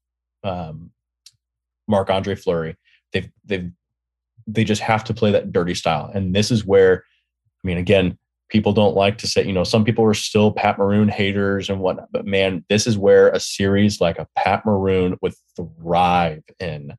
um, 0.44 0.90
Marc 1.88 2.11
Andre 2.11 2.35
Fleury. 2.35 2.77
They've 3.12 3.31
they've 3.44 3.70
they 4.46 4.64
just 4.64 4.83
have 4.83 5.05
to 5.05 5.14
play 5.14 5.33
that 5.33 5.53
dirty 5.53 5.74
style, 5.74 6.11
and 6.14 6.35
this 6.35 6.51
is 6.51 6.64
where, 6.64 7.05
I 7.62 7.66
mean, 7.66 7.79
again, 7.79 8.18
people 8.48 8.72
don't 8.72 8.96
like 8.96 9.18
to 9.18 9.26
say, 9.26 9.44
you 9.44 9.52
know, 9.52 9.64
some 9.64 9.84
people 9.84 10.04
are 10.04 10.14
still 10.14 10.52
Pat 10.52 10.78
Maroon 10.78 11.08
haters 11.08 11.68
and 11.68 11.80
whatnot, 11.80 12.08
but 12.11 12.26
man, 12.26 12.64
this 12.68 12.87
is 12.87 12.96
where 12.96 13.28
a 13.28 13.40
series 13.40 14.00
like 14.00 14.18
a 14.18 14.26
Pat 14.37 14.64
Maroon 14.64 15.18
would 15.20 15.34
thrive 15.56 16.42
in 16.58 16.94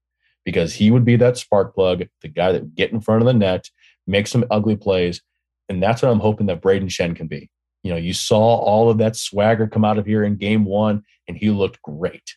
because 0.45 0.73
he 0.73 0.91
would 0.91 1.05
be 1.05 1.15
that 1.15 1.37
spark 1.37 1.75
plug, 1.75 2.05
the 2.21 2.27
guy 2.27 2.51
that 2.51 2.61
would 2.61 2.75
get 2.75 2.91
in 2.91 3.01
front 3.01 3.21
of 3.21 3.27
the 3.27 3.33
net, 3.33 3.69
make 4.07 4.27
some 4.27 4.45
ugly 4.49 4.75
plays. 4.75 5.21
And 5.69 5.81
that's 5.81 6.01
what 6.01 6.11
I'm 6.11 6.19
hoping 6.19 6.47
that 6.47 6.61
Brayden 6.61 6.89
Schenn 6.89 7.15
can 7.15 7.27
be. 7.27 7.49
You 7.83 7.91
know, 7.91 7.97
you 7.97 8.13
saw 8.13 8.57
all 8.57 8.89
of 8.89 8.97
that 8.97 9.15
swagger 9.15 9.67
come 9.67 9.85
out 9.85 9.97
of 9.97 10.05
here 10.05 10.23
in 10.23 10.35
game 10.35 10.65
one, 10.65 11.03
and 11.27 11.37
he 11.37 11.49
looked 11.49 11.81
great. 11.81 12.35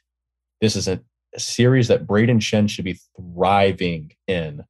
This 0.61 0.77
is 0.77 0.87
a, 0.87 1.01
a 1.35 1.41
series 1.41 1.89
that 1.89 2.07
Brayden 2.07 2.41
Schenn 2.41 2.69
should 2.69 2.85
be 2.85 3.01
thriving 3.17 4.13
in, 4.29 4.63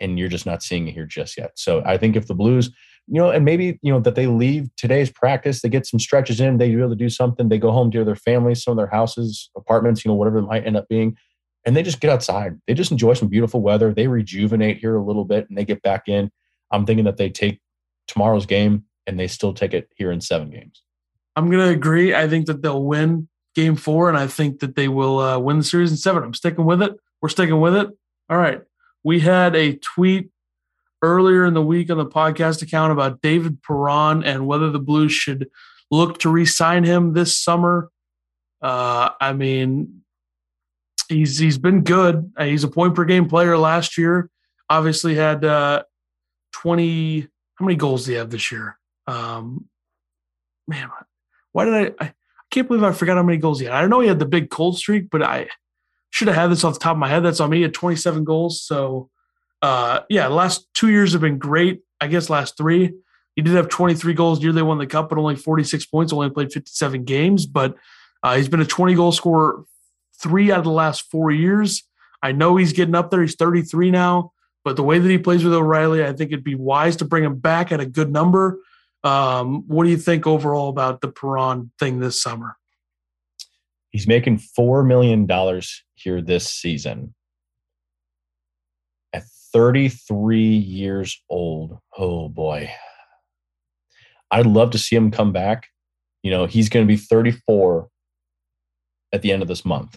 and 0.00 0.18
you're 0.18 0.28
just 0.28 0.46
not 0.46 0.62
seeing 0.62 0.88
it 0.88 0.94
here 0.94 1.06
just 1.06 1.36
yet. 1.36 1.52
So 1.56 1.82
I 1.84 1.98
think 1.98 2.16
if 2.16 2.26
the 2.26 2.34
Blues, 2.34 2.70
you 3.06 3.20
know, 3.20 3.30
and 3.30 3.44
maybe, 3.44 3.78
you 3.82 3.92
know, 3.92 4.00
that 4.00 4.14
they 4.14 4.26
leave 4.26 4.68
today's 4.76 5.10
practice, 5.10 5.60
they 5.60 5.68
get 5.68 5.86
some 5.86 6.00
stretches 6.00 6.40
in, 6.40 6.58
they 6.58 6.68
be 6.68 6.78
able 6.78 6.90
to 6.90 6.96
do 6.96 7.10
something, 7.10 7.48
they 7.48 7.58
go 7.58 7.70
home 7.70 7.90
to 7.90 8.04
their 8.04 8.16
families, 8.16 8.62
some 8.62 8.72
of 8.72 8.76
their 8.76 8.86
houses, 8.86 9.50
apartments, 9.56 10.04
you 10.04 10.10
know, 10.10 10.14
whatever 10.14 10.38
it 10.38 10.42
might 10.42 10.66
end 10.66 10.76
up 10.76 10.88
being 10.88 11.16
and 11.64 11.76
they 11.76 11.82
just 11.82 12.00
get 12.00 12.10
outside. 12.10 12.60
They 12.66 12.74
just 12.74 12.90
enjoy 12.90 13.14
some 13.14 13.28
beautiful 13.28 13.60
weather. 13.60 13.92
They 13.92 14.06
rejuvenate 14.06 14.78
here 14.78 14.96
a 14.96 15.02
little 15.02 15.24
bit 15.24 15.48
and 15.48 15.56
they 15.56 15.64
get 15.64 15.82
back 15.82 16.08
in. 16.08 16.30
I'm 16.70 16.86
thinking 16.86 17.04
that 17.06 17.16
they 17.16 17.30
take 17.30 17.60
tomorrow's 18.06 18.46
game 18.46 18.84
and 19.06 19.18
they 19.18 19.26
still 19.26 19.54
take 19.54 19.74
it 19.74 19.88
here 19.96 20.10
in 20.10 20.20
seven 20.20 20.50
games. 20.50 20.82
I'm 21.36 21.50
going 21.50 21.66
to 21.66 21.72
agree. 21.72 22.14
I 22.14 22.28
think 22.28 22.46
that 22.46 22.62
they'll 22.62 22.82
win 22.82 23.28
game 23.54 23.76
four, 23.76 24.08
and 24.08 24.16
I 24.16 24.26
think 24.26 24.60
that 24.60 24.76
they 24.76 24.88
will 24.88 25.18
uh, 25.18 25.38
win 25.38 25.58
the 25.58 25.64
series 25.64 25.90
in 25.90 25.96
seven. 25.96 26.22
I'm 26.22 26.34
sticking 26.34 26.64
with 26.64 26.82
it. 26.82 26.92
We're 27.20 27.28
sticking 27.28 27.60
with 27.60 27.74
it. 27.74 27.88
All 28.28 28.36
right. 28.36 28.60
We 29.02 29.20
had 29.20 29.56
a 29.56 29.76
tweet 29.76 30.30
earlier 31.04 31.44
in 31.44 31.54
the 31.54 31.62
week 31.62 31.90
on 31.90 31.98
the 31.98 32.06
podcast 32.06 32.62
account 32.62 32.92
about 32.92 33.20
David 33.20 33.62
Perron 33.62 34.24
and 34.24 34.46
whether 34.46 34.70
the 34.70 34.78
Blues 34.78 35.12
should 35.12 35.48
look 35.90 36.18
to 36.20 36.30
re 36.30 36.46
sign 36.46 36.84
him 36.84 37.12
this 37.12 37.36
summer. 37.36 37.90
Uh, 38.62 39.10
I 39.20 39.32
mean, 39.32 40.02
he's 41.08 41.38
he's 41.38 41.58
been 41.58 41.82
good. 41.84 42.32
Uh, 42.36 42.44
he's 42.44 42.64
a 42.64 42.68
point 42.68 42.94
per 42.94 43.04
game 43.04 43.28
player 43.28 43.56
last 43.58 43.98
year. 43.98 44.30
Obviously 44.70 45.14
had 45.14 45.44
uh, 45.44 45.82
twenty. 46.52 47.28
How 47.56 47.66
many 47.66 47.76
goals 47.76 48.06
do 48.06 48.12
he 48.12 48.16
have 48.18 48.30
this 48.30 48.50
year? 48.50 48.78
Um, 49.06 49.68
man, 50.66 50.90
why 51.52 51.64
did 51.66 51.74
I, 51.74 52.04
I? 52.04 52.12
I 52.44 52.54
can't 52.54 52.68
believe 52.68 52.84
I 52.84 52.92
forgot 52.92 53.16
how 53.16 53.22
many 53.22 53.38
goals 53.38 53.60
he 53.60 53.66
had. 53.66 53.74
I 53.74 53.86
know 53.86 54.00
he 54.00 54.08
had 54.08 54.18
the 54.18 54.26
big 54.26 54.50
cold 54.50 54.78
streak, 54.78 55.10
but 55.10 55.22
I 55.22 55.48
should 56.10 56.28
have 56.28 56.36
had 56.36 56.50
this 56.50 56.62
off 56.62 56.74
the 56.74 56.80
top 56.80 56.92
of 56.92 56.98
my 56.98 57.08
head. 57.08 57.24
That's 57.24 57.40
on 57.40 57.50
me. 57.50 57.62
Had 57.62 57.74
27 57.74 58.22
goals. 58.22 58.62
So, 58.62 59.10
uh, 59.64 60.02
yeah, 60.10 60.26
last 60.26 60.66
two 60.74 60.90
years 60.90 61.12
have 61.12 61.22
been 61.22 61.38
great. 61.38 61.80
I 61.98 62.06
guess 62.06 62.28
last 62.28 62.58
three. 62.58 62.92
He 63.34 63.40
did 63.40 63.54
have 63.54 63.70
23 63.70 64.12
goals 64.12 64.42
year 64.42 64.52
they 64.52 64.60
won 64.60 64.76
the 64.76 64.86
cup, 64.86 65.08
but 65.08 65.16
only 65.16 65.36
46 65.36 65.86
points. 65.86 66.12
Only 66.12 66.28
played 66.28 66.52
57 66.52 67.04
games, 67.04 67.46
but 67.46 67.74
uh, 68.22 68.36
he's 68.36 68.48
been 68.48 68.60
a 68.60 68.66
20 68.66 68.94
goal 68.94 69.10
scorer 69.10 69.64
three 70.20 70.52
out 70.52 70.58
of 70.58 70.64
the 70.64 70.70
last 70.70 71.10
four 71.10 71.30
years. 71.30 71.82
I 72.22 72.32
know 72.32 72.56
he's 72.56 72.74
getting 72.74 72.94
up 72.94 73.10
there. 73.10 73.22
He's 73.22 73.36
33 73.36 73.90
now. 73.90 74.32
But 74.66 74.76
the 74.76 74.82
way 74.82 74.98
that 74.98 75.10
he 75.10 75.16
plays 75.16 75.42
with 75.42 75.54
O'Reilly, 75.54 76.04
I 76.04 76.12
think 76.12 76.30
it'd 76.30 76.44
be 76.44 76.54
wise 76.54 76.96
to 76.96 77.06
bring 77.06 77.24
him 77.24 77.38
back 77.38 77.72
at 77.72 77.80
a 77.80 77.86
good 77.86 78.12
number. 78.12 78.58
Um, 79.02 79.66
what 79.66 79.84
do 79.84 79.90
you 79.90 79.96
think 79.96 80.26
overall 80.26 80.68
about 80.68 81.00
the 81.00 81.08
Perron 81.08 81.70
thing 81.78 82.00
this 82.00 82.20
summer? 82.22 82.56
He's 83.88 84.06
making 84.06 84.38
four 84.38 84.84
million 84.84 85.24
dollars 85.24 85.84
here 85.94 86.20
this 86.20 86.50
season. 86.50 87.13
At 89.54 89.58
33 89.60 90.40
years 90.40 91.22
old, 91.30 91.78
oh 91.96 92.28
boy. 92.28 92.70
I'd 94.30 94.46
love 94.46 94.72
to 94.72 94.78
see 94.78 94.96
him 94.96 95.10
come 95.10 95.32
back. 95.32 95.68
You 96.22 96.30
know, 96.30 96.46
he's 96.46 96.68
going 96.68 96.84
to 96.84 96.88
be 96.92 96.96
34 96.96 97.88
at 99.12 99.22
the 99.22 99.30
end 99.30 99.42
of 99.42 99.48
this 99.48 99.64
month. 99.64 99.96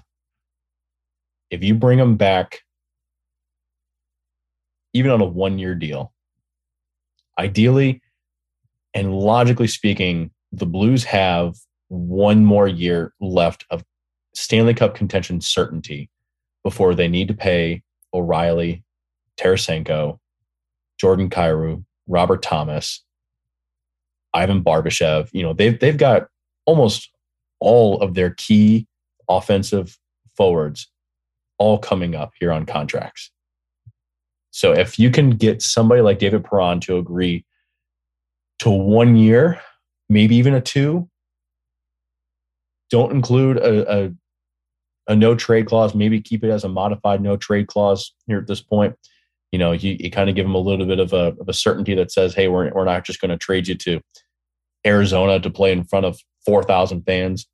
If 1.49 1.63
you 1.63 1.73
bring 1.73 1.97
him 1.97 2.17
back, 2.17 2.59
even 4.93 5.11
on 5.11 5.21
a 5.21 5.25
one 5.25 5.57
year 5.57 5.73
deal, 5.73 6.13
ideally 7.39 8.01
and 8.93 9.13
logically 9.13 9.67
speaking, 9.67 10.31
the 10.51 10.65
Blues 10.65 11.03
have 11.05 11.55
one 11.87 12.45
more 12.45 12.67
year 12.67 13.13
left 13.19 13.65
of 13.71 13.83
Stanley 14.35 14.73
Cup 14.73 14.93
contention 14.93 15.41
certainty 15.41 16.09
before 16.63 16.93
they 16.93 17.07
need 17.07 17.27
to 17.29 17.33
pay 17.33 17.81
O'Reilly, 18.13 18.83
Tarasenko, 19.39 20.19
Jordan 20.99 21.29
Kyrou, 21.29 21.83
Robert 22.07 22.41
Thomas, 22.41 23.03
Ivan 24.33 24.63
Barbashev. 24.63 25.29
You 25.31 25.43
know, 25.43 25.53
they've 25.53 25.79
they've 25.79 25.97
got 25.97 26.27
almost 26.65 27.09
all 27.59 28.01
of 28.01 28.13
their 28.13 28.31
key 28.31 28.87
offensive 29.29 29.97
forwards 30.35 30.89
all 31.57 31.77
coming 31.79 32.15
up 32.15 32.33
here 32.39 32.51
on 32.51 32.65
contracts. 32.65 33.31
So 34.51 34.71
if 34.71 34.97
you 34.97 35.09
can 35.09 35.31
get 35.31 35.61
somebody 35.61 36.01
like 36.01 36.19
David 36.19 36.43
Perron 36.43 36.79
to 36.81 36.97
agree 36.97 37.45
to 38.59 38.69
one 38.69 39.15
year, 39.15 39.61
maybe 40.09 40.35
even 40.35 40.53
a 40.53 40.61
two, 40.61 41.09
don't 42.89 43.11
include 43.11 43.57
a, 43.57 44.05
a, 44.05 44.11
a 45.07 45.15
no 45.15 45.35
trade 45.35 45.65
clause. 45.65 45.93
Maybe 45.93 46.21
keep 46.21 46.43
it 46.43 46.49
as 46.49 46.63
a 46.63 46.69
modified 46.69 47.21
no 47.21 47.37
trade 47.37 47.67
clause 47.67 48.13
here 48.27 48.39
at 48.39 48.47
this 48.47 48.61
point. 48.61 48.95
You 49.51 49.59
know, 49.59 49.71
you, 49.71 49.95
you 49.99 50.11
kind 50.11 50.29
of 50.29 50.35
give 50.35 50.45
them 50.45 50.55
a 50.55 50.59
little 50.59 50.85
bit 50.85 50.99
of 50.99 51.13
a, 51.13 51.35
of 51.39 51.47
a 51.47 51.53
certainty 51.53 51.95
that 51.95 52.11
says, 52.11 52.35
hey, 52.35 52.47
we're, 52.47 52.71
we're 52.73 52.85
not 52.85 53.05
just 53.05 53.21
going 53.21 53.29
to 53.29 53.37
trade 53.37 53.67
you 53.67 53.75
to 53.75 54.01
Arizona 54.85 55.39
to 55.39 55.49
play 55.49 55.71
in 55.71 55.83
front 55.83 56.05
of 56.05 56.19
4,000 56.45 57.03
fans. 57.03 57.47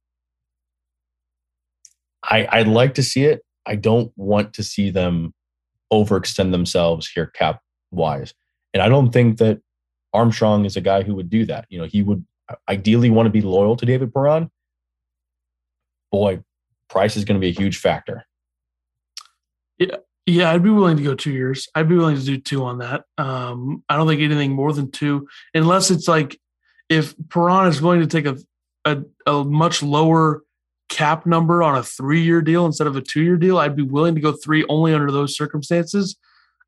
I, 2.24 2.48
I'd 2.52 2.68
like 2.68 2.96
to 2.96 3.04
see 3.04 3.26
it. 3.26 3.42
I 3.66 3.76
don't 3.76 4.12
want 4.16 4.54
to 4.54 4.64
see 4.64 4.90
them 4.90 5.34
overextend 5.92 6.52
themselves 6.52 7.08
here 7.08 7.28
cap 7.28 7.62
wise. 7.92 8.34
And 8.74 8.82
I 8.82 8.90
don't 8.90 9.12
think 9.12 9.38
that 9.38 9.62
Armstrong 10.14 10.66
is 10.66 10.76
a 10.76 10.82
guy 10.82 11.04
who 11.04 11.16
would 11.16 11.30
do 11.30 11.46
that. 11.46 11.66
You 11.70 11.80
know, 11.80 11.86
he 11.86 12.02
would 12.02 12.26
uh, 12.50 12.56
ideally 12.68 13.10
want 13.10 13.28
to 13.28 13.32
be 13.32 13.42
loyal 13.42 13.76
to 13.78 13.86
David 13.86 14.14
Perron, 14.14 14.50
boy, 16.12 16.44
price 16.90 17.18
is 17.18 17.26
going 17.26 17.40
to 17.40 17.44
be 17.44 17.50
a 17.50 17.60
huge 17.60 17.78
factor. 17.78 18.26
Yeah. 19.78 19.98
Yeah, 20.26 20.52
I'd 20.52 20.64
be 20.64 20.70
willing 20.70 20.98
to 20.98 21.04
go 21.04 21.16
two 21.16 21.32
years. 21.32 21.68
I'd 21.76 21.90
be 21.90 21.98
willing 21.98 22.16
to 22.16 22.24
do 22.24 22.38
two 22.38 22.64
on 22.64 22.78
that. 22.78 23.04
Um, 23.18 23.84
I 23.90 23.98
don't 23.98 24.08
think 24.08 24.22
anything 24.22 24.52
more 24.52 24.72
than 24.72 24.90
two, 24.90 25.28
unless 25.54 25.92
it's 25.92 26.08
like 26.08 26.40
if 26.88 27.14
Perron 27.30 27.68
is 27.68 27.82
willing 27.82 28.00
to 28.00 28.08
take 28.08 28.26
a, 28.26 28.38
a, 28.86 29.04
a 29.30 29.44
much 29.44 29.84
lower 29.84 30.44
cap 30.90 31.26
number 31.26 31.64
on 31.64 31.76
a 31.76 31.84
three 31.84 32.22
year 32.22 32.42
deal 32.42 32.66
instead 32.66 32.88
of 32.88 32.96
a 32.96 33.02
two 33.02 33.22
year 33.22 33.36
deal, 33.36 33.58
I'd 33.58 33.76
be 33.76 33.84
willing 33.84 34.16
to 34.16 34.22
go 34.22 34.32
three 34.32 34.66
only 34.70 34.94
under 34.94 35.12
those 35.12 35.36
circumstances. 35.36 36.16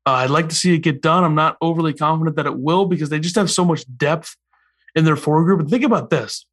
Uh, 0.04 0.12
I'd 0.12 0.30
like 0.30 0.48
to 0.50 0.54
see 0.54 0.74
it 0.74 0.78
get 0.78 1.00
done. 1.00 1.24
I'm 1.24 1.34
not 1.34 1.56
overly 1.60 1.92
confident 1.94 2.36
that 2.36 2.46
it 2.46 2.58
will 2.58 2.86
because 2.86 3.08
they 3.08 3.18
just 3.18 3.36
have 3.36 3.50
so 3.50 3.64
much 3.64 3.84
depth 3.96 4.36
in 4.94 5.04
their 5.04 5.16
forward 5.16 5.44
group. 5.44 5.60
And 5.60 5.70
think 5.70 5.84
about 5.84 6.10
this 6.10 6.46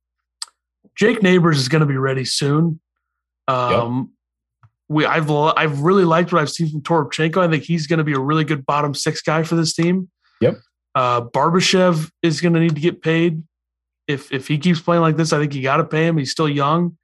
Jake 0.95 1.21
Neighbours 1.21 1.59
is 1.59 1.67
going 1.67 1.81
to 1.81 1.85
be 1.85 1.97
ready 1.97 2.25
soon. 2.25 2.79
Um, 3.47 3.97
yep. 3.97 4.07
We 4.93 5.05
I've 5.05 5.29
I've 5.29 5.81
really 5.81 6.05
liked 6.05 6.31
what 6.31 6.41
I've 6.41 6.49
seen 6.49 6.69
from 6.69 6.81
Toropchenko. 6.81 7.37
I 7.37 7.49
think 7.49 7.63
he's 7.63 7.87
going 7.87 7.97
to 7.97 8.03
be 8.03 8.13
a 8.13 8.19
really 8.19 8.43
good 8.43 8.65
bottom 8.65 8.93
six 8.93 9.21
guy 9.21 9.43
for 9.43 9.55
this 9.55 9.73
team. 9.73 10.09
Yep. 10.41 10.59
Uh, 10.95 11.21
Barbashev 11.21 12.09
is 12.21 12.41
going 12.41 12.53
to 12.53 12.59
need 12.59 12.75
to 12.75 12.81
get 12.81 13.01
paid. 13.01 13.43
If 14.07 14.31
if 14.31 14.47
he 14.47 14.57
keeps 14.57 14.79
playing 14.79 15.01
like 15.01 15.17
this, 15.17 15.33
I 15.33 15.39
think 15.39 15.55
you 15.55 15.63
got 15.63 15.77
to 15.77 15.85
pay 15.85 16.07
him. 16.07 16.17
He's 16.17 16.31
still 16.31 16.49
young. 16.49 16.97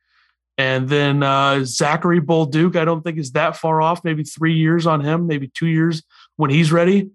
And 0.58 0.90
then 0.90 1.24
uh, 1.24 1.64
Zachary 1.64 2.20
Bolduc, 2.20 2.76
I 2.76 2.84
don't 2.84 3.02
think 3.02 3.18
is 3.18 3.32
that 3.32 3.56
far 3.56 3.82
off. 3.82 4.04
Maybe 4.04 4.24
three 4.24 4.56
years 4.56 4.86
on 4.86 5.00
him, 5.00 5.26
maybe 5.26 5.50
two 5.56 5.68
years 5.68 6.04
when 6.36 6.50
he's 6.50 6.72
ready. 6.72 7.12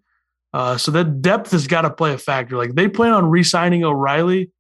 Uh, 0.55 0.79
so 0.79 0.91
that 0.93 1.21
depth 1.21 1.51
has 1.51 1.67
got 1.67 1.83
to 1.83 1.91
play 1.91 2.15
a 2.15 2.19
factor. 2.19 2.57
Like 2.57 2.75
they 2.75 2.89
plan 2.89 3.13
on 3.13 3.29
re-signing 3.29 3.85
O'Reilly, 3.85 4.51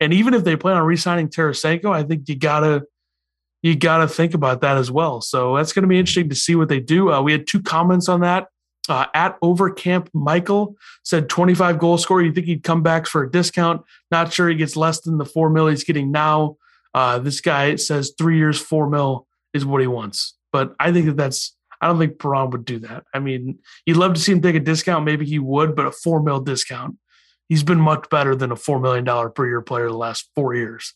and 0.00 0.12
even 0.12 0.34
if 0.34 0.42
they 0.42 0.56
plan 0.56 0.76
on 0.76 0.82
re-signing 0.84 1.28
Tarasenko, 1.28 1.94
I 1.94 2.02
think 2.02 2.28
you 2.28 2.34
gotta 2.34 2.84
you 3.64 3.74
got 3.74 3.98
to 3.98 4.08
think 4.08 4.34
about 4.34 4.60
that 4.60 4.76
as 4.76 4.90
well. 4.90 5.22
So 5.22 5.56
that's 5.56 5.72
going 5.72 5.84
to 5.84 5.88
be 5.88 5.98
interesting 5.98 6.28
to 6.28 6.34
see 6.34 6.54
what 6.54 6.68
they 6.68 6.80
do. 6.80 7.10
Uh, 7.10 7.22
we 7.22 7.32
had 7.32 7.46
two 7.46 7.62
comments 7.62 8.10
on 8.10 8.20
that. 8.20 8.48
Uh, 8.90 9.06
at 9.14 9.40
Overcamp, 9.40 10.08
Michael 10.12 10.76
said 11.02 11.30
25 11.30 11.78
goal 11.78 11.96
scorer. 11.96 12.20
You 12.20 12.30
think 12.30 12.44
he'd 12.44 12.62
come 12.62 12.82
back 12.82 13.06
for 13.06 13.22
a 13.22 13.30
discount? 13.30 13.80
Not 14.10 14.34
sure 14.34 14.50
he 14.50 14.54
gets 14.54 14.76
less 14.76 15.00
than 15.00 15.16
the 15.16 15.24
four 15.24 15.48
mil 15.48 15.68
he's 15.68 15.82
getting 15.82 16.12
now. 16.12 16.58
Uh, 16.92 17.18
this 17.18 17.40
guy 17.40 17.76
says 17.76 18.12
three 18.18 18.36
years, 18.36 18.60
four 18.60 18.86
mil 18.86 19.26
is 19.54 19.64
what 19.64 19.80
he 19.80 19.86
wants. 19.86 20.36
But 20.52 20.74
I 20.78 20.92
think 20.92 21.06
that 21.06 21.16
that's, 21.16 21.56
I 21.80 21.86
don't 21.86 21.98
think 21.98 22.18
Perron 22.18 22.50
would 22.50 22.66
do 22.66 22.80
that. 22.80 23.04
I 23.14 23.18
mean, 23.18 23.60
you'd 23.86 23.96
love 23.96 24.12
to 24.12 24.20
see 24.20 24.32
him 24.32 24.42
take 24.42 24.56
a 24.56 24.60
discount. 24.60 25.06
Maybe 25.06 25.24
he 25.24 25.38
would, 25.38 25.74
but 25.74 25.86
a 25.86 25.90
four 25.90 26.22
mil 26.22 26.40
discount, 26.40 26.98
he's 27.48 27.62
been 27.62 27.80
much 27.80 28.10
better 28.10 28.36
than 28.36 28.52
a 28.52 28.56
$4 28.56 28.82
million 28.82 29.32
per 29.32 29.46
year 29.46 29.62
player 29.62 29.88
the 29.88 29.96
last 29.96 30.28
four 30.34 30.54
years. 30.54 30.92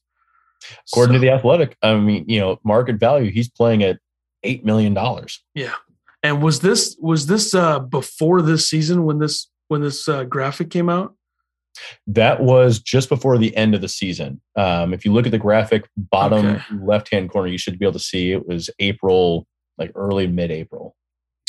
According 0.93 1.15
so, 1.15 1.15
to 1.15 1.19
the 1.21 1.31
Athletic, 1.31 1.77
I 1.83 1.97
mean, 1.97 2.25
you 2.29 2.41
know, 2.41 2.59
market 2.65 2.97
value, 2.97 3.31
he's 3.31 3.49
playing 3.49 3.83
at 3.83 3.99
eight 4.43 4.65
million 4.65 4.95
dollars. 4.95 5.43
Yeah. 5.55 5.75
And 6.23 6.43
was 6.43 6.61
this 6.61 6.97
was 7.01 7.27
this 7.27 7.55
uh 7.55 7.79
before 7.79 8.43
this 8.43 8.69
season 8.69 9.05
when 9.05 9.19
this 9.19 9.49
when 9.69 9.83
this 9.83 10.09
uh, 10.09 10.25
graphic 10.25 10.71
came 10.71 10.89
out? 10.89 11.15
That 12.09 12.41
was 12.43 12.81
just 12.81 13.09
before 13.09 13.39
the 13.39 13.57
end 13.57 13.75
of 13.75 13.81
the 13.81 13.89
season. 13.89 14.41
Um, 14.57 14.93
if 14.93 15.05
you 15.05 15.13
look 15.13 15.27
at 15.27 15.33
the 15.33 15.39
graphic 15.39 15.89
bottom 15.97 16.47
okay. 16.47 16.63
left 16.83 17.13
hand 17.13 17.31
corner, 17.31 17.49
you 17.49 17.59
should 17.59 17.79
be 17.79 17.85
able 17.85 17.93
to 17.93 17.99
see 18.01 18.33
it 18.33 18.49
was 18.49 18.69
April, 18.81 19.47
like 19.77 19.93
early 19.95 20.27
mid 20.27 20.51
April. 20.51 20.97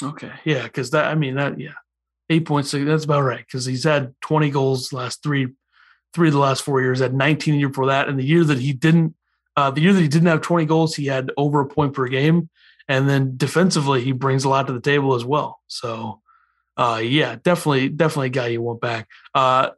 Okay, 0.03 0.31
yeah, 0.45 0.63
because 0.63 0.91
that 0.91 1.05
I 1.05 1.15
mean 1.15 1.35
that 1.35 1.59
yeah, 1.59 1.73
eight 2.29 2.45
points 2.45 2.71
that's 2.71 3.05
about 3.05 3.21
right 3.21 3.45
because 3.45 3.65
he's 3.65 3.83
had 3.83 4.13
twenty 4.21 4.51
goals 4.51 4.93
last 4.93 5.23
three 5.23 5.47
three 6.13 6.29
of 6.29 6.33
the 6.33 6.39
last 6.39 6.61
four 6.63 6.81
years, 6.81 6.99
had 6.99 7.13
19 7.13 7.53
the 7.53 7.59
year 7.59 7.69
before 7.69 7.87
that. 7.87 8.07
And 8.07 8.17
the 8.17 8.23
year 8.23 8.43
that 8.43 8.59
he 8.59 8.73
didn't, 8.73 9.15
uh, 9.55 9.71
the 9.71 9.81
year 9.81 9.93
that 9.93 10.01
he 10.01 10.07
didn't 10.07 10.27
have 10.27 10.41
20 10.41 10.65
goals, 10.65 10.95
he 10.95 11.05
had 11.05 11.31
over 11.37 11.61
a 11.61 11.67
point 11.67 11.93
per 11.93 12.07
game. 12.07 12.49
And 12.87 13.07
then 13.07 13.37
defensively, 13.37 14.01
he 14.01 14.11
brings 14.11 14.43
a 14.43 14.49
lot 14.49 14.67
to 14.67 14.73
the 14.73 14.81
table 14.81 15.13
as 15.13 15.23
well. 15.23 15.59
So, 15.67 16.21
uh, 16.75 17.01
yeah, 17.03 17.35
definitely, 17.43 17.89
definitely 17.89 18.27
a 18.27 18.31
guy 18.31 18.47
you 18.47 18.61
want 18.61 18.81
back. 18.81 19.07
Uh, 19.35 19.69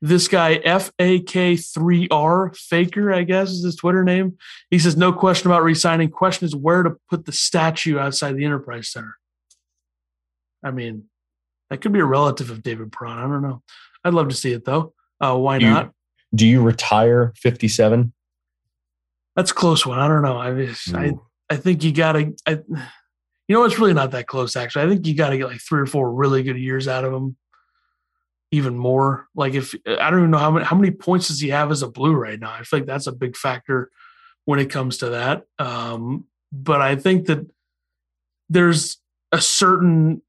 this 0.00 0.28
guy 0.28 0.58
FAK3R 0.58 2.56
Faker, 2.56 3.12
I 3.12 3.22
guess 3.24 3.50
is 3.50 3.64
his 3.64 3.76
Twitter 3.76 4.04
name. 4.04 4.38
He 4.70 4.78
says, 4.78 4.96
no 4.96 5.12
question 5.12 5.50
about 5.50 5.62
resigning. 5.64 6.10
Question 6.10 6.46
is 6.46 6.54
where 6.54 6.82
to 6.82 6.96
put 7.10 7.26
the 7.26 7.32
statue 7.32 7.98
outside 7.98 8.36
the 8.36 8.44
Enterprise 8.44 8.90
Center. 8.90 9.16
I 10.62 10.70
mean, 10.70 11.04
that 11.70 11.80
could 11.80 11.92
be 11.92 12.00
a 12.00 12.04
relative 12.04 12.50
of 12.50 12.62
David 12.62 12.92
Perron. 12.92 13.18
I 13.18 13.22
don't 13.22 13.42
know. 13.42 13.62
I'd 14.04 14.14
love 14.14 14.28
to 14.28 14.34
see 14.34 14.52
it 14.52 14.64
though. 14.64 14.94
Uh, 15.20 15.36
why 15.36 15.58
do 15.58 15.66
not? 15.70 15.86
You, 15.86 15.92
do 16.34 16.46
you 16.46 16.62
retire 16.62 17.32
57? 17.36 18.12
That's 19.36 19.50
a 19.50 19.54
close 19.54 19.86
one. 19.86 19.98
I 19.98 20.08
don't 20.08 20.22
know. 20.22 20.36
I 20.36 20.74
I, 20.94 21.12
I 21.48 21.56
think 21.56 21.84
you 21.84 21.92
got 21.92 22.12
to. 22.12 22.34
I, 22.46 22.58
you 23.48 23.56
know, 23.56 23.64
it's 23.64 23.78
really 23.78 23.94
not 23.94 24.10
that 24.10 24.26
close. 24.26 24.56
Actually, 24.56 24.84
I 24.84 24.88
think 24.88 25.06
you 25.06 25.14
got 25.14 25.30
to 25.30 25.38
get 25.38 25.46
like 25.46 25.60
three 25.60 25.80
or 25.80 25.86
four 25.86 26.12
really 26.12 26.42
good 26.42 26.58
years 26.58 26.88
out 26.88 27.04
of 27.04 27.12
him. 27.12 27.36
Even 28.50 28.76
more. 28.76 29.28
Like 29.34 29.54
if 29.54 29.74
I 29.86 30.10
don't 30.10 30.20
even 30.20 30.30
know 30.30 30.38
how 30.38 30.50
many 30.50 30.64
how 30.64 30.74
many 30.74 30.90
points 30.90 31.28
does 31.28 31.40
he 31.40 31.50
have 31.50 31.70
as 31.70 31.82
a 31.82 31.88
blue 31.88 32.14
right 32.14 32.40
now. 32.40 32.50
I 32.50 32.62
feel 32.62 32.80
like 32.80 32.86
that's 32.86 33.06
a 33.06 33.12
big 33.12 33.36
factor 33.36 33.90
when 34.44 34.58
it 34.58 34.70
comes 34.70 34.98
to 34.98 35.10
that. 35.10 35.44
Um, 35.58 36.24
but 36.50 36.80
I 36.80 36.96
think 36.96 37.26
that 37.26 37.46
there's 38.48 38.98
a 39.32 39.40
certain. 39.40 40.22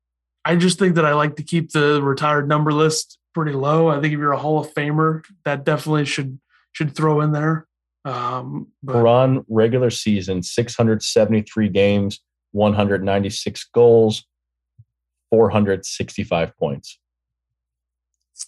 I 0.46 0.56
just 0.56 0.80
think 0.80 0.96
that 0.96 1.06
I 1.06 1.14
like 1.14 1.36
to 1.38 1.44
keep 1.44 1.72
the 1.72 2.02
retired 2.02 2.48
number 2.48 2.74
list 2.74 3.18
pretty 3.34 3.54
low. 3.54 3.88
I 3.90 4.02
think 4.02 4.14
if 4.14 4.20
you're 4.20 4.32
a 4.32 4.40
Hall 4.40 4.60
of 4.60 4.74
Famer, 4.74 5.24
that 5.46 5.64
definitely 5.64 6.06
should 6.06 6.40
should 6.72 6.96
throw 6.96 7.22
in 7.22 7.32
there. 7.32 7.68
Um, 8.06 8.68
but, 8.82 9.44
regular 9.50 9.90
season, 9.90 10.42
673 10.42 11.70
games, 11.70 12.22
196 12.52 13.66
goals, 13.74 14.26
465 15.32 16.58
points. 16.58 17.00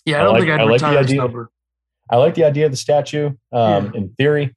Yeah, 0.06 0.22
I 0.22 0.24
don't 0.24 0.28
I 0.28 0.32
like, 0.32 0.42
think 0.42 0.52
I'd 0.52 0.62
I 0.62 0.64
retire 0.64 0.70
like 0.70 0.82
the 0.82 1.00
idea, 1.00 1.22
number. 1.22 1.52
I 2.10 2.16
like 2.18 2.36
the 2.36 2.46
idea 2.46 2.66
of 2.66 2.72
the 2.72 2.78
statue. 2.78 3.32
Um, 3.52 3.86
yeah. 3.86 3.92
In 3.96 4.10
theory, 4.18 4.56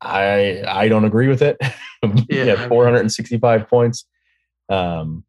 I 0.00 0.62
I 0.66 0.88
don't 0.88 1.04
agree 1.04 1.28
with 1.28 1.42
it. 1.42 1.56
yeah, 2.28 2.44
yeah 2.44 2.68
465 2.68 3.68
points. 3.68 4.06
Um, 4.68 5.24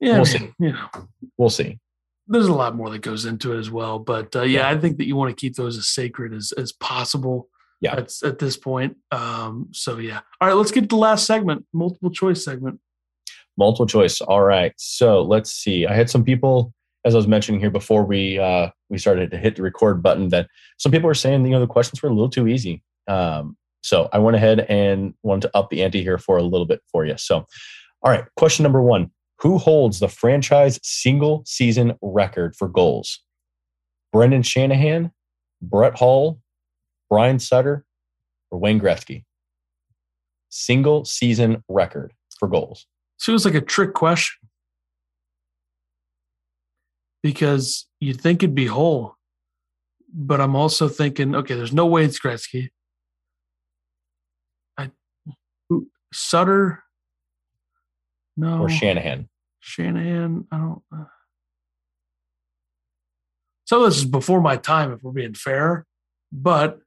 Yeah, 0.00 0.18
We'll 0.20 0.28
I 0.28 0.38
mean, 0.38 0.54
you 0.58 0.72
know, 0.72 0.88
We'll 1.38 1.50
see. 1.50 1.78
There's 2.26 2.46
a 2.46 2.54
lot 2.54 2.74
more 2.74 2.90
that 2.90 3.00
goes 3.00 3.24
into 3.24 3.52
it 3.52 3.58
as 3.58 3.70
well. 3.70 3.98
But 3.98 4.34
uh, 4.34 4.42
yeah, 4.42 4.68
I 4.68 4.78
think 4.78 4.98
that 4.98 5.06
you 5.06 5.16
want 5.16 5.30
to 5.30 5.40
keep 5.40 5.56
those 5.56 5.76
as 5.76 5.88
sacred 5.88 6.32
as 6.32 6.52
as 6.52 6.72
possible. 6.72 7.48
Yeah. 7.80 7.96
At, 7.96 8.12
at 8.22 8.38
this 8.38 8.56
point. 8.56 8.96
Um, 9.10 9.66
so 9.72 9.98
yeah. 9.98 10.20
All 10.40 10.46
right, 10.46 10.54
let's 10.54 10.70
get 10.70 10.82
to 10.82 10.86
the 10.86 10.94
last 10.96 11.26
segment, 11.26 11.66
multiple 11.72 12.10
choice 12.10 12.44
segment. 12.44 12.78
Multiple 13.58 13.86
choice. 13.86 14.20
All 14.20 14.42
right. 14.44 14.72
So 14.76 15.22
let's 15.22 15.50
see. 15.50 15.84
I 15.84 15.92
had 15.92 16.08
some 16.08 16.22
people, 16.22 16.72
as 17.04 17.16
I 17.16 17.18
was 17.18 17.26
mentioning 17.26 17.60
here 17.60 17.70
before 17.70 18.04
we 18.04 18.38
uh, 18.38 18.68
we 18.88 18.98
started 18.98 19.32
to 19.32 19.36
hit 19.36 19.56
the 19.56 19.62
record 19.62 20.00
button, 20.00 20.28
that 20.28 20.46
some 20.78 20.92
people 20.92 21.08
were 21.08 21.14
saying 21.14 21.44
you 21.44 21.50
know 21.50 21.58
the 21.60 21.66
questions 21.66 22.00
were 22.02 22.08
a 22.08 22.12
little 22.12 22.30
too 22.30 22.46
easy. 22.46 22.84
Um, 23.08 23.56
so 23.82 24.08
I 24.12 24.18
went 24.20 24.36
ahead 24.36 24.60
and 24.60 25.12
wanted 25.24 25.48
to 25.48 25.56
up 25.56 25.70
the 25.70 25.82
ante 25.82 26.04
here 26.04 26.18
for 26.18 26.36
a 26.36 26.42
little 26.42 26.66
bit 26.66 26.82
for 26.86 27.04
you. 27.04 27.18
So, 27.18 27.46
all 28.02 28.12
right. 28.12 28.24
Question 28.36 28.62
number 28.62 28.80
one: 28.80 29.10
Who 29.42 29.58
holds 29.58 29.98
the 29.98 30.08
franchise 30.08 30.78
single 30.84 31.42
season 31.44 31.94
record 32.00 32.54
for 32.54 32.68
goals? 32.68 33.18
Brendan 34.12 34.44
Shanahan, 34.44 35.10
Brett 35.60 35.98
Hull, 35.98 36.40
Brian 37.10 37.40
Sutter, 37.40 37.84
or 38.52 38.58
Wayne 38.60 38.80
Gretzky? 38.80 39.24
Single 40.48 41.04
season 41.04 41.64
record 41.68 42.12
for 42.38 42.46
goals. 42.46 42.86
so 43.16 43.32
Seems 43.32 43.44
like 43.44 43.54
a 43.54 43.60
trick 43.60 43.94
question 43.94 44.48
because 47.20 47.86
you'd 47.98 48.20
think 48.20 48.44
it'd 48.44 48.54
be 48.54 48.66
Hull, 48.68 49.16
but 50.14 50.40
I'm 50.40 50.54
also 50.54 50.88
thinking, 50.88 51.34
okay, 51.34 51.56
there's 51.56 51.72
no 51.72 51.86
way 51.86 52.04
it's 52.04 52.20
Gretzky. 52.20 52.68
I 54.78 54.90
Sutter, 56.12 56.84
no, 58.36 58.60
or 58.60 58.68
Shanahan. 58.68 59.28
Shanahan. 59.62 60.46
I 60.52 60.58
don't. 60.58 60.82
Uh, 60.94 61.04
some 63.64 63.80
of 63.82 63.88
this 63.88 63.98
is 63.98 64.04
before 64.04 64.40
my 64.40 64.56
time, 64.56 64.92
if 64.92 65.02
we're 65.02 65.12
being 65.12 65.34
fair, 65.34 65.86
but 66.30 66.80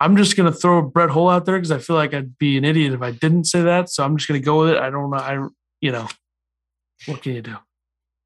I'm 0.00 0.16
just 0.16 0.36
going 0.36 0.50
to 0.52 0.58
throw 0.58 0.82
Brett 0.82 1.10
Hull 1.10 1.28
out 1.28 1.44
there 1.44 1.56
because 1.56 1.70
I 1.70 1.78
feel 1.78 1.94
like 1.94 2.12
I'd 2.12 2.36
be 2.38 2.56
an 2.58 2.64
idiot 2.64 2.92
if 2.92 3.02
I 3.02 3.12
didn't 3.12 3.44
say 3.44 3.62
that. 3.62 3.88
So 3.88 4.02
I'm 4.04 4.16
just 4.16 4.28
going 4.28 4.40
to 4.40 4.44
go 4.44 4.60
with 4.60 4.70
it. 4.70 4.78
I 4.78 4.90
don't 4.90 5.10
know. 5.10 5.16
I, 5.18 5.46
you 5.80 5.92
know, 5.92 6.08
what 7.06 7.22
can 7.22 7.34
you 7.34 7.42
do? 7.42 7.56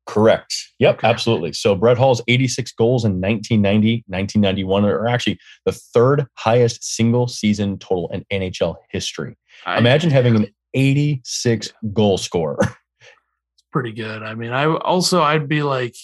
Correct. 0.06 0.54
Yep, 0.78 0.98
Okay. 0.98 1.08
absolutely. 1.08 1.52
So 1.52 1.74
Brett 1.74 1.98
Hull's 1.98 2.22
86 2.28 2.72
goals 2.72 3.04
in 3.04 3.20
1990, 3.20 4.04
1991 4.06 4.84
are 4.84 5.08
actually 5.08 5.38
the 5.66 5.72
third 5.72 6.26
highest 6.34 6.82
single 6.84 7.26
season 7.26 7.76
total 7.78 8.08
in 8.12 8.24
NHL 8.32 8.76
history. 8.90 9.36
I- 9.66 9.78
Imagine 9.78 10.10
having 10.10 10.36
an 10.36 10.46
86 10.76 11.72
goal 11.92 12.18
scorer. 12.18 12.58
It's 12.60 13.64
pretty 13.72 13.92
good. 13.92 14.22
I 14.22 14.34
mean, 14.34 14.52
I 14.52 14.66
also 14.66 15.22
I'd 15.22 15.48
be 15.48 15.62
like 15.62 15.96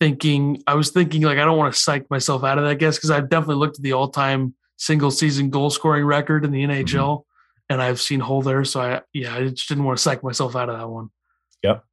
thinking 0.00 0.62
I 0.66 0.74
was 0.74 0.90
thinking 0.90 1.22
like 1.22 1.38
I 1.38 1.44
don't 1.44 1.56
want 1.56 1.72
to 1.72 1.80
psych 1.80 2.10
myself 2.10 2.44
out 2.44 2.58
of 2.58 2.64
that 2.64 2.78
guess 2.78 2.96
because 2.96 3.10
I've 3.10 3.30
definitely 3.30 3.56
looked 3.56 3.78
at 3.78 3.82
the 3.82 3.94
all 3.94 4.08
time 4.08 4.54
single 4.76 5.10
season 5.10 5.50
goal 5.50 5.70
scoring 5.70 6.04
record 6.04 6.44
in 6.44 6.50
the 6.50 6.64
mm-hmm. 6.64 6.84
NHL 6.84 7.22
and 7.68 7.80
I've 7.80 8.00
seen 8.00 8.20
Hull 8.20 8.42
there. 8.42 8.64
So 8.64 8.80
I 8.80 9.00
yeah, 9.12 9.34
I 9.34 9.48
just 9.48 9.68
didn't 9.68 9.84
want 9.84 9.96
to 9.96 10.02
psych 10.02 10.22
myself 10.22 10.56
out 10.56 10.68
of 10.68 10.78
that 10.78 10.88
one. 10.88 11.10
Yep. 11.62 11.84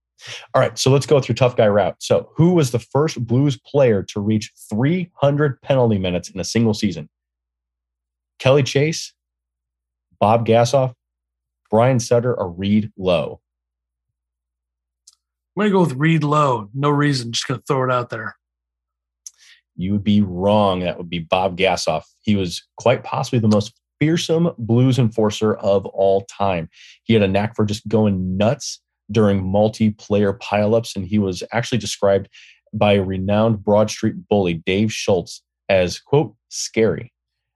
All 0.53 0.61
right, 0.61 0.77
so 0.77 0.91
let's 0.91 1.05
go 1.05 1.19
through 1.19 1.35
tough 1.35 1.57
guy 1.57 1.67
route. 1.67 1.95
So, 1.99 2.31
who 2.35 2.53
was 2.53 2.71
the 2.71 2.79
first 2.79 3.27
Blues 3.27 3.59
player 3.59 4.01
to 4.03 4.21
reach 4.21 4.51
300 4.69 5.61
penalty 5.61 5.97
minutes 5.97 6.29
in 6.29 6.39
a 6.39 6.43
single 6.43 6.73
season? 6.73 7.09
Kelly 8.39 8.63
Chase, 8.63 9.13
Bob 10.19 10.47
Gassoff, 10.47 10.93
Brian 11.75 11.99
Sutter, 11.99 12.33
or 12.33 12.49
Reed 12.49 12.93
Low? 12.97 13.41
I'm 15.57 15.63
gonna 15.63 15.71
go 15.71 15.81
with 15.81 15.95
Reed 15.95 16.23
Low. 16.23 16.69
No 16.73 16.89
reason, 16.89 17.33
just 17.33 17.49
gonna 17.49 17.61
throw 17.67 17.83
it 17.83 17.91
out 17.91 18.09
there. 18.09 18.37
You 19.75 19.91
would 19.91 20.03
be 20.05 20.21
wrong. 20.21 20.79
That 20.79 20.97
would 20.97 21.09
be 21.09 21.19
Bob 21.19 21.57
Gassoff. 21.57 22.03
He 22.21 22.37
was 22.37 22.65
quite 22.77 23.03
possibly 23.03 23.39
the 23.39 23.49
most 23.49 23.73
fearsome 23.99 24.51
blues 24.57 24.97
enforcer 24.97 25.55
of 25.55 25.85
all 25.87 26.21
time. 26.21 26.69
He 27.03 27.13
had 27.13 27.23
a 27.23 27.27
knack 27.27 27.57
for 27.57 27.65
just 27.65 27.85
going 27.89 28.37
nuts 28.37 28.79
during 29.11 29.43
multiplayer 29.43 30.39
pileups, 30.39 30.95
and 30.95 31.05
he 31.05 31.19
was 31.19 31.43
actually 31.51 31.79
described 31.79 32.29
by 32.73 32.93
a 32.93 33.03
renowned 33.03 33.65
Broad 33.65 33.89
Street 33.89 34.15
bully, 34.29 34.53
Dave 34.65 34.93
Schultz, 34.93 35.43
as, 35.67 35.99
quote, 35.99 36.35
scary. 36.47 37.11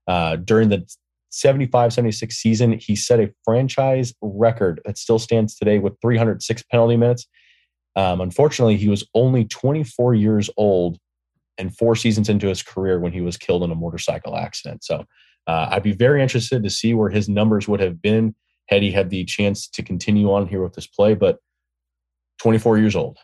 Uh, 0.08 0.36
during 0.36 0.68
the 0.68 0.86
75 1.30 1.94
76 1.94 2.36
season, 2.36 2.80
he 2.80 2.96
set 2.96 3.20
a 3.20 3.32
franchise 3.44 4.14
record 4.22 4.82
that 4.86 4.98
still 4.98 5.20
stands 5.20 5.56
today 5.56 5.80
with 5.80 5.94
306 6.02 6.64
penalty 6.64 6.98
minutes. 6.98 7.28
Um, 7.96 8.22
unfortunately, 8.22 8.78
he 8.78 8.90
was 8.90 9.08
only 9.14 9.46
24 9.46 10.16
years 10.16 10.50
old 10.58 10.98
and 11.58 11.76
four 11.76 11.96
seasons 11.96 12.30
into 12.30 12.48
his 12.48 12.64
career 12.64 13.00
when 13.00 13.12
he 13.12 13.22
was 13.22 13.38
killed 13.38 13.64
in 13.64 13.72
a 13.72 13.76
motorcycle 13.76 14.38
accident. 14.38 14.84
So 14.84 15.06
uh, 15.48 15.68
I'd 15.72 15.84
be 15.84 15.92
very 15.92 16.22
interested 16.22 16.64
to 16.64 16.70
see 16.70 16.94
where 16.94 17.10
his 17.10 17.28
numbers 17.28 17.68
would 17.68 17.80
have 17.80 18.02
been 18.02 18.36
had 18.70 18.84
he 18.84 18.92
had 18.92 19.10
the 19.10 19.26
chance 19.26 19.68
to 19.68 19.84
continue 19.84 20.32
on 20.32 20.48
here 20.48 20.64
with 20.64 20.74
this 20.74 20.88
play. 20.88 21.16
But 21.16 21.40
24 22.40 22.78
years 22.78 22.96
old. 22.96 23.18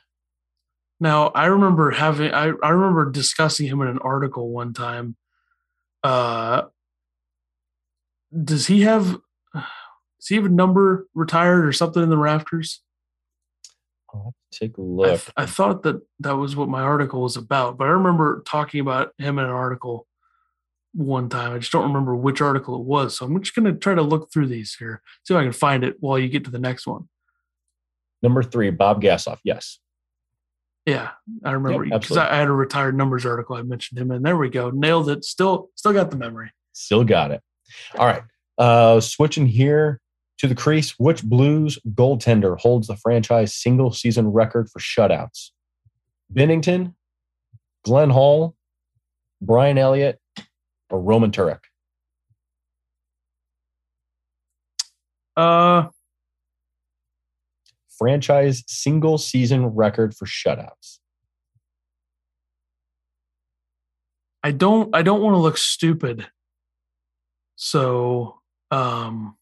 Now 1.00 1.28
I 1.30 1.46
remember 1.46 1.92
having 1.92 2.34
I, 2.34 2.52
I 2.64 2.70
remember 2.70 3.10
discussing 3.10 3.68
him 3.68 3.82
in 3.82 3.88
an 3.88 4.00
article 4.00 4.50
one 4.50 4.74
time. 4.74 5.16
Uh 6.04 6.64
does 8.44 8.68
he 8.68 8.82
have 8.82 9.18
does 9.54 10.28
he 10.28 10.36
have 10.36 10.46
a 10.46 10.50
number 10.50 11.08
retired 11.14 11.66
or 11.66 11.72
something 11.72 12.02
in 12.02 12.10
the 12.10 12.18
rafters? 12.18 12.82
I'll 14.14 14.24
have 14.24 14.34
to 14.52 14.60
take 14.60 14.78
a 14.78 14.82
look. 14.82 15.08
th- 15.08 15.32
I 15.38 15.46
thought 15.46 15.84
that 15.84 16.02
that 16.20 16.36
was 16.36 16.56
what 16.56 16.70
my 16.70 16.82
article 16.82 17.22
was 17.22 17.38
about, 17.38 17.78
but 17.78 17.86
I 17.86 17.92
remember 17.92 18.44
talking 18.46 18.80
about 18.80 19.14
him 19.18 19.38
in 19.40 19.46
an 19.46 19.52
article 19.52 20.08
one 20.94 21.30
time. 21.30 21.54
I 21.54 21.60
just 21.60 21.72
don't 21.72 21.88
remember 21.88 22.16
which 22.16 22.42
article 22.42 22.76
it 22.76 22.86
was. 22.86 23.18
So 23.18 23.26
I'm 23.26 23.42
just 23.44 23.56
going 23.56 23.66
to 23.66 23.78
try 23.78 23.94
to 23.94 24.02
look 24.02 24.32
through 24.32 24.48
these 24.48 24.76
here, 24.76 25.02
see 25.24 25.34
if 25.34 25.38
I 25.38 25.44
can 25.44 25.52
find 25.52 25.84
it 25.84 25.98
while 26.00 26.18
you 26.18 26.30
get 26.30 26.46
to 26.46 26.52
the 26.52 26.60
next 26.60 26.88
one. 26.88 27.10
Number 28.24 28.42
three, 28.42 28.70
Bob 28.70 29.02
Gassoff. 29.02 29.40
Yes. 29.44 29.80
Yeah, 30.86 31.12
I 31.44 31.52
remember 31.52 31.84
because. 31.84 32.16
I, 32.16 32.32
I 32.32 32.38
had 32.38 32.48
a 32.48 32.52
retired 32.52 32.96
numbers 32.96 33.26
article. 33.26 33.56
I 33.56 33.64
mentioned 33.64 34.00
him, 34.00 34.12
and 34.12 34.24
there 34.24 34.38
we 34.38 34.50
go, 34.50 34.70
nailed 34.70 35.10
it. 35.10 35.26
Still, 35.26 35.70
still 35.76 35.94
got 35.94 36.12
the 36.12 36.18
memory. 36.18 36.52
Still 36.74 37.04
got 37.04 37.32
it. 37.32 37.42
All 37.98 38.06
right. 38.06 38.24
Uh, 38.58 39.00
switching 39.00 39.48
here 39.48 40.00
to 40.38 40.48
the 40.48 40.56
crease, 40.56 40.92
which 41.00 41.24
Blues 41.24 41.80
goaltender 41.94 42.60
holds 42.60 42.88
the 42.88 42.98
franchise 42.98 43.54
single 43.54 43.92
season 43.92 44.28
record 44.28 44.70
for 44.70 44.80
shutouts? 44.80 45.52
Binnington, 46.34 46.94
Glenn 47.84 48.10
Hall, 48.10 48.56
Brian 49.42 49.78
Elliott, 49.78 50.20
or 50.90 51.00
Roman 51.02 51.32
Turek? 51.32 51.60
Uh, 55.38 55.90
Franchise 57.98 58.64
single 58.68 59.18
season 59.18 59.68
record 59.68 60.16
for 60.16 60.26
shutouts. 60.26 61.00
I 64.44 64.52
don't, 64.52 64.96
I 64.96 65.02
don't 65.02 65.22
want 65.22 65.34
to 65.34 65.40
look 65.40 65.58
stupid, 65.58 66.28
so 67.56 68.40
um, 68.72 69.38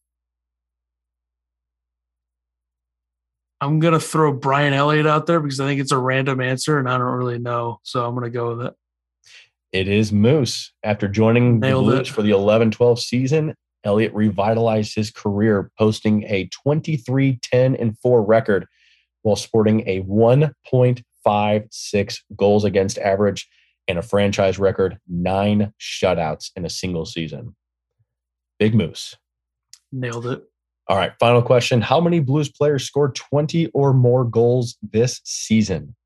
I'm 3.62 3.80
gonna 3.80 4.00
throw 4.00 4.34
Brian 4.34 4.74
Elliott 4.74 5.08
out 5.08 5.26
there 5.26 5.40
because 5.40 5.60
I 5.60 5.68
think 5.68 5.80
it's 5.80 5.92
a 5.92 5.98
random 5.98 6.42
answer, 6.42 6.80
and 6.80 6.90
I 6.90 6.98
don't 6.98 7.08
really 7.08 7.40
know, 7.40 7.80
so 7.84 8.06
I'm 8.06 8.14
gonna 8.14 8.30
go 8.30 8.56
with 8.56 8.68
it. 8.68 8.74
It 9.72 9.88
is 9.88 10.12
Moose. 10.12 10.72
After 10.84 11.08
joining 11.08 11.60
Nailed 11.60 11.88
the 11.88 11.92
it. 11.92 11.96
Blues 11.96 12.08
for 12.10 12.22
the 12.22 12.32
11 12.32 12.72
12 12.72 13.00
season, 13.00 13.56
Elliott 13.84 14.14
revitalized 14.14 14.96
his 14.96 15.12
career, 15.12 15.72
posting 15.78 16.24
a 16.26 16.48
23 16.48 17.40
10 17.42 17.76
and 17.76 17.98
4 18.00 18.24
record 18.24 18.68
while 19.24 19.36
sporting 19.36 19.82
a 19.88 20.02
1.56 20.02 22.18
goals 22.36 22.66
against 22.66 23.00
average 23.00 23.50
and 23.88 23.98
a 23.98 24.02
franchise 24.02 24.60
record 24.60 25.00
nine 25.08 25.74
shutouts 25.80 26.52
in 26.56 26.66
a 26.66 26.70
single 26.70 27.06
season. 27.06 27.56
Big 28.64 28.74
Moose. 28.74 29.18
Nailed 29.92 30.26
it. 30.26 30.42
All 30.88 30.96
right, 30.96 31.12
final 31.20 31.42
question. 31.42 31.82
How 31.82 32.00
many 32.00 32.22
Blues 32.22 32.50
players 32.50 32.86
scored 32.86 33.14
20 33.14 33.68
or 33.74 33.94
more 33.94 34.24
goals 34.24 34.78
this 34.82 35.20
season? 35.26 35.98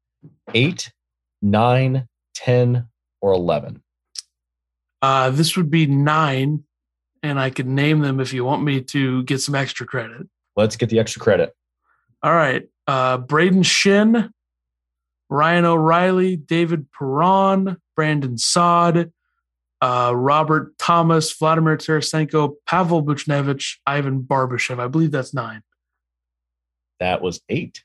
Eight, 0.55 0.91
nine, 1.39 2.07
10, 2.33 2.87
or 3.21 3.33
11? 3.33 3.83
Uh, 5.03 5.29
this 5.29 5.55
would 5.55 5.69
be 5.69 5.85
nine, 5.85 6.63
and 7.21 7.39
I 7.39 7.51
could 7.51 7.67
name 7.67 7.99
them 7.99 8.19
if 8.19 8.33
you 8.33 8.43
want 8.43 8.63
me 8.63 8.81
to 8.81 9.21
get 9.25 9.39
some 9.39 9.53
extra 9.53 9.85
credit. 9.85 10.27
Let's 10.55 10.77
get 10.77 10.89
the 10.89 10.97
extra 10.97 11.21
credit. 11.21 11.53
All 12.23 12.33
right. 12.33 12.67
Uh, 12.87 13.19
Brayden 13.19 13.63
Schenn, 13.63 14.31
Ryan 15.29 15.65
O'Reilly, 15.65 16.37
David 16.37 16.87
Perron, 16.91 17.77
Brandon 17.95 18.39
Saad, 18.39 19.11
uh, 19.81 20.13
Robert 20.15 20.77
Thomas, 20.77 21.31
Vladimir 21.33 21.77
Tarasenko, 21.77 22.55
Pavel 22.65 23.03
Buchnevich, 23.03 23.77
Ivan 23.85 24.21
Barbashev. 24.21 24.79
I 24.79 24.87
believe 24.87 25.11
that's 25.11 25.33
nine. 25.33 25.61
That 26.99 27.21
was 27.21 27.41
eight. 27.49 27.83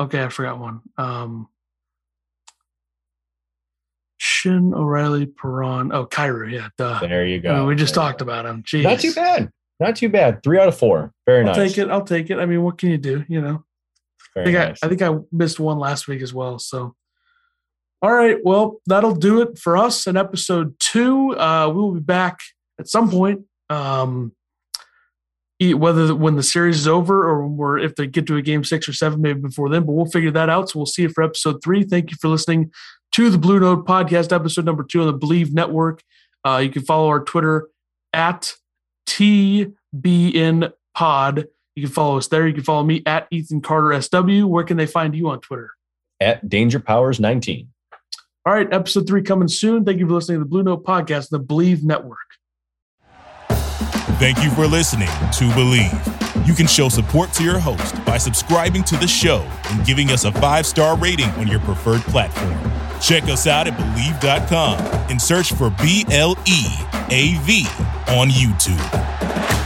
Okay, 0.00 0.22
I 0.22 0.28
forgot 0.28 0.58
one. 0.58 0.80
Um, 0.98 1.48
Schenn 4.20 4.74
O'Reilly 4.74 5.26
Perron. 5.26 5.92
Oh, 5.92 6.06
Kyrou. 6.06 6.50
Yeah, 6.50 6.68
duh. 6.78 7.00
There 7.00 7.26
you 7.26 7.40
go. 7.40 7.62
Uh, 7.62 7.66
we 7.66 7.74
just 7.74 7.94
There 7.94 8.04
talked 8.04 8.20
about 8.20 8.46
him. 8.46 8.62
Jeez. 8.62 8.82
Not 8.82 9.00
too 9.00 9.12
bad. 9.12 9.50
Not 9.80 9.96
too 9.96 10.08
bad. 10.08 10.42
Three 10.42 10.60
out 10.60 10.68
of 10.68 10.78
four. 10.78 11.12
Very 11.26 11.40
I'll 11.40 11.46
nice. 11.46 11.56
take 11.56 11.78
it. 11.78 11.90
I'll 11.90 12.04
take 12.04 12.30
it. 12.30 12.38
I 12.38 12.46
mean, 12.46 12.62
what 12.62 12.78
can 12.78 12.90
you 12.90 12.98
do? 12.98 13.24
You 13.28 13.40
know, 13.40 13.64
I 14.36 14.44
think 14.44 14.56
nice. 14.56 14.78
I, 14.82 14.86
I 14.86 14.88
think 14.88 15.02
I 15.02 15.18
missed 15.32 15.58
one 15.58 15.78
last 15.78 16.06
week 16.06 16.22
as 16.22 16.32
well. 16.32 16.58
So, 16.60 16.94
all 18.02 18.12
right. 18.12 18.36
Well, 18.42 18.80
that'll 18.86 19.14
do 19.14 19.40
it 19.42 19.58
for 19.58 19.76
us 19.76 20.06
in 20.06 20.16
episode 20.16 20.74
two. 20.80 21.38
Uh, 21.38 21.68
we 21.68 21.80
will 21.80 21.94
be 21.94 22.00
back 22.00 22.40
at 22.78 22.88
some 22.88 23.10
point. 23.10 23.42
Um, 23.70 24.32
whether 25.70 26.12
when 26.12 26.34
the 26.34 26.42
series 26.42 26.80
is 26.80 26.88
over 26.88 27.30
or 27.30 27.78
if 27.78 27.94
they 27.94 28.08
get 28.08 28.26
to 28.26 28.36
a 28.36 28.42
game 28.42 28.64
six 28.64 28.88
or 28.88 28.92
seven, 28.92 29.22
maybe 29.22 29.40
before 29.40 29.68
then, 29.68 29.84
but 29.84 29.92
we'll 29.92 30.06
figure 30.06 30.32
that 30.32 30.50
out. 30.50 30.68
So 30.68 30.80
we'll 30.80 30.86
see 30.86 31.02
you 31.02 31.08
for 31.08 31.22
episode 31.22 31.62
three. 31.62 31.84
Thank 31.84 32.10
you 32.10 32.16
for 32.20 32.26
listening 32.26 32.72
to 33.12 33.30
the 33.30 33.38
Blue 33.38 33.60
Note 33.60 33.86
podcast, 33.86 34.32
episode 34.32 34.64
number 34.64 34.82
two 34.82 35.02
on 35.02 35.06
the 35.06 35.16
Bleav 35.16 35.52
Network. 35.52 36.02
Uh, 36.44 36.60
you 36.64 36.70
can 36.70 36.82
follow 36.82 37.06
our 37.06 37.22
Twitter 37.22 37.68
at 38.12 38.54
TBN 39.08 40.72
Pod. 40.94 41.46
You 41.76 41.84
can 41.84 41.92
follow 41.92 42.18
us 42.18 42.26
there. 42.26 42.48
You 42.48 42.54
can 42.54 42.64
follow 42.64 42.82
me 42.82 43.04
at 43.06 43.28
Ethan 43.30 43.60
Carter 43.60 44.00
SW. 44.02 44.46
Where 44.48 44.64
can 44.64 44.76
they 44.76 44.86
find 44.86 45.14
you 45.14 45.28
on 45.28 45.40
Twitter? 45.40 45.70
At 46.20 46.48
Danger 46.48 46.80
Powers 46.80 47.20
19. 47.20 47.71
All 48.44 48.52
right, 48.52 48.72
episode 48.72 49.06
three 49.06 49.22
coming 49.22 49.46
soon. 49.46 49.84
Thank 49.84 50.00
you 50.00 50.06
for 50.06 50.14
listening 50.14 50.38
to 50.38 50.44
the 50.44 50.48
Blue 50.48 50.64
Note 50.64 50.84
podcast, 50.84 51.28
the 51.28 51.38
Bleav 51.38 51.84
Network. 51.84 52.18
Thank 54.18 54.42
you 54.42 54.50
for 54.50 54.66
listening 54.66 55.06
to 55.06 55.44
Bleav. 55.54 56.46
You 56.46 56.54
can 56.54 56.66
show 56.66 56.88
support 56.88 57.32
to 57.34 57.44
your 57.44 57.60
host 57.60 58.04
by 58.04 58.18
subscribing 58.18 58.82
to 58.84 58.96
the 58.96 59.06
show 59.06 59.48
and 59.70 59.86
giving 59.86 60.10
us 60.10 60.24
a 60.24 60.32
five 60.32 60.66
star 60.66 60.96
rating 60.96 61.28
on 61.30 61.46
your 61.46 61.60
preferred 61.60 62.00
platform. 62.02 62.58
Check 63.00 63.24
us 63.24 63.46
out 63.46 63.68
at 63.68 63.74
Bleav.com 63.74 64.78
and 65.08 65.22
search 65.22 65.52
for 65.52 65.70
B 65.80 66.04
L 66.10 66.36
E 66.46 66.64
A 67.10 67.38
V 67.42 67.64
on 68.08 68.28
YouTube. 68.28 69.61